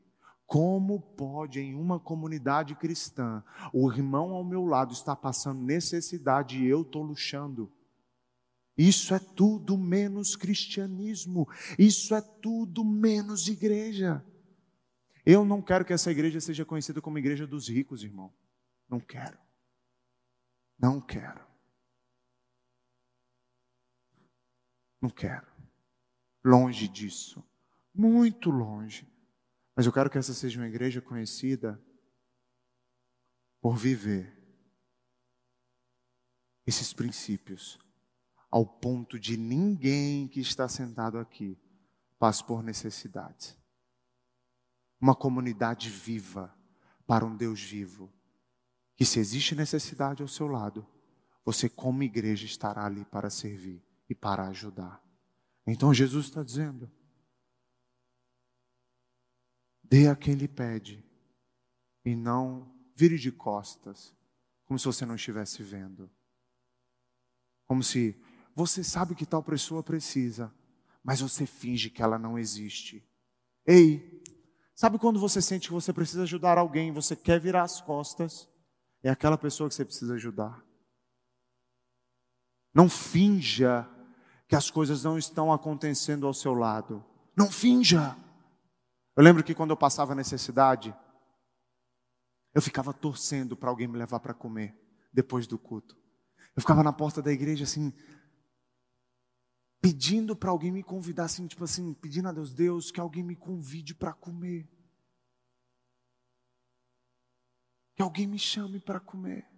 Como 0.47 1.01
pode 1.01 1.59
em 1.59 1.75
uma 1.75 1.99
comunidade 1.99 2.77
cristã 2.77 3.43
o 3.73 3.91
irmão 3.91 4.33
ao 4.33 4.45
meu 4.45 4.65
lado 4.65 4.93
está 4.93 5.17
passando 5.17 5.61
necessidade 5.61 6.63
e 6.63 6.67
eu 6.69 6.83
estou 6.83 7.03
luxando? 7.03 7.73
Isso 8.77 9.15
é 9.15 9.19
tudo 9.19 9.79
menos 9.79 10.37
cristianismo, 10.37 11.49
isso 11.79 12.15
é 12.15 12.21
tudo 12.21 12.85
menos 12.85 13.49
igreja. 13.49 14.25
Eu 15.25 15.45
não 15.45 15.63
quero 15.63 15.85
que 15.85 15.93
essa 15.93 16.11
igreja 16.11 16.41
seja 16.41 16.65
conhecida 16.65 17.01
como 17.01 17.19
igreja 17.19 17.47
dos 17.47 17.69
ricos, 17.69 18.05
irmão. 18.05 18.33
Não 18.89 19.01
quero. 19.01 19.39
Não 20.79 21.01
quero. 21.01 21.45
Não 25.01 25.11
quero. 25.11 25.47
Longe 26.45 26.87
disso. 26.87 27.43
Muito 27.95 28.51
longe. 28.51 29.11
Mas 29.75 29.87
eu 29.87 29.93
quero 29.93 30.11
que 30.11 30.19
essa 30.19 30.35
seja 30.35 30.61
uma 30.61 30.69
igreja 30.69 31.01
conhecida 31.01 31.83
por 33.61 33.77
viver 33.77 34.37
esses 36.67 36.93
princípios 36.93 37.79
ao 38.57 38.65
ponto 38.65 39.21
de 39.21 39.37
ninguém 39.37 40.27
que 40.27 40.41
está 40.41 40.67
sentado 40.67 41.19
aqui 41.19 41.59
passe 42.19 42.43
por 42.43 42.63
necessidade. 42.63 43.55
Uma 44.99 45.15
comunidade 45.15 45.91
viva 45.91 46.57
para 47.07 47.27
um 47.27 47.37
Deus 47.37 47.61
vivo, 47.61 48.11
que 48.97 49.05
se 49.05 49.19
existe 49.19 49.55
necessidade 49.55 50.23
ao 50.23 50.29
seu 50.29 50.47
lado, 50.47 50.87
você, 51.45 51.69
como 51.69 52.03
igreja, 52.03 52.47
estará 52.47 52.87
ali 52.87 53.05
para 53.05 53.29
servir 53.29 53.85
e 54.09 54.15
para 54.15 54.49
ajudar. 54.49 55.05
Então 55.67 55.93
Jesus 55.93 56.25
está 56.25 56.43
dizendo: 56.43 56.91
dê 59.85 60.09
a 60.09 60.17
quem 60.17 60.33
lhe 60.35 60.49
pede, 60.49 61.05
e 62.07 62.17
não 62.17 62.75
vire 62.95 63.19
de 63.19 63.31
costas, 63.31 64.17
como 64.65 64.79
se 64.79 64.87
você 64.87 65.05
não 65.05 65.17
estivesse 65.17 65.63
vendo. 65.63 66.11
Como 67.67 67.83
se 67.83 68.19
você 68.57 68.83
sabe 68.83 69.15
que 69.15 69.27
tal 69.27 69.43
pessoa 69.43 69.83
precisa, 69.83 70.51
mas 71.05 71.21
você 71.21 71.45
finge 71.45 71.91
que 71.91 72.03
ela 72.03 72.19
não 72.19 72.39
existe. 72.39 73.07
Ei, 73.67 74.23
sabe 74.75 74.99
quando 74.99 75.21
você 75.21 75.43
sente 75.43 75.69
que 75.69 75.75
você 75.75 75.93
precisa 75.93 76.23
ajudar 76.23 76.57
alguém, 76.57 76.91
você 76.91 77.15
quer 77.15 77.39
virar 77.39 77.65
as 77.65 77.83
costas? 77.83 78.49
É 79.03 79.11
aquela 79.11 79.37
pessoa 79.37 79.69
que 79.69 79.75
você 79.75 79.85
precisa 79.85 80.15
ajudar. 80.15 80.65
Não 82.73 82.89
finja 82.89 83.87
que 84.49 84.57
as 84.57 84.71
coisas 84.71 85.05
não 85.05 85.19
estão 85.19 85.53
acontecendo 85.53 86.27
ao 86.27 86.33
seu 86.33 86.55
lado. 86.55 87.05
Não 87.37 87.51
finja. 87.51 88.17
Eu 89.15 89.23
lembro 89.23 89.45
que 89.45 89.55
quando 89.55 89.71
eu 89.71 89.77
passava 89.77 90.15
necessidade, 90.15 90.97
eu 92.55 92.63
ficava 92.63 92.95
torcendo 92.95 93.55
para 93.55 93.69
alguém 93.69 93.87
me 93.87 93.99
levar 93.99 94.21
para 94.21 94.33
comer 94.33 94.75
depois 95.13 95.47
do 95.47 95.59
culto. 95.59 95.95
Eu 96.57 96.63
ficava 96.63 96.83
na 96.83 96.93
porta 96.93 97.21
da 97.21 97.31
igreja 97.31 97.65
assim, 97.65 97.93
pedindo 99.87 100.35
para 100.35 100.51
alguém 100.51 100.73
me 100.73 100.83
convidar, 100.83 101.27
assim, 101.27 101.47
tipo 101.47 101.63
assim, 101.63 101.95
pedindo 101.95 102.29
a 102.29 102.33
Deus, 102.33 102.53
Deus, 102.53 102.91
que 102.91 102.99
alguém 102.99 103.23
me 103.23 103.37
convide 103.37 103.95
para 103.95 104.13
comer. 104.13 104.69
Que 107.95 108.03
alguém 108.03 108.27
me 108.27 108.37
chame 108.37 108.81
para 108.81 108.99
comer. 108.99 109.49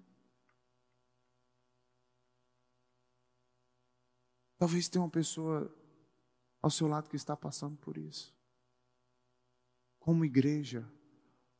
Talvez 4.58 4.86
tenha 4.90 5.02
uma 5.02 5.10
pessoa 5.10 5.74
ao 6.60 6.70
seu 6.70 6.86
lado 6.86 7.08
que 7.08 7.16
está 7.16 7.34
passando 7.34 7.78
por 7.78 7.96
isso. 7.96 8.36
Como 9.98 10.26
igreja, 10.26 10.86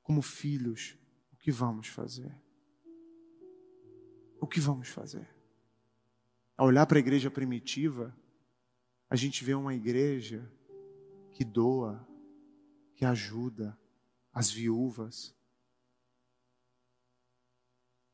como 0.02 0.20
filhos, 0.20 0.94
o 1.32 1.36
que 1.38 1.50
vamos 1.50 1.88
fazer? 1.88 2.38
O 4.38 4.46
que 4.46 4.60
vamos 4.60 4.88
fazer? 4.88 5.26
Ao 6.54 6.66
olhar 6.66 6.84
para 6.84 6.98
a 6.98 7.00
igreja 7.00 7.30
primitiva, 7.30 8.14
a 9.10 9.16
gente 9.16 9.44
vê 9.44 9.54
uma 9.54 9.74
igreja 9.74 10.50
que 11.32 11.44
doa, 11.44 12.06
que 12.94 13.04
ajuda 13.04 13.78
as 14.32 14.50
viúvas, 14.50 15.34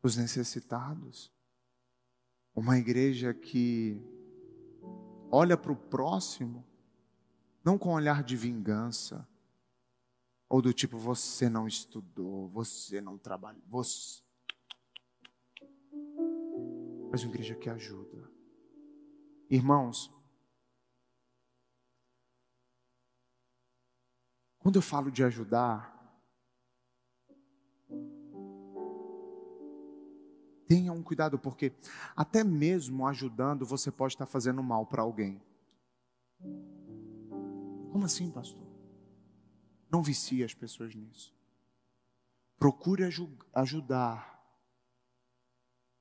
os 0.03 0.17
necessitados. 0.17 1.33
Uma 2.55 2.79
igreja 2.79 3.35
que 3.35 4.01
olha 5.31 5.57
para 5.57 5.73
o 5.73 5.77
próximo, 5.77 6.65
não 7.65 7.77
com 7.77 7.95
olhar 7.95 8.23
de 8.23 8.37
vingança, 8.37 9.27
ou 10.49 10.63
do 10.63 10.73
tipo, 10.73 10.97
você 10.97 11.49
não 11.49 11.67
estudou, 11.67 12.49
você 12.51 13.01
não 13.01 13.19
trabalhou, 13.19 13.63
você. 13.67 14.23
Mas 17.11 17.25
uma 17.25 17.33
igreja 17.33 17.57
que 17.57 17.69
ajuda. 17.69 18.31
Irmãos, 19.51 20.13
Quando 24.65 24.77
eu 24.77 24.83
falo 24.83 25.11
de 25.11 25.23
ajudar, 25.23 25.95
tenha 30.67 30.91
um 30.91 31.03
cuidado, 31.03 31.39
porque 31.39 31.71
até 32.17 32.43
mesmo 32.43 33.07
ajudando 33.07 33.67
você 33.67 33.91
pode 33.93 34.15
estar 34.15 34.25
fazendo 34.25 34.63
mal 34.63 34.87
para 34.87 35.03
alguém. 35.03 35.39
Como 37.93 38.07
assim, 38.07 38.31
pastor? 38.31 38.67
Não 39.91 40.03
vicie 40.03 40.43
as 40.43 40.55
pessoas 40.55 40.95
nisso. 40.95 41.37
Procure 42.59 43.05
ajudar, 43.53 44.43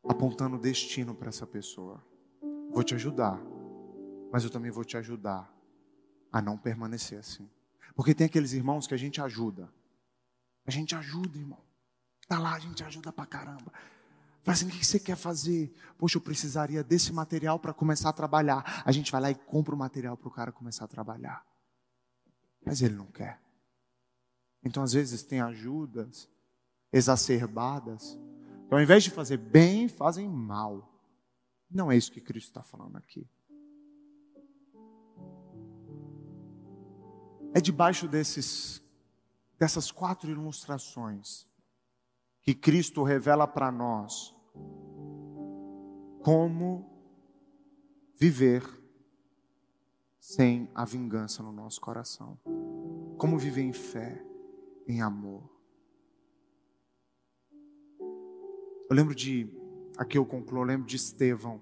apontando 0.08 0.58
destino 0.58 1.14
para 1.14 1.28
essa 1.28 1.46
pessoa. 1.46 2.02
Vou 2.72 2.82
te 2.82 2.96
ajudar, 2.96 3.42
mas 4.32 4.46
eu 4.46 4.50
também 4.50 4.72
vou 4.72 4.86
te 4.86 4.96
ajudar 4.96 5.54
a 6.32 6.42
não 6.42 6.58
permanecer 6.58 7.20
assim. 7.20 7.52
Porque 7.96 8.14
tem 8.14 8.26
aqueles 8.26 8.54
irmãos 8.54 8.88
que 8.88 8.94
a 8.94 8.98
gente 8.98 9.22
ajuda. 9.22 9.72
A 10.66 10.72
gente 10.72 10.96
ajuda, 10.96 11.38
irmão. 11.38 11.62
Tá 12.28 12.40
lá, 12.40 12.56
a 12.56 12.60
gente 12.60 12.84
ajuda 12.84 13.12
pra 13.12 13.26
caramba. 13.26 13.72
Fala 14.44 14.54
assim, 14.56 14.68
o 14.68 14.70
que 14.70 14.86
você 14.86 15.00
quer 15.00 15.16
fazer? 15.16 15.74
Poxa, 15.98 16.18
eu 16.18 16.22
precisaria 16.22 16.84
desse 16.84 17.14
material 17.14 17.60
para 17.60 17.74
começar 17.74 18.10
a 18.10 18.14
trabalhar. 18.14 18.84
A 18.86 18.92
gente 18.92 19.12
vai 19.12 19.22
lá 19.22 19.32
e 19.32 19.36
compra 19.36 19.74
o 19.74 19.78
material 19.78 20.18
para 20.18 20.28
o 20.28 20.32
cara 20.32 20.52
começar 20.52 20.86
a 20.86 20.88
trabalhar. 20.88 21.46
Mas 22.66 22.82
ele 22.82 22.96
não 22.96 23.06
quer. 23.08 23.40
Então, 24.64 24.84
às 24.84 24.94
vezes, 24.94 25.24
tem 25.24 25.40
ajudas 25.42 26.30
exacerbadas, 26.92 28.18
que 28.68 28.74
ao 28.74 28.82
invés 28.82 29.04
de 29.04 29.12
fazer 29.12 29.38
bem, 29.38 29.88
fazem 29.88 30.30
mal. 30.30 30.90
Não 31.70 31.92
é 31.92 31.98
isso 31.98 32.12
que 32.12 32.22
Cristo 32.22 32.50
está 32.50 32.64
falando 32.64 32.98
aqui. 32.98 33.28
É 37.54 37.62
debaixo 37.62 38.08
desses, 38.08 38.82
dessas 39.60 39.92
quatro 39.92 40.30
ilustrações 40.30 41.48
que 42.42 42.54
Cristo 42.54 43.04
revela 43.04 43.48
para 43.48 43.72
nós 43.72 44.36
como 46.22 46.90
viver 48.16 48.64
sem 50.20 50.70
a 50.74 50.86
vingança 50.86 51.44
no 51.44 51.52
nosso 51.52 51.80
coração. 51.82 52.40
Como 53.18 53.38
viver 53.38 53.62
em 53.62 53.74
fé, 53.74 54.26
em 54.88 55.02
amor. 55.02 55.50
Eu 58.90 58.96
lembro 58.96 59.14
de, 59.14 59.50
aqui 59.98 60.18
eu 60.18 60.26
concluo, 60.26 60.62
eu 60.62 60.66
lembro 60.66 60.88
de 60.88 60.96
Estevão, 60.96 61.62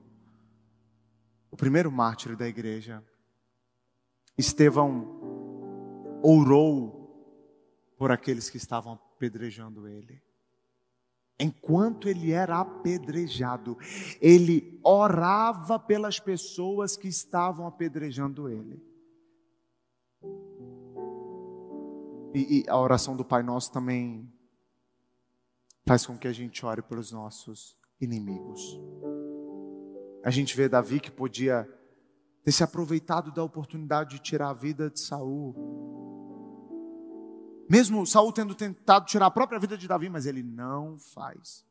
o 1.50 1.58
primeiro 1.58 1.92
mártir 1.92 2.36
da 2.36 2.48
igreja. 2.48 3.04
Estevão 4.38 5.21
orou 6.22 7.02
por 7.98 8.12
aqueles 8.12 8.50
que 8.50 8.58
estavam 8.58 8.94
apedrejando 8.94 9.88
ele. 9.88 10.22
Enquanto 11.40 12.08
ele 12.08 12.32
era 12.32 12.60
apedrejado, 12.60 13.78
ele 14.22 14.80
orava 14.84 15.80
pelas 15.80 16.20
pessoas 16.20 16.96
que 16.96 17.08
estavam 17.08 17.66
apedrejando 17.66 18.48
ele. 18.48 18.80
E, 22.34 22.60
e, 22.60 22.70
a 22.70 22.80
oração 22.80 23.16
do 23.16 23.26
Pai 23.26 23.44
Nosso 23.44 23.72
também 23.72 24.32
faz 25.86 26.06
com 26.06 26.18
que 26.18 26.28
a 26.28 26.34
gente 26.34 26.66
ore 26.66 26.82
pelos 26.82 27.12
nossos 27.12 27.76
inimigos. 28.00 28.80
A 30.24 30.30
gente 30.30 30.56
vê 30.56 30.70
Davi 30.70 31.00
que 31.00 31.12
podia 31.12 31.68
ter 32.44 32.52
se 32.52 32.64
aproveitado 32.64 33.32
da 33.32 33.44
oportunidade 33.44 34.12
de 34.12 34.22
tirar 34.22 34.50
a 34.50 34.54
vida 34.54 34.90
de 34.90 35.00
Saul. 35.00 36.01
Mesmo 37.72 38.06
Saul 38.06 38.34
tendo 38.34 38.54
tentado 38.54 39.06
tirar 39.06 39.28
a 39.28 39.32
própria 39.32 39.58
vida 39.58 39.78
de 39.78 39.88
Davi, 39.88 40.10
mas 40.10 40.26
ele 40.26 40.44
não 40.44 41.00
faz. 41.00 41.66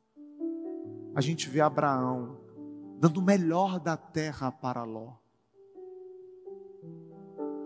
A 1.15 1.21
gente 1.21 1.47
vê 1.47 1.61
Abraão 1.61 2.41
dando 2.99 3.19
o 3.19 3.23
melhor 3.23 3.79
da 3.79 3.99
terra 3.99 4.51
para 4.51 4.83
Ló. 4.83 5.13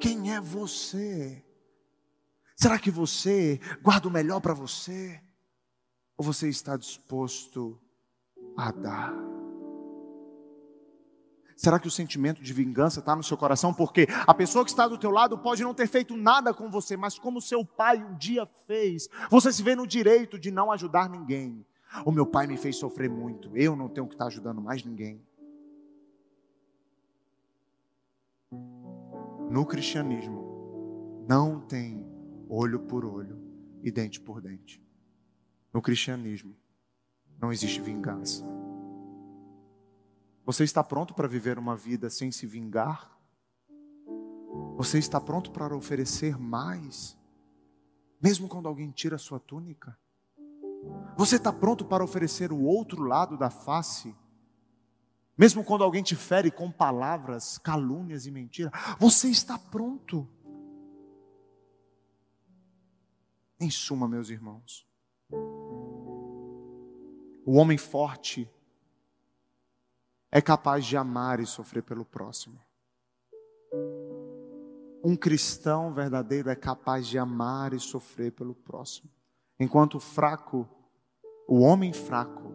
Quem 0.00 0.34
é 0.34 0.40
você? 0.40 1.44
Será 2.56 2.76
que 2.76 2.90
você 2.90 3.60
guarda 3.80 4.08
o 4.08 4.10
melhor 4.10 4.40
para 4.40 4.52
você? 4.52 5.22
Ou 6.16 6.24
você 6.24 6.48
está 6.48 6.76
disposto 6.76 7.80
a 8.56 8.72
dar? 8.72 9.33
Será 11.56 11.78
que 11.78 11.86
o 11.86 11.90
sentimento 11.90 12.42
de 12.42 12.52
vingança 12.52 13.00
está 13.00 13.14
no 13.14 13.22
seu 13.22 13.36
coração? 13.36 13.72
Porque 13.72 14.06
a 14.26 14.34
pessoa 14.34 14.64
que 14.64 14.70
está 14.70 14.88
do 14.88 14.98
teu 14.98 15.10
lado 15.10 15.38
pode 15.38 15.62
não 15.62 15.72
ter 15.72 15.86
feito 15.86 16.16
nada 16.16 16.52
com 16.52 16.70
você, 16.70 16.96
mas 16.96 17.18
como 17.18 17.40
seu 17.40 17.64
pai 17.64 18.02
um 18.02 18.16
dia 18.16 18.46
fez, 18.66 19.08
você 19.30 19.52
se 19.52 19.62
vê 19.62 19.76
no 19.76 19.86
direito 19.86 20.38
de 20.38 20.50
não 20.50 20.72
ajudar 20.72 21.08
ninguém. 21.08 21.64
O 22.04 22.10
meu 22.10 22.26
pai 22.26 22.46
me 22.46 22.56
fez 22.56 22.76
sofrer 22.76 23.08
muito, 23.08 23.56
eu 23.56 23.76
não 23.76 23.88
tenho 23.88 24.08
que 24.08 24.14
estar 24.14 24.26
ajudando 24.26 24.60
mais 24.60 24.84
ninguém. 24.84 25.22
No 29.48 29.64
cristianismo, 29.64 31.24
não 31.28 31.60
tem 31.60 32.04
olho 32.48 32.80
por 32.80 33.04
olho 33.04 33.40
e 33.82 33.90
dente 33.92 34.20
por 34.20 34.40
dente. 34.40 34.82
No 35.72 35.80
cristianismo, 35.80 36.56
não 37.40 37.52
existe 37.52 37.80
vingança. 37.80 38.44
Você 40.46 40.62
está 40.62 40.84
pronto 40.84 41.14
para 41.14 41.26
viver 41.26 41.58
uma 41.58 41.74
vida 41.74 42.10
sem 42.10 42.30
se 42.30 42.46
vingar? 42.46 43.18
Você 44.76 44.98
está 44.98 45.18
pronto 45.20 45.50
para 45.50 45.74
oferecer 45.74 46.38
mais? 46.38 47.16
Mesmo 48.20 48.46
quando 48.46 48.68
alguém 48.68 48.90
tira 48.90 49.16
sua 49.16 49.40
túnica? 49.40 49.98
Você 51.16 51.36
está 51.36 51.50
pronto 51.52 51.86
para 51.86 52.04
oferecer 52.04 52.52
o 52.52 52.60
outro 52.60 53.02
lado 53.02 53.38
da 53.38 53.48
face? 53.48 54.14
Mesmo 55.36 55.64
quando 55.64 55.82
alguém 55.82 56.02
te 56.02 56.14
fere 56.14 56.50
com 56.50 56.70
palavras, 56.70 57.56
calúnias 57.56 58.26
e 58.26 58.30
mentiras, 58.30 58.72
você 58.98 59.28
está 59.28 59.58
pronto. 59.58 60.28
Em 63.58 63.70
suma, 63.70 64.06
meus 64.06 64.28
irmãos, 64.28 64.86
o 67.46 67.54
homem 67.56 67.78
forte 67.78 68.50
é 70.34 70.42
capaz 70.42 70.84
de 70.84 70.96
amar 70.96 71.38
e 71.38 71.46
sofrer 71.46 71.84
pelo 71.84 72.04
próximo. 72.04 72.58
Um 75.04 75.14
cristão 75.14 75.92
verdadeiro 75.92 76.50
é 76.50 76.56
capaz 76.56 77.06
de 77.06 77.16
amar 77.16 77.72
e 77.72 77.78
sofrer 77.78 78.32
pelo 78.32 78.52
próximo. 78.52 79.08
Enquanto 79.60 79.94
o 79.94 80.00
fraco, 80.00 80.68
o 81.46 81.60
homem 81.60 81.92
fraco, 81.92 82.52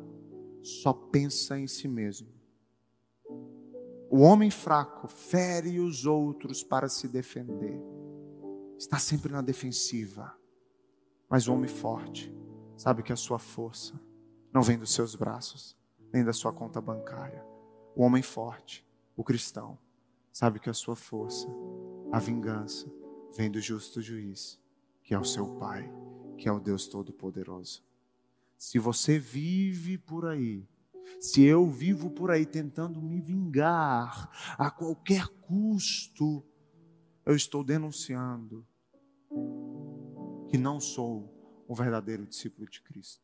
só 0.61 0.91
pensa 0.91 1.57
em 1.57 1.67
si 1.67 1.87
mesmo. 1.87 2.27
O 4.11 4.19
homem 4.23 4.51
fraco 4.51 5.07
fere 5.07 5.79
os 5.79 6.05
outros 6.05 6.61
para 6.61 6.89
se 6.89 7.07
defender. 7.07 7.81
Está 8.77 8.99
sempre 8.99 9.31
na 9.31 9.41
defensiva. 9.41 10.35
Mas 11.29 11.47
o 11.47 11.53
homem 11.53 11.69
forte 11.69 12.29
sabe 12.75 13.03
que 13.03 13.13
a 13.13 13.15
sua 13.15 13.39
força 13.39 13.97
não 14.51 14.61
vem 14.61 14.77
dos 14.77 14.93
seus 14.93 15.15
braços, 15.15 15.77
nem 16.11 16.25
da 16.25 16.33
sua 16.33 16.51
conta 16.51 16.81
bancária. 16.81 17.48
O 17.99 18.03
homem 18.03 18.23
forte, 18.23 18.87
o 19.13 19.25
cristão, 19.25 19.77
sabe 20.31 20.57
que 20.57 20.69
a 20.69 20.73
sua 20.73 20.95
força, 20.95 21.49
a 22.13 22.17
vingança, 22.17 22.89
vem 23.35 23.51
do 23.51 23.59
justo 23.59 24.01
juiz, 24.01 24.57
que 25.03 25.13
é 25.13 25.19
o 25.19 25.25
seu 25.25 25.57
Pai, 25.57 25.91
que 26.37 26.47
é 26.47 26.51
o 26.53 26.61
Deus 26.61 26.87
Todo-Poderoso. 26.87 27.83
Se 28.57 28.79
você 28.79 29.19
vive 29.19 29.97
por 29.97 30.25
aí 30.25 30.65
se 31.19 31.43
eu 31.43 31.67
vivo 31.67 32.09
por 32.09 32.31
aí 32.31 32.45
tentando 32.45 33.01
me 33.01 33.19
vingar 33.19 34.29
a 34.57 34.71
qualquer 34.71 35.27
custo, 35.27 36.41
eu 37.25 37.35
estou 37.35 37.65
denunciando 37.65 38.65
que 40.47 40.57
não 40.57 40.79
sou 40.79 41.29
um 41.67 41.73
verdadeiro 41.73 42.25
discípulo 42.25 42.69
de 42.69 42.81
Cristo. 42.81 43.21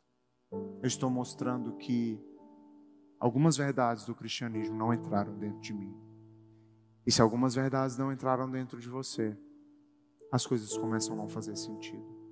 Eu 0.51 0.88
estou 0.88 1.09
mostrando 1.09 1.78
que 1.78 2.19
algumas 3.20 3.57
verdades 3.57 4.05
do 4.05 4.16
cristianismo 4.16 4.76
não 4.76 4.93
entraram 4.93 5.38
dentro 5.38 5.59
de 5.59 5.74
mim. 5.74 5.95
E 7.05 7.11
se 7.11 7.22
algumas 7.22 7.53
verdades 7.55 7.97
não 7.97 8.11
entraram 8.11 8.49
dentro 8.49 8.80
de 8.80 8.89
você, 8.89 9.38
as 10.32 10.45
coisas 10.45 10.76
começam 10.78 11.13
a 11.13 11.18
não 11.18 11.30
fazer 11.30 11.55
sentido. 11.55 12.24